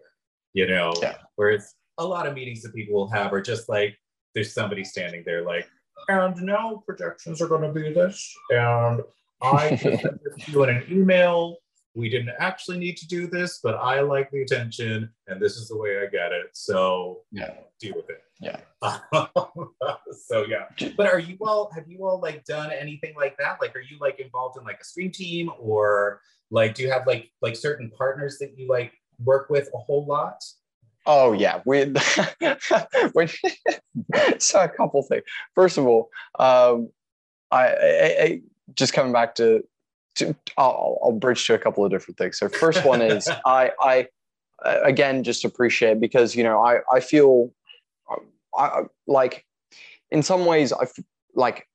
[0.53, 1.17] You know, yeah.
[1.35, 3.97] whereas a lot of meetings that people will have are just like
[4.33, 5.67] there's somebody standing there like,
[6.09, 9.01] and now projections are going to be this, and
[9.41, 11.57] I sent this to you in an email
[11.97, 15.67] we didn't actually need to do this, but I like the attention and this is
[15.67, 16.51] the way I get it.
[16.53, 18.21] So yeah, deal with it.
[18.39, 18.59] Yeah.
[20.27, 20.91] so yeah.
[20.95, 23.57] But are you all have you all like done anything like that?
[23.59, 26.21] Like are you like involved in like a stream team or
[26.51, 28.93] like do you have like like certain partners that you like
[29.23, 30.43] work with a whole lot?
[31.07, 31.85] Oh yeah, we
[33.13, 33.29] when
[34.37, 35.23] so a couple things.
[35.55, 36.89] First of all, um,
[37.49, 38.41] I, I, I
[38.75, 39.63] just coming back to
[40.17, 42.37] to, I'll, I'll bridge to a couple of different things.
[42.37, 44.07] So first one is I, I
[44.63, 47.51] again just appreciate because you know I I feel
[48.57, 49.45] I, like
[50.11, 50.87] in some ways I
[51.35, 51.67] like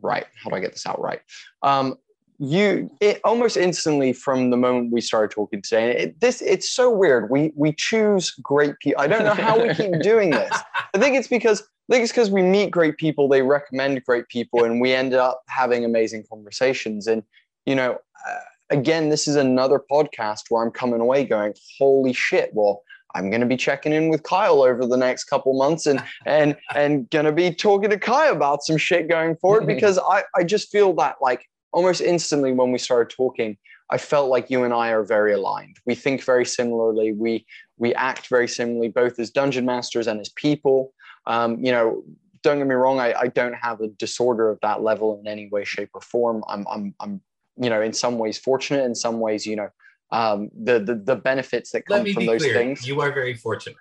[0.00, 0.26] right.
[0.42, 1.20] How do I get this out right?
[1.62, 1.98] Um,
[2.38, 6.88] you it almost instantly from the moment we started talking today it, this it's so
[6.88, 10.56] weird we we choose great people i don't know how we keep doing this
[10.94, 14.28] i think it's because i think it's because we meet great people they recommend great
[14.28, 17.24] people and we end up having amazing conversations and
[17.68, 18.38] you know, uh,
[18.70, 22.82] again, this is another podcast where I'm coming away going, holy shit, well,
[23.14, 26.56] I'm going to be checking in with Kyle over the next couple months and and
[26.74, 30.44] and going to be talking to Kai about some shit going forward because I I
[30.44, 33.58] just feel that like almost instantly when we started talking,
[33.90, 35.76] I felt like you and I are very aligned.
[35.84, 37.12] We think very similarly.
[37.12, 37.44] We
[37.76, 40.94] we act very similarly, both as dungeon masters and as people.
[41.26, 42.02] Um, you know,
[42.42, 42.98] don't get me wrong.
[42.98, 46.42] I, I don't have a disorder of that level in any way, shape, or form.
[46.48, 47.20] I'm I'm I'm
[47.60, 48.84] you know in some ways fortunate.
[48.84, 49.68] In some ways, you know,
[50.12, 52.54] um, the the the benefits that come from those clear.
[52.54, 52.86] things.
[52.86, 53.76] You are very fortunate.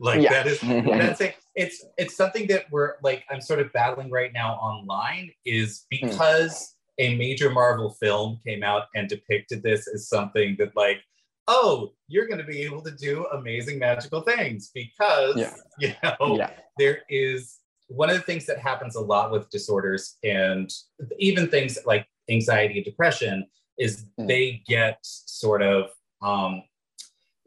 [0.00, 0.32] Like Yeah.
[0.32, 1.34] that is that's it.
[1.54, 6.06] It's it's something that we're like I'm sort of battling right now online is Hmm.
[6.08, 10.98] because a major Marvel film came out and depicted this as something that like
[11.46, 15.54] oh you're going to be able to do amazing magical things because Yeah.
[15.78, 16.50] you know Yeah.
[16.78, 20.70] there is one of the things that happens a lot with disorders and
[21.18, 23.46] even things like anxiety and depression
[23.78, 24.28] is Mm.
[24.28, 25.90] they get sort of
[26.22, 26.62] um,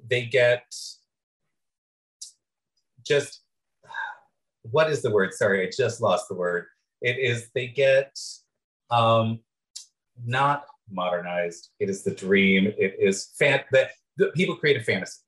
[0.08, 0.64] they get
[3.06, 3.42] just
[4.64, 5.34] what is the word?
[5.34, 6.66] Sorry i just lost the word.
[7.02, 8.18] It is they get
[8.90, 9.40] um
[10.26, 11.70] not modernized.
[11.80, 12.68] It is the dream.
[12.78, 15.22] It is fan that the people create a fantasy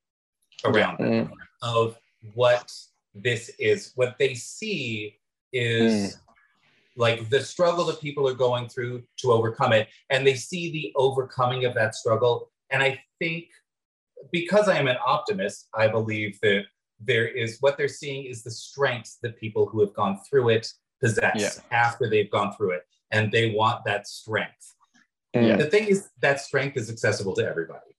[0.65, 1.31] around Mm.
[1.61, 1.97] of
[2.33, 2.71] what
[3.15, 3.91] this is.
[3.95, 5.19] What they see
[5.51, 6.17] is
[6.95, 10.91] like the struggle that people are going through to overcome it and they see the
[10.95, 13.45] overcoming of that struggle and i think
[14.31, 16.63] because i am an optimist i believe that
[16.99, 20.71] there is what they're seeing is the strengths that people who have gone through it
[21.01, 21.49] possess Yeah.
[21.77, 24.75] after they've gone through it and they want that strength
[25.33, 25.55] Yeah.
[25.57, 27.91] the thing is that strength is accessible to everybody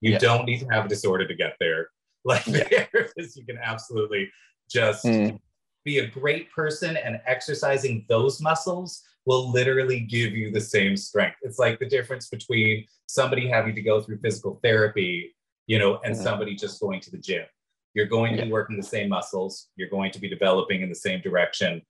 [0.00, 0.18] you Yeah.
[0.18, 1.88] don't need to have a disorder to get there
[2.24, 2.86] like Yeah.
[2.92, 4.30] there is you can absolutely
[4.70, 5.40] just Mm.
[5.88, 11.36] Be a great person and exercising those muscles will literally give you the same strength.
[11.42, 15.34] It's like the difference between somebody having to go through physical therapy,
[15.66, 16.22] you know, and Mhm.
[16.22, 17.46] somebody just going to the gym.
[17.94, 21.00] You're going to be working the same muscles, you're going to be developing in the
[21.06, 21.80] same direction.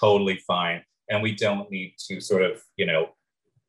[0.00, 0.82] Totally fine.
[1.10, 3.10] And we don't need to sort of, you know,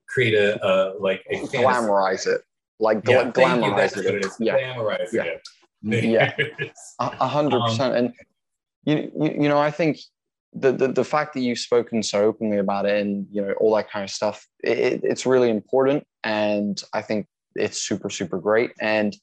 [0.08, 0.74] create a, a
[1.08, 1.58] like a fantasy.
[1.58, 2.42] Glamorize it,
[2.80, 3.32] like Yeah, you.
[3.34, 4.34] That's glamorize it.
[4.40, 4.56] Yeah.
[4.58, 5.24] Glamorizing Yeah.
[5.26, 5.42] it.
[5.84, 6.34] Yeah.
[7.00, 7.94] A a hundred Um, percent.
[8.00, 8.14] And
[8.88, 10.00] you, you, you know, I think
[10.54, 13.76] the, the the fact that you've spoken so openly about it and you know all
[13.76, 16.08] that kind of stuff, it, it's really important.
[16.24, 18.72] And I think it's super super great.
[18.80, 19.14] And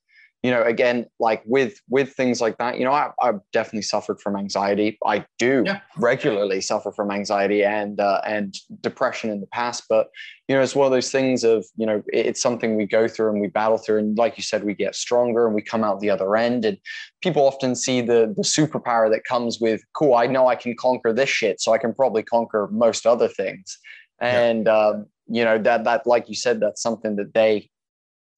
[0.44, 4.20] you know, again, like with with things like that, you know, I, I've definitely suffered
[4.20, 4.98] from anxiety.
[5.06, 5.80] I do Yeah.
[5.96, 10.08] regularly suffer from anxiety and uh, and depression in the past, but
[10.46, 13.08] you know, it's one of those things of you know, it- it's something we go
[13.08, 15.82] through and we battle through, and like you said, we get stronger and we come
[15.82, 16.66] out the other end.
[16.66, 16.76] And
[17.22, 21.14] people often see the the superpower that comes with, cool, I know I can conquer
[21.14, 23.78] this shit, so I can probably conquer most other things.
[24.20, 24.40] Yeah.
[24.42, 27.70] And um, you know that that like you said, that's something that they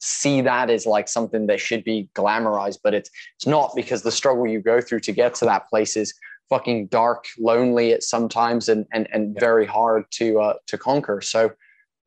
[0.01, 4.13] see that as like something that should be glamorized, but it's it's not because the
[4.13, 6.15] struggle you go through to get to that place is
[6.49, 9.41] fucking dark, lonely at sometimes, and and and Yeah.
[9.41, 11.21] very hard to uh, to conquer.
[11.21, 11.53] So.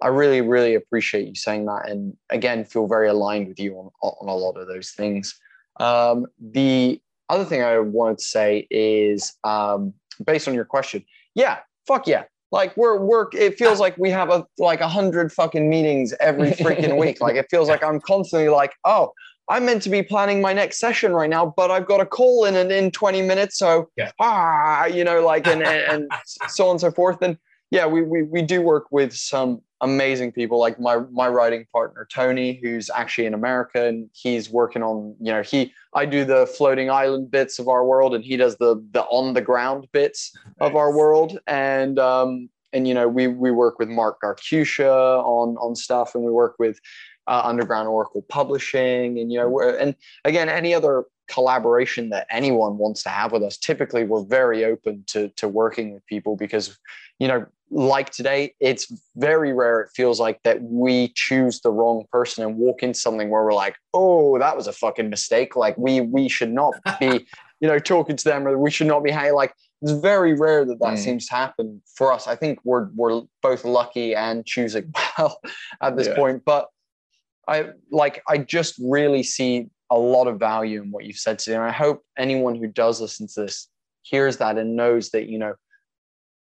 [0.01, 3.89] I really, really appreciate you saying that, and again, feel very aligned with you on
[4.01, 5.37] on a lot of those things.
[5.77, 9.93] Um, the other thing I wanted to say is, um,
[10.25, 11.03] based on your question,
[11.35, 13.27] yeah, fuck yeah, like we're we're.
[13.33, 17.21] It feels like we have a like a hundred fucking meetings every freaking week.
[17.21, 19.11] Like it feels like I'm constantly like, oh,
[19.49, 22.45] I'm meant to be planning my next session right now, but I've got a call
[22.45, 24.11] in in, in 20 minutes, so Yeah.
[24.19, 26.11] ah, you know, like and and, and
[26.47, 27.21] so on and so forth.
[27.21, 27.37] And
[27.71, 32.07] yeah, we, we we do work with some amazing people like my my writing partner
[32.11, 36.47] Tony, who's actually in America, and he's working on you know he I do the
[36.47, 40.35] floating island bits of our world, and he does the the on the ground bits
[40.59, 45.55] of our world, and um and you know we we work with Mark Garcucia on
[45.57, 46.79] on stuff, and we work with
[47.27, 52.79] uh, Underground Oracle Publishing, and you know we're, and again any other collaboration that anyone
[52.79, 56.75] wants to have with us typically we're very open to to working with people because
[57.19, 62.03] you know like today it's very rare it feels like that we choose the wrong
[62.11, 65.77] person and walk into something where we're like oh that was a fucking mistake like
[65.77, 67.27] we we should not be
[67.59, 70.65] you know talking to them or we should not be hanging like it's very rare
[70.65, 70.97] that that Mm.
[70.97, 75.39] seems to happen for us i think we're we're both lucky and choosing well
[75.81, 76.15] at this Yeah.
[76.15, 76.67] point but
[77.47, 81.55] i like i just really see a lot of value in what you've said today
[81.55, 83.67] and i hope anyone who does listen to this
[84.01, 85.53] hears that and knows that you know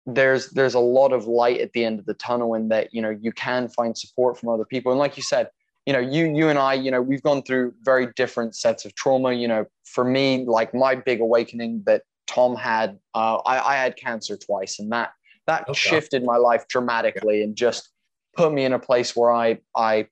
[0.06, 3.00] there's there's a lot of light at the end of the tunnel in that you
[3.00, 5.48] know you can find support from other people and like you said
[5.86, 8.94] you know you you and i you know we've gone through very different sets of
[8.96, 13.76] trauma you know for me like my big awakening that tom had uh, I, I
[13.76, 15.12] had cancer twice and that
[15.46, 15.76] that Okay.
[15.76, 17.90] shifted my life dramatically and just
[18.34, 20.06] put me in a place where i i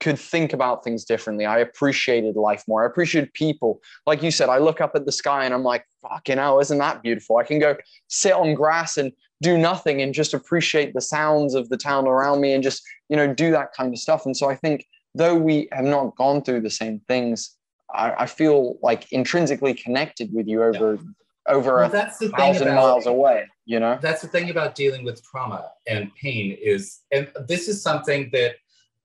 [0.00, 1.46] could think about things differently.
[1.46, 2.84] I appreciated life more.
[2.84, 3.80] I appreciated people.
[4.06, 6.78] Like you said, I look up at the sky and I'm like, fucking hell, isn't
[6.78, 7.38] that beautiful?
[7.38, 7.76] I can go
[8.08, 9.12] sit on grass and
[9.42, 13.16] do nothing and just appreciate the sounds of the town around me and just, you
[13.16, 14.26] know, do that kind of stuff.
[14.26, 17.56] And so I think though we have not gone through the same things,
[17.94, 21.54] I, I feel like intrinsically connected with you over yeah.
[21.54, 23.46] over well, that's a thousand about, miles away.
[23.64, 27.82] You know, that's the thing about dealing with trauma and pain is, and this is
[27.82, 28.56] something that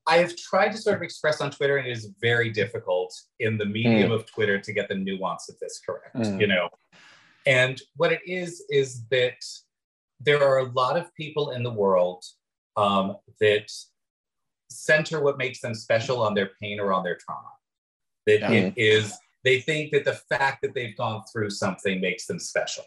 [0.07, 3.57] I have tried to sort of express on Twitter, and it is very difficult in
[3.57, 4.15] the medium mm.
[4.15, 6.15] of Twitter to get the nuance of this correct.
[6.15, 6.41] Mm.
[6.41, 6.69] You know,
[7.45, 9.44] and what it is is that
[10.19, 12.23] there are a lot of people in the world
[12.78, 13.72] um, that
[14.69, 17.49] center what makes them special on their pain or on their trauma.
[18.26, 18.52] That mm.
[18.52, 19.14] it is
[19.44, 22.86] they think that the fact that they've gone through something makes them special,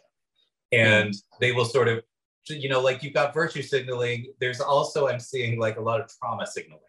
[0.72, 1.22] and mm.
[1.40, 2.02] they will sort of
[2.48, 6.10] you know like you've got virtue signaling there's also i'm seeing like a lot of
[6.18, 6.80] trauma signaling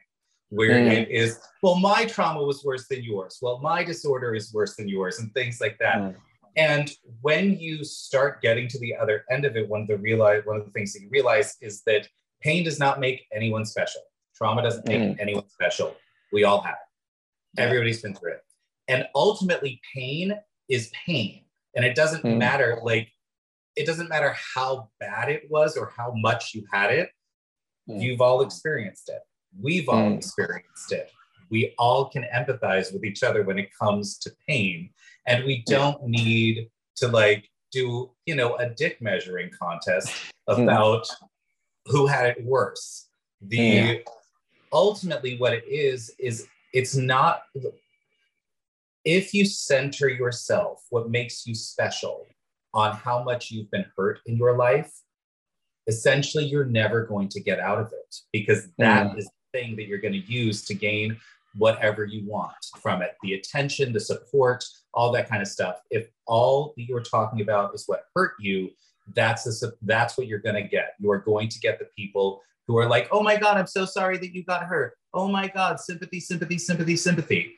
[0.56, 0.92] where mm.
[0.92, 3.40] it is, well, my trauma was worse than yours.
[3.42, 5.98] Well, my disorder is worse than yours, and things like that.
[5.98, 6.16] Mm.
[6.58, 6.92] And
[7.22, 10.58] when you start getting to the other end of it, one of the realize one
[10.58, 12.08] of the things that you realize is that
[12.42, 14.02] pain does not make anyone special.
[14.36, 15.18] Trauma doesn't make mm.
[15.20, 15.96] anyone special.
[16.32, 17.62] We all have it.
[17.62, 18.42] Everybody's been through it.
[18.88, 20.34] And ultimately, pain
[20.70, 21.42] is pain.
[21.76, 22.38] And it doesn't mm.
[22.38, 23.10] matter, like,
[23.76, 27.10] it doesn't matter how bad it was or how much you had it.
[27.90, 28.02] Mm.
[28.02, 29.20] You've all experienced it.
[29.60, 30.18] We've all mm.
[30.18, 31.12] experienced it.
[31.50, 34.90] We all can empathize with each other when it comes to pain.
[35.28, 40.12] And we don't need to like do, you know, a dick measuring contest
[40.48, 40.62] hmm.
[40.64, 41.28] about mm.
[41.88, 43.08] who had it worse.
[43.42, 43.94] The yeah.
[44.72, 47.44] ultimately what it is, is it's not
[49.06, 52.26] if you center yourself, what makes you special
[52.74, 54.92] on how much you've been hurt in your life,
[55.88, 59.20] essentially you're never going to get out of it because that mm.
[59.20, 61.18] is thing that you're going to use to gain
[61.58, 65.82] whatever you want from it the attention, the support, all that kind of stuff.
[65.90, 68.72] If all that you're talking about is what hurt you,
[69.14, 70.96] that's the, that's what you're going to get.
[71.00, 73.86] You are going to get the people who are like, "Oh my god, I'm so
[73.86, 74.98] sorry that you got hurt.
[75.14, 77.56] Oh my god, sympathy, sympathy, sympathy, sympathy."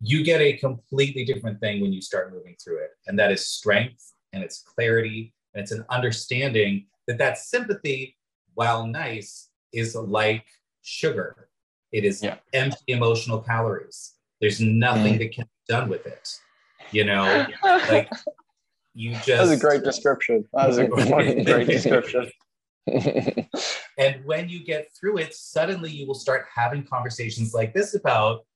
[0.00, 3.46] You get a completely different thing when you start moving through it, and that is
[3.46, 8.16] strength and it's clarity and it's an understanding that that sympathy,
[8.54, 10.44] while nice, is like
[10.82, 11.48] sugar.
[11.92, 12.36] It is yeah.
[12.52, 14.14] empty emotional calories.
[14.40, 15.18] There's nothing mm.
[15.18, 16.28] that can be done with it.
[16.92, 18.10] You know, like
[18.94, 19.26] you just.
[19.26, 20.44] That was a great description.
[20.52, 22.30] That was a great, great description.
[23.98, 28.46] and when you get through it, suddenly you will start having conversations like this about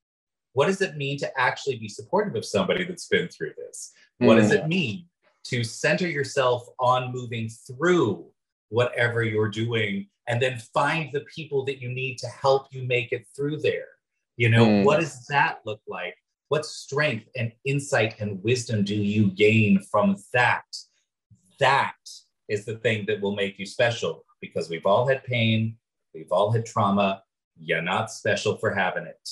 [0.55, 3.93] what does it mean to actually be supportive of somebody that's been through this?
[4.19, 4.41] What mm.
[4.41, 5.07] does it mean
[5.45, 8.27] to center yourself on moving through
[8.73, 13.13] whatever you're doing and then find the people that you need to help you make
[13.13, 13.89] it through there.
[14.37, 14.85] You know mm.
[14.85, 16.17] what does that look like?
[16.49, 20.65] What strength and insight and wisdom do you gain from that?
[21.61, 21.95] That
[22.49, 25.77] is the thing that will make you special because we've all had pain
[26.15, 27.23] we've all had trauma.
[27.59, 29.31] You're not special for having it.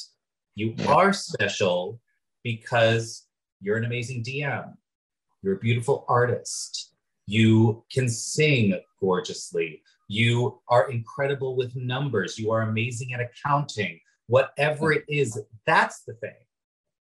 [0.55, 2.01] You are special
[2.43, 3.27] because
[3.61, 4.73] you're an amazing dm
[5.43, 6.90] you're a beautiful artist
[7.31, 9.83] you can sing gorgeously.
[10.09, 12.37] You are incredible with numbers.
[12.37, 14.01] You are amazing at accounting.
[14.27, 16.35] Whatever it is, that's the thing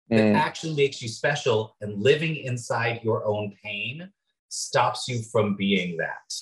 [0.10, 0.36] that mm.
[0.36, 1.76] actually makes you special.
[1.82, 4.10] And living inside your own pain
[4.50, 6.34] stops you from being that.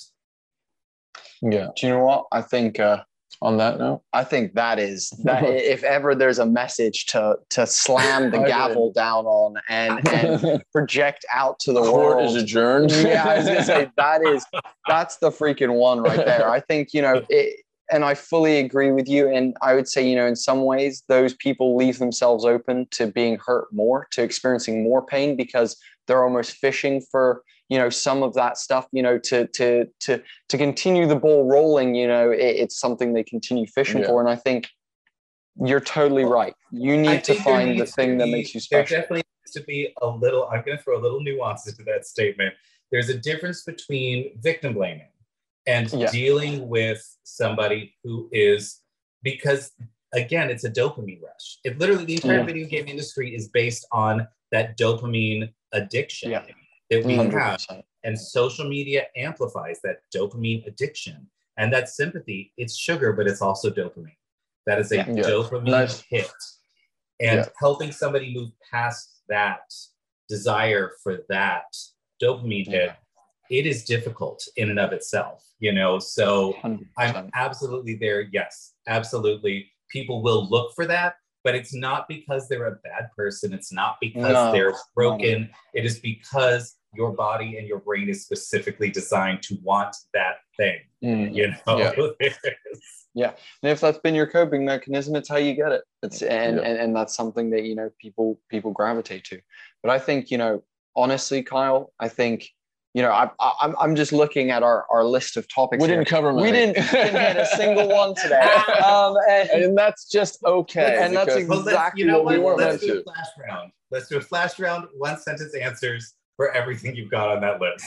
[1.42, 1.68] Yeah.
[1.76, 2.24] Do you know what?
[2.32, 3.02] I think uh,
[3.42, 4.02] on that note?
[4.12, 8.92] I think that is that if ever there's a message to to slam the gavel
[8.92, 12.26] down on and, and project out to the Court world.
[12.26, 12.90] is adjourned.
[12.92, 14.44] Yeah i was gonna say that is
[14.86, 16.48] that's the freaking one right there.
[16.48, 17.60] I think you know it,
[17.92, 19.28] and i fully agree with you.
[19.28, 23.06] And i would say you know in some ways those people leave themselves open to
[23.06, 28.22] being hurt more to experiencing more pain because they're almost fishing for you know some
[28.22, 32.30] of that stuff you know to to to to continue the ball rolling you know
[32.30, 34.06] it, it's something they continue fishing yeah.
[34.06, 34.20] for.
[34.20, 34.68] And i think
[35.56, 36.54] you're totally right.
[36.72, 38.88] You need to find the thing be, that makes you special.
[38.88, 41.84] there definitely needs to be a little i'm going to throw a little nuance into
[41.84, 42.54] that statement.
[42.90, 45.08] There's a difference between victim blaming
[45.66, 46.10] and yeah.
[46.10, 48.80] dealing with somebody who is
[49.22, 49.72] because
[50.12, 51.58] again it's a dopamine rush.
[51.64, 52.44] It literally the entire yeah.
[52.44, 56.32] video game industry is based on that dopamine addiction.
[56.32, 56.42] Yeah
[56.90, 57.32] that we 100%.
[57.32, 57.82] have.
[58.04, 62.52] And social media amplifies that dopamine addiction and that sympathy.
[62.56, 64.16] It's sugar, but it's also dopamine.
[64.66, 65.04] That is a yeah.
[65.04, 66.00] dopamine nice.
[66.08, 66.30] hit.
[67.20, 67.48] And yeah.
[67.58, 69.72] helping somebody move past that
[70.28, 71.74] desire for that
[72.22, 72.92] dopamine hit,
[73.50, 75.98] it is difficult in and of itself, you know.
[75.98, 76.56] So
[76.98, 78.22] i am absolutely there.
[78.32, 79.70] Yes, absolutely.
[79.88, 83.52] people will look for that, but it's not because they're a bad person.
[83.52, 84.50] It's not because No.
[84.50, 85.50] they're broken.
[85.74, 90.80] It is because your body and your brain is specifically designed to want that thing.
[91.04, 91.34] Mm.
[91.34, 92.30] You know, Yeah.
[93.14, 93.32] yeah.
[93.62, 95.82] And if that's been your coping mechanism, it's how you get it.
[96.02, 96.62] It's and, Yeah.
[96.62, 99.40] and and that's something that you know people people gravitate to.
[99.82, 100.62] But I think you know
[100.96, 102.48] honestly, Kyle, I think
[102.94, 105.82] you know I, I I'm I'm just looking at our our list of topics.
[105.82, 105.96] We here.
[105.98, 108.48] didn't cover we didn't, didn't hit a single one today.
[108.84, 110.98] Um, and, and that's just okay.
[111.00, 112.34] And that's because- Well, let's, Exactly you know what what?
[112.34, 113.72] we weren't Let's meant do a flash round.
[113.90, 114.86] Let's do a flash round.
[114.98, 117.84] One sentence answers for everything you've got on that list.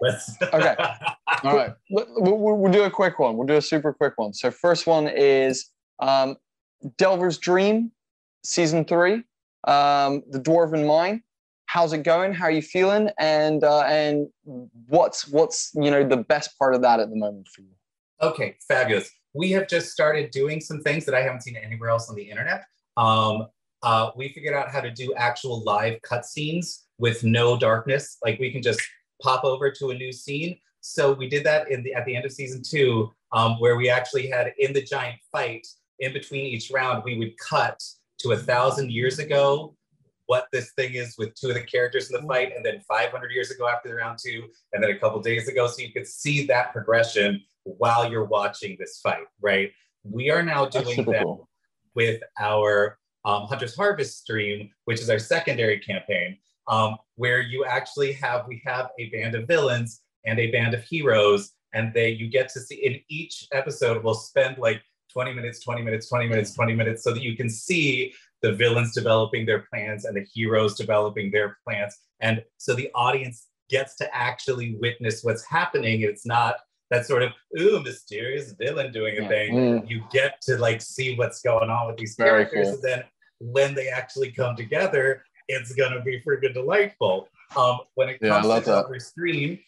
[0.00, 0.36] Let's.
[0.52, 0.74] Okay.
[1.44, 1.72] all right.
[1.90, 3.36] We'll, we'll, we'll do a quick one.
[3.36, 4.32] We'll do a super quick one.
[4.34, 5.70] So first one is
[6.00, 6.36] um,
[6.98, 7.90] Delver's Dream,
[8.44, 9.24] season three,
[9.66, 11.22] um, the Dwarven Mine.
[11.74, 12.32] How's it going?
[12.32, 13.10] How are you feeling?
[13.18, 14.28] And uh, and
[14.86, 17.74] what's what's you know the best part of that at the moment for you?
[18.22, 19.10] Okay, fabulous.
[19.32, 22.22] We have just started doing some things that I haven't seen anywhere else on the
[22.22, 22.62] internet.
[22.96, 23.48] Um,
[23.82, 28.18] uh, we figured out how to do actual live cutscenes with no darkness.
[28.24, 28.80] Like we can just
[29.20, 30.56] pop over to a new scene.
[30.80, 33.90] So we did that in the at the end of season two, um, where we
[33.90, 35.66] actually had in the giant fight
[35.98, 37.82] in between each round, we would cut
[38.18, 39.74] to a thousand years ago
[40.26, 43.30] what this thing is with two of the characters in the fight, and then 500
[43.30, 46.06] years ago after the round two, and then a couple days ago, so you could
[46.06, 49.70] see that progression while you're watching this fight, right?
[50.02, 51.48] We are now doing that cool.
[51.94, 56.38] with our um, Hunter's Harvest stream, which is our secondary campaign,
[56.68, 60.82] um, where you actually have we have a band of villains and a band of
[60.84, 64.82] heroes, and they you get to see in each episode we'll spend like
[65.12, 68.12] 20 minutes, 20 minutes, 20 minutes, 20 minutes, so that you can see
[68.44, 73.46] the villains developing their plans and the heroes developing their plans, and so the audience
[73.70, 76.02] gets to actually witness what's happening.
[76.02, 76.56] It's not
[76.90, 79.28] that sort of ooh mysterious villain doing a Yeah.
[79.34, 79.88] thing Mm.
[79.90, 82.74] you get to like see what's going on with these Very characters cool.
[82.74, 83.00] and then
[83.56, 87.16] when they actually come together it's gonna be freaking delightful
[87.56, 88.70] um when it comes love to.
[88.70, 89.58] Delver's Dream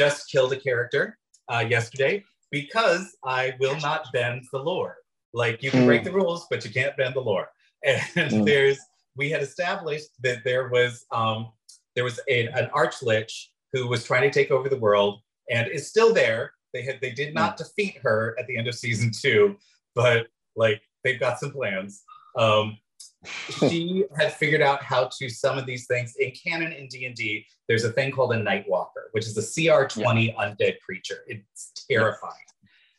[0.00, 1.16] just killed a character
[1.52, 2.14] uh yesterday
[2.50, 3.04] because
[3.40, 4.94] i will not bend the lore
[5.42, 5.90] like you can Mm.
[5.90, 7.48] break the rules but you can't bend the lore
[7.84, 8.44] and Mm.
[8.46, 8.78] there's
[9.16, 11.52] we had established that there was um
[11.94, 13.32] there was a, an archlich
[13.72, 15.20] who was trying to take over the world
[15.50, 16.52] and is still there.
[16.72, 19.56] They had they did not defeat her at the end of season two,
[19.94, 22.02] but like they've got some plans.
[22.36, 22.78] Um,
[23.68, 27.46] she had figured out how to summon these things in canon in D&D.
[27.68, 31.24] There's a thing called a Nightwalker, which is a CR20 undead creature.
[31.26, 32.32] It's terrifying.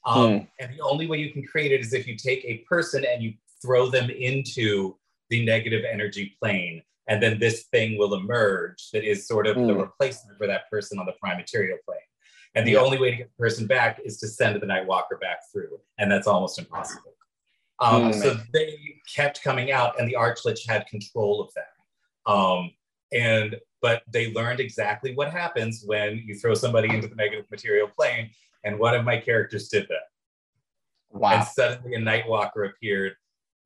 [0.06, 3.06] Um, And the only way you can create it is if you take a person
[3.06, 3.34] and you
[3.66, 4.96] throw them into
[5.30, 9.74] the negative energy plane, and then this thing will emerge that is sort of the
[9.74, 9.82] Hmm.
[9.82, 12.00] replacement for that person on the prime material plane.
[12.54, 12.80] And the Yeah.
[12.80, 16.12] only way to get the person back is to send the Nightwalker back through, and
[16.12, 17.14] that's almost impossible.
[17.80, 18.20] Um, Hmm.
[18.20, 21.74] so they kept coming out, and the Archlich had control of that.
[22.32, 22.72] Um,
[23.12, 27.88] and but they learned exactly what happens when you throw somebody into the negative material
[27.88, 28.32] plane,
[28.64, 30.08] and one of my characters did that.
[31.12, 31.34] Wow.
[31.34, 33.16] And suddenly a Nightwalker appeared.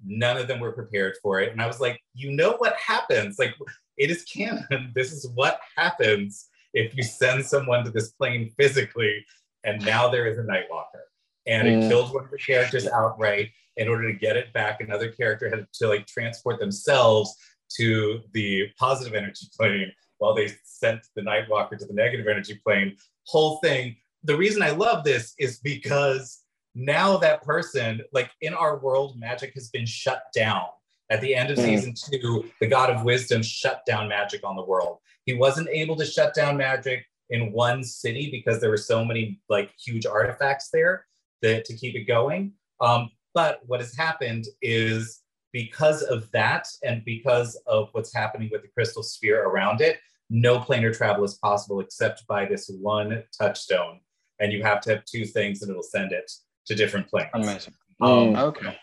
[0.06, 1.52] None of them were prepared for it.
[1.52, 3.38] And I was like, you know what happens?
[3.38, 3.56] Like,
[3.98, 4.92] it is canon.
[4.96, 9.26] This is what happens if you send someone to this plane physically.
[9.64, 11.04] And now there is a Nightwalker.
[11.48, 11.88] And it Mm.
[11.90, 13.50] killed one of the characters outright.
[13.78, 17.34] In order to get it back, another character had to like transport themselves
[17.78, 22.98] to the positive energy plane while they sent the Nightwalker to the negative energy plane.
[23.28, 23.96] Whole thing.
[24.24, 26.44] The reason I love this is because
[26.76, 30.66] now that person, like in our world, magic has been shut down.
[31.10, 31.66] At the end of Mm.
[31.66, 35.00] season two, the God of Wisdom shut down magic on the world.
[35.26, 39.40] He wasn't able to shut down magic in one city because there were so many
[39.50, 41.06] like huge artifacts there
[41.42, 42.54] that to keep it going.
[42.80, 45.22] Um, but what has happened is
[45.52, 50.60] because of that and because of what's happening with the crystal sphere around it, no
[50.60, 54.00] planar travel is possible except by this one touchstone.
[54.40, 56.32] And you have to have two things and it'll send it
[56.70, 57.30] to different planes.
[57.34, 57.74] Amazing.
[58.02, 58.78] Um, Okay.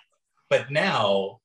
[0.51, 1.41] but now,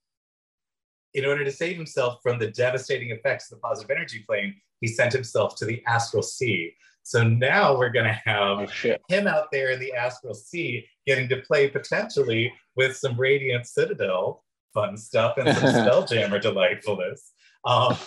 [1.14, 4.88] in order to save himself from the devastating effects of the positive energy plane, he
[4.88, 6.74] sent himself to the astral sea.
[7.04, 11.30] So now we're going to have Oh him out there in the astral sea getting
[11.30, 14.44] to play potentially with some radiant citadel
[14.74, 17.32] fun stuff and some spelljammer delightfulness
[17.66, 17.98] um,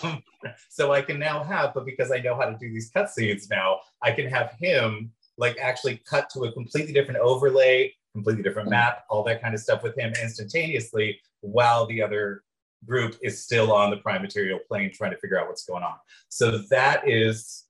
[0.69, 3.77] so i can now have but because i know how to do these cutscenes now
[4.01, 9.03] i can have him like actually cut to a completely different overlay completely different map
[9.09, 12.43] all that kind of stuff with him instantaneously while the other
[12.85, 15.95] group is still on the prime material plane trying to figure out what's going on
[16.29, 17.65] so that is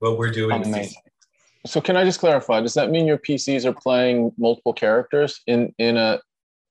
[0.00, 1.00] what we're doing Amazing.
[1.66, 2.60] So can I just clarify?
[2.60, 6.20] Does that mean your PCs are playing multiple characters in in a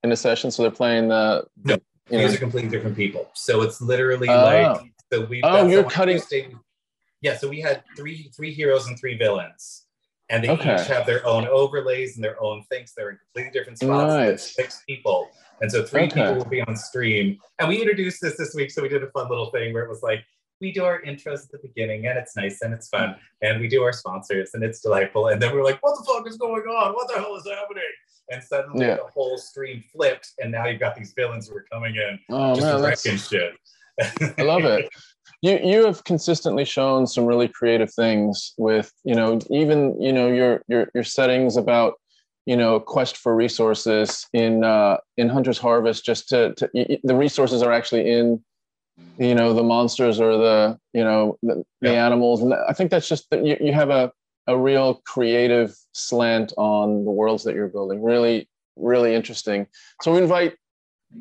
[0.03, 0.49] in a session?
[0.49, 1.43] So they're playing the.
[1.65, 1.73] No,
[2.09, 3.29] you these know- are completely different people.
[3.33, 4.43] So it's literally Oh.
[4.45, 4.81] like
[5.11, 5.41] so we.
[5.43, 6.21] Oh, you're cutting-
[7.21, 9.86] Yeah, so we had three three heroes and three villains,
[10.29, 10.75] and they Okay.
[10.75, 12.93] each have their own overlays and their own things.
[12.95, 14.13] They're in completely different spots.
[14.13, 14.55] Nice.
[14.55, 15.29] Six people,
[15.61, 16.21] and so three Okay.
[16.21, 17.37] people will be on stream.
[17.59, 19.89] And we introduced this this week, so we did a fun little thing where it
[19.89, 20.23] was like.
[20.59, 23.67] We do our intros at the beginning, and it's nice and it's fun, and we
[23.67, 25.27] do our sponsors, and it's delightful.
[25.27, 26.95] And then we're like, "What the fuck is going on?
[26.95, 27.83] What the hell is happening?"
[28.31, 28.95] And suddenly Yeah.
[28.95, 32.55] the whole stream flipped, and now you've got these villains who are coming in Oh
[32.55, 34.35] just man, to that's, wreck and shit.
[34.39, 34.89] I love it.
[35.41, 40.27] You you have consistently shown some really creative things with you know even you know
[40.27, 41.95] your your your settings about
[42.45, 46.05] you know quest for resources in uh, in Hunter's Harvest.
[46.05, 46.69] Just to, to
[47.03, 48.43] the resources are actually in
[49.19, 53.07] you know the monsters or the you know the, the animals, and I think that's
[53.07, 54.11] just that you you have a
[54.47, 58.01] a real creative slant on the worlds that you're building.
[58.01, 59.67] Really really interesting.
[60.01, 60.55] So we invite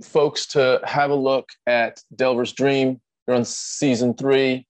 [0.02, 3.00] folks to have a look at Delver's Dream.
[3.26, 4.66] They're on season three.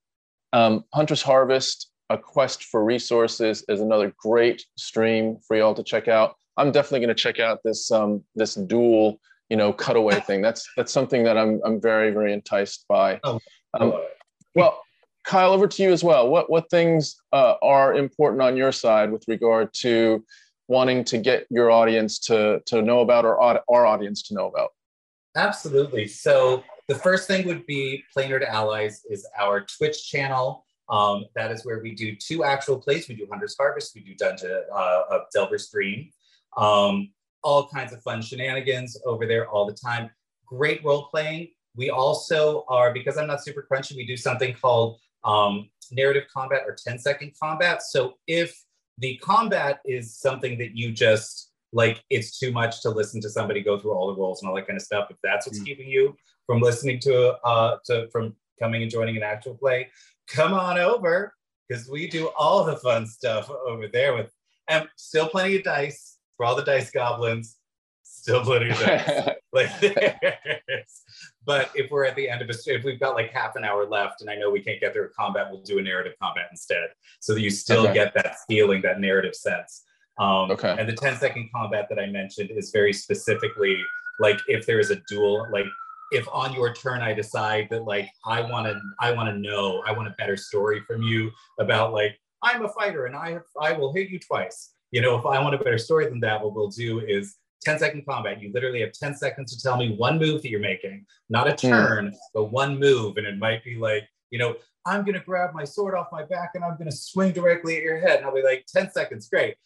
[0.52, 6.08] Um, Hunter's Harvest, A Quest for Resources is another great stream for y'all to check
[6.08, 6.36] out.
[6.56, 9.20] I'm definitely going to check out this um, this dual,
[9.50, 10.40] you know, cutaway thing.
[10.40, 13.20] That's that's something that I'm I'm very very enticed by.
[13.24, 13.40] Oh,
[13.78, 13.92] Um,
[14.54, 14.80] well,
[15.24, 16.28] Kyle, over to you as well.
[16.28, 20.24] What what things uh, are important on your side with regard to
[20.68, 24.70] wanting to get your audience to to know about or our audience to know about?
[25.36, 26.06] Absolutely.
[26.06, 30.64] So the first thing would be Planar to Allies is our Twitch channel.
[30.88, 33.08] Um, that is where we do two actual plays.
[33.08, 36.10] We do Hunter's Harvest, we do Dungeon uh, of Delver's Dream.
[36.56, 37.10] Um,
[37.42, 40.10] all kinds of fun shenanigans over there all the time.
[40.46, 41.48] Great role playing.
[41.74, 46.62] We also are, because I'm not super crunchy, we do something called um, narrative combat
[46.66, 47.82] or 10 second combat.
[47.82, 48.56] So if
[48.98, 53.60] the combat is something that you just like, it's too much to listen to somebody
[53.60, 55.08] go through all the roles and all that kind of stuff.
[55.10, 55.66] If that's what's Mm.
[55.66, 56.16] keeping you
[56.46, 59.88] from listening to, uh, to from coming and joining an actual play,
[60.28, 61.34] come on over
[61.68, 64.32] because we do all the fun stuff over there with,
[64.68, 67.56] and still plenty of dice for all the dice goblins.
[68.02, 69.30] Still plenty of dice.
[69.52, 69.70] like
[71.46, 73.86] but if we're at the end of a if we've got like half an hour
[73.86, 76.46] left and i know we can't get through a combat we'll do a narrative combat
[76.50, 76.88] instead
[77.20, 77.94] so that you still Okay.
[77.94, 79.84] get that feeling that narrative sense
[80.18, 80.74] um Okay.
[80.78, 83.80] and the 10 second combat that i mentioned is very specifically
[84.18, 85.66] like if there is a duel like
[86.12, 89.82] if on your turn i decide that like i want to i want to know
[89.86, 93.42] i want a better story from you about like i'm a fighter and i have
[93.60, 96.42] i will hit you twice you know if i want a better story than that
[96.42, 98.40] what we'll do is 10 second combat.
[98.40, 101.54] You literally have 10 seconds to tell me one move that you're making, not a
[101.54, 103.16] turn, but one move.
[103.16, 104.54] And it might be like, you know,
[104.86, 107.76] I'm going to grab my sword off my back and I'm going to swing directly
[107.76, 108.18] at your head.
[108.18, 109.56] And I'll be like, 10 seconds, great.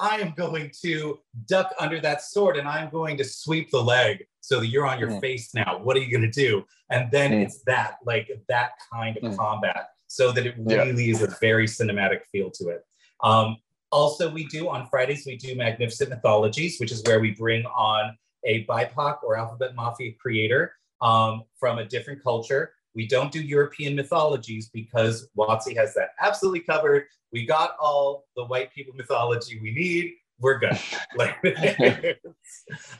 [0.00, 4.26] I am going to duck under that sword and I'm going to sweep the leg
[4.40, 5.20] so that you're on your Mm.
[5.20, 5.78] face now.
[5.78, 6.64] What are you going to do?
[6.88, 7.44] And then Mm.
[7.44, 9.36] it's that, like that kind of Mm.
[9.36, 10.84] combat, so that it Yeah.
[10.84, 12.84] really is a very cinematic feel to it.
[13.22, 13.58] Um,
[13.92, 18.16] also, we do on Fridays, we do Magnificent Mythologies, which is where we bring on
[18.44, 22.74] a BIPOC or Alphabet Mafia creator um, from a different culture.
[22.94, 27.04] We don't do European mythologies because WotC has that absolutely covered.
[27.32, 30.14] We got all the white people mythology we need.
[30.38, 30.78] We're good.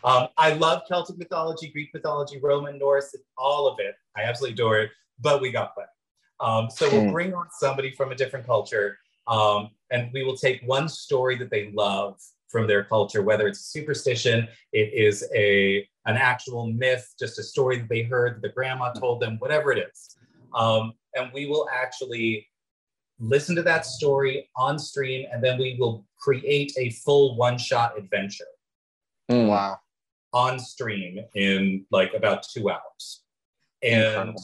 [0.04, 3.94] Um, I love Celtic mythology, Greek mythology, Roman, Norse, all of it.
[4.16, 5.88] I absolutely adore it, but we got plenty.
[6.40, 7.12] Um, so we'll Hmm.
[7.12, 11.50] bring on somebody from a different culture um, and we will take one story that
[11.50, 12.18] they love
[12.51, 17.43] from their culture, whether it's a superstition, it is a an actual myth, just a
[17.43, 20.16] story that they heard that the grandma told them, whatever it is,
[20.55, 22.47] um, and we will actually
[23.18, 27.97] listen to that story on stream, and then we will create a full one shot
[27.98, 28.44] adventure
[29.31, 29.47] Mm.
[29.48, 29.78] Wow.
[30.32, 33.22] on stream in like about two hours.
[33.82, 34.43] And Incredible.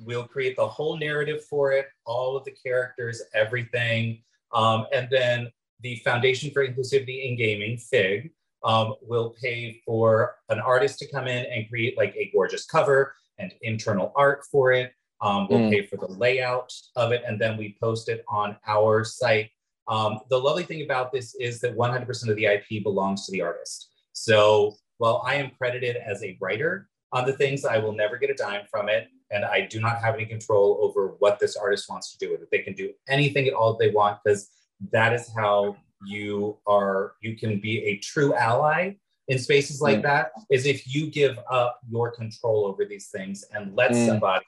[0.00, 4.22] we'll create the whole narrative for it, all of the characters, everything.
[4.54, 5.50] Um, and then
[5.82, 8.30] the Foundation for Inclusivity in Gaming, FIG,
[8.64, 13.14] um, will pay for an artist to come in and create like a gorgeous cover
[13.38, 14.92] and internal art for it.
[15.20, 15.70] Um, we'll Mm.
[15.70, 19.50] pay for the layout of it, and then we post it on our site.
[19.88, 23.40] Um, the lovely thing about this is that 100% of the IP belongs to the
[23.42, 23.90] artist.
[24.12, 28.30] So while I am credited as a writer on the things, I will never get
[28.30, 29.08] a dime from it.
[29.30, 32.42] And I do not have any control over what this artist wants to do with
[32.42, 32.48] it.
[32.52, 34.50] They can do anything at all they want because
[34.90, 38.94] that is how you are, you can be a true ally
[39.28, 40.02] in spaces like Mm.
[40.02, 44.06] that, is if you give up your control over these things and let Mm.
[44.06, 44.44] somebody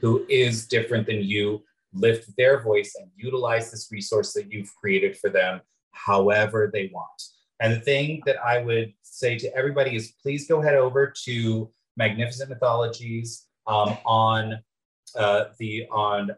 [0.00, 5.16] who is different than you lift their voice and utilize this resource that you've created
[5.16, 5.60] for them
[5.92, 7.22] however they want.
[7.60, 11.72] And the thing that I would say to everybody is please go head over to
[11.96, 14.62] Magnificent Mythologies um, on
[15.16, 16.30] uh, the on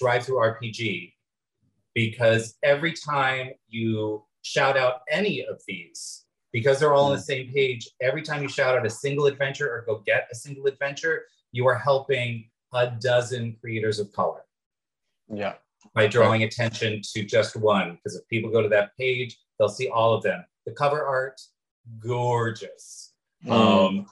[0.00, 1.12] DriveThruRPG
[1.94, 7.52] because every time you shout out any of these, because they're all on the same
[7.52, 11.24] page, every time you shout out a single adventure or go get a single adventure,
[11.52, 14.42] you are helping a dozen creators of color.
[15.28, 15.54] Yeah.
[15.94, 17.94] By drawing attention to just one.
[17.96, 20.44] Because if people go to that page, they'll see all of them.
[20.66, 21.40] The cover art,
[21.98, 23.12] gorgeous.
[23.44, 23.50] Mm.
[23.50, 24.06] Um,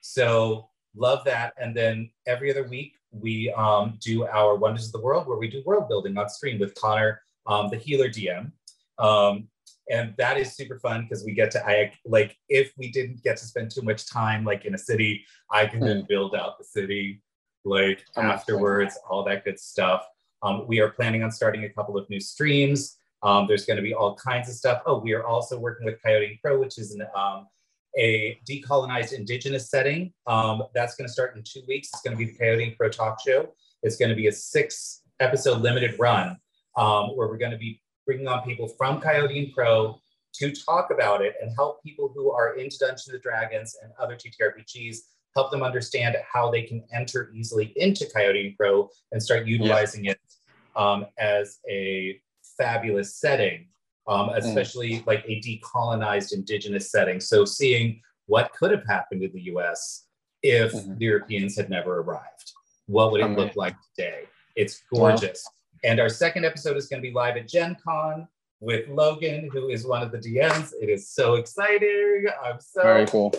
[0.00, 1.54] so love that.
[1.60, 5.48] And then every other week, we um, do our Wonders of the World, where we
[5.48, 8.52] do world building on stream with Connor, um, the healer DM.
[8.98, 9.48] Um,
[9.90, 13.36] and that is super fun because we get to I like if we didn't get
[13.36, 16.64] to spend too much time like in a city, I can then build out the
[16.64, 17.22] city
[17.64, 20.06] like afterwards, all that good stuff.
[20.42, 22.96] Um, we are planning on starting a couple of new streams.
[23.22, 24.82] Um, there's going to be all kinds of stuff.
[24.86, 27.46] Oh, we are also working with Coyote Crow, which is an, um,
[27.98, 30.12] a decolonized indigenous setting.
[30.26, 31.88] Um, that's going to start in two weeks.
[31.92, 33.54] It's going to be the Coyote and Crow talk show.
[33.82, 36.36] It's going to be a six episode limited run
[36.76, 40.00] um, where we're going to be bringing on people from Coyote and Crow
[40.34, 44.16] to talk about it and help people who are into Dungeons and Dragons and other
[44.16, 44.98] TTRPGs
[45.34, 50.06] help them understand how they can enter easily into Coyote and Crow and start utilizing
[50.06, 50.18] it
[50.76, 52.20] um, as a
[52.56, 53.68] fabulous setting,
[54.06, 57.20] um, especially like a decolonized indigenous setting.
[57.20, 60.06] So seeing what could have happened in the US
[60.42, 60.98] if Mhm.
[60.98, 62.52] the Europeans had never arrived.
[62.86, 63.44] What would it Amazing.
[63.44, 64.24] look like today?
[64.56, 65.08] It's Wow.
[65.10, 65.46] gorgeous.
[65.82, 68.28] And our second episode is going to be live at Gen Con
[68.60, 70.72] with Logan, who is one of the DMs.
[70.80, 72.26] It is so exciting.
[72.42, 73.32] I'm so Very cool.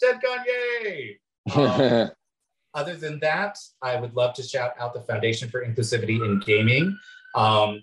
[0.00, 1.18] Gen Con, yay!
[1.54, 2.10] Um,
[2.74, 6.96] other than that, I would love to shout out the Foundation for Inclusivity in Gaming.
[7.34, 7.82] Um,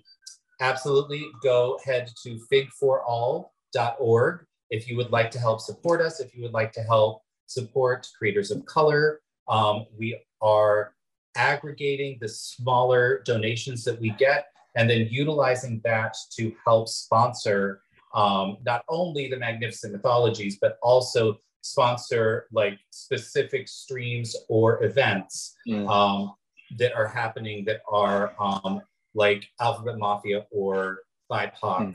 [0.60, 6.42] absolutely go head to fig4all.org if you would like to help support us, if you
[6.42, 9.20] would like to help support creators of color.
[9.48, 10.94] Um, we are
[11.36, 17.80] aggregating the smaller donations that we get and then utilizing that to help sponsor
[18.14, 25.88] um, not only the Magnificent Mythologies, but also sponsor like specific streams or events Mm.
[25.90, 26.34] um,
[26.78, 28.80] that are happening that are um,
[29.16, 31.00] like Alphabet Mafia or
[31.32, 31.94] BIPOC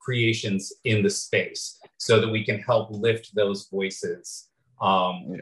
[0.00, 4.48] creations in the space so that we can help lift those voices
[4.80, 5.40] um, Yeah.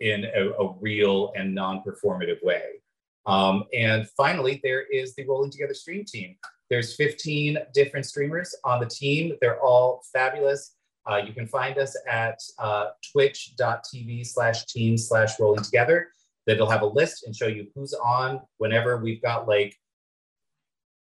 [0.00, 2.82] in a, a real and non-performative way.
[3.26, 6.36] Um, and finally, there is the Rolling Together Stream team.
[6.70, 9.36] There's 15 different streamers on the team.
[9.40, 10.74] They're all fabulous.
[11.08, 16.08] Uh, you can find us at uh, twitch.tv slash team slash rolling together.
[16.46, 19.74] That'll have a list and show you who's on whenever we've got like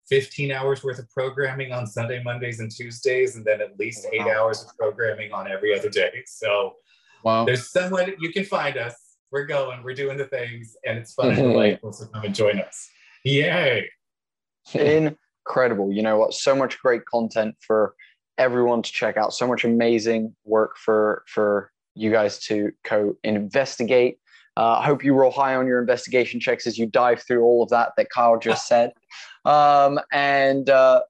[0.07, 4.19] 15 hours worth of programming on Sunday, Mondays, and Tuesdays, and then at least eight
[4.25, 4.43] Wow.
[4.43, 6.23] hours of programming on every other day.
[6.25, 6.73] So
[7.23, 7.45] wow.
[7.45, 8.95] there's someone you can find us.
[9.31, 11.93] We're going, we're doing the things, and it's fun and delightful.
[11.93, 12.89] So come and join us.
[13.23, 13.89] Yay!
[14.73, 15.91] incredible.
[15.91, 16.33] You know what?
[16.33, 17.95] So much great content for
[18.37, 19.33] everyone to check out.
[19.33, 24.17] So much amazing work for for you guys to co investigate.
[24.57, 27.63] Uh, I hope you roll high on your investigation checks as you dive through all
[27.63, 28.91] of that that Kyle just said.
[29.45, 31.01] Um, and uh,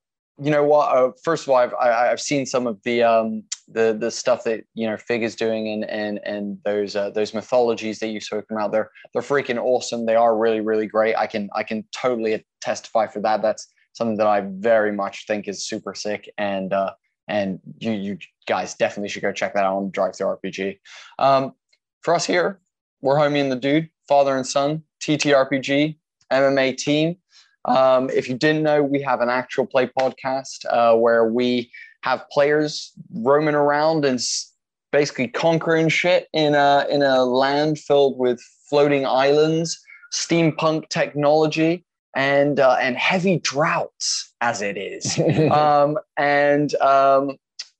[0.41, 0.95] you know what?
[0.95, 4.43] Uh, first of all, I've I, I've seen some of the um, the the stuff
[4.43, 8.23] that you know Fig is doing and and and those uh, those mythologies that you've
[8.23, 8.71] spoken about.
[8.71, 10.05] They're they're freaking awesome.
[10.05, 11.15] They are really really great.
[11.15, 13.41] I can I can totally testify for that.
[13.41, 16.93] That's something that I very much think is super sick and uh,
[17.27, 20.79] and you you guys definitely should go check that out on DriveThruRPG.
[21.19, 21.53] Um,
[22.01, 22.60] for us here,
[23.01, 25.97] we're Homie and the Dude, father and son, TTRPG,
[26.31, 27.17] MMA team.
[27.65, 31.71] Um, if you didn't know, we have an actual play podcast uh, where we
[32.03, 34.19] have players roaming around and
[34.91, 39.79] basically conquering shit in a in a land filled with floating islands,
[40.11, 45.19] steampunk technology, and uh, and heavy droughts as it is
[45.51, 47.37] um, and um,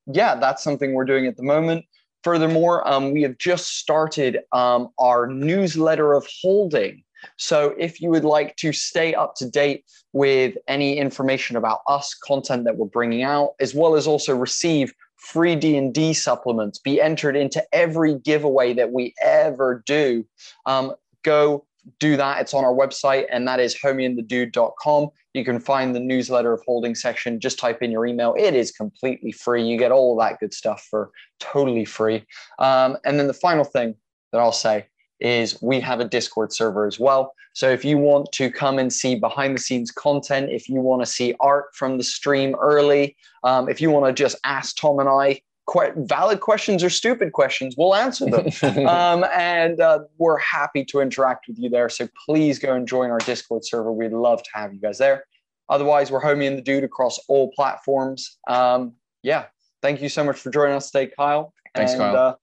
[0.07, 1.85] yeah, that's something we're doing at the moment.
[2.23, 7.03] Furthermore, um, we have just started um, our newsletter of holding.
[7.37, 12.13] So if you would like to stay up to date with any information about us,
[12.13, 17.35] content that we're bringing out, as well as also receive free D&D supplements, be entered
[17.35, 20.25] into every giveaway that we ever do,
[20.65, 20.93] um,
[21.23, 21.65] go
[21.99, 22.41] do that.
[22.41, 25.09] It's on our website, and that is homieandthedude.com.
[25.33, 27.39] You can find the newsletter of holding section.
[27.39, 28.35] Just type in your email.
[28.37, 29.63] It is completely free.
[29.63, 32.25] You get all that good stuff for totally free.
[32.59, 33.95] Um, and then the final thing
[34.31, 34.87] that I'll say
[35.19, 37.33] is we have a Discord server as well.
[37.53, 41.01] So if you want to come and see behind the scenes content, if you want
[41.01, 44.99] to see art from the stream early, um, if you want to just ask Tom
[44.99, 48.47] and I quite valid questions or stupid questions, we'll answer them.
[48.87, 51.89] um, and uh, we're happy to interact with you there.
[51.89, 53.91] So please go and join our Discord server.
[53.91, 55.25] We'd love to have you guys there.
[55.69, 58.37] Otherwise, we're Homie and the Dude across all platforms.
[58.47, 58.93] Um,
[59.23, 59.45] yeah,
[59.81, 61.53] thank you so much for joining us today, Kyle.
[61.73, 62.15] Thanks, and, Kyle.
[62.15, 62.35] Uh,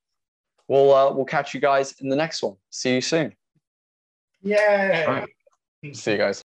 [0.68, 2.54] we'll uh, we'll catch you guys in the next one.
[2.70, 3.34] See you soon.
[4.42, 5.04] Yay!
[5.06, 5.28] All right.
[5.92, 6.36] See you guys.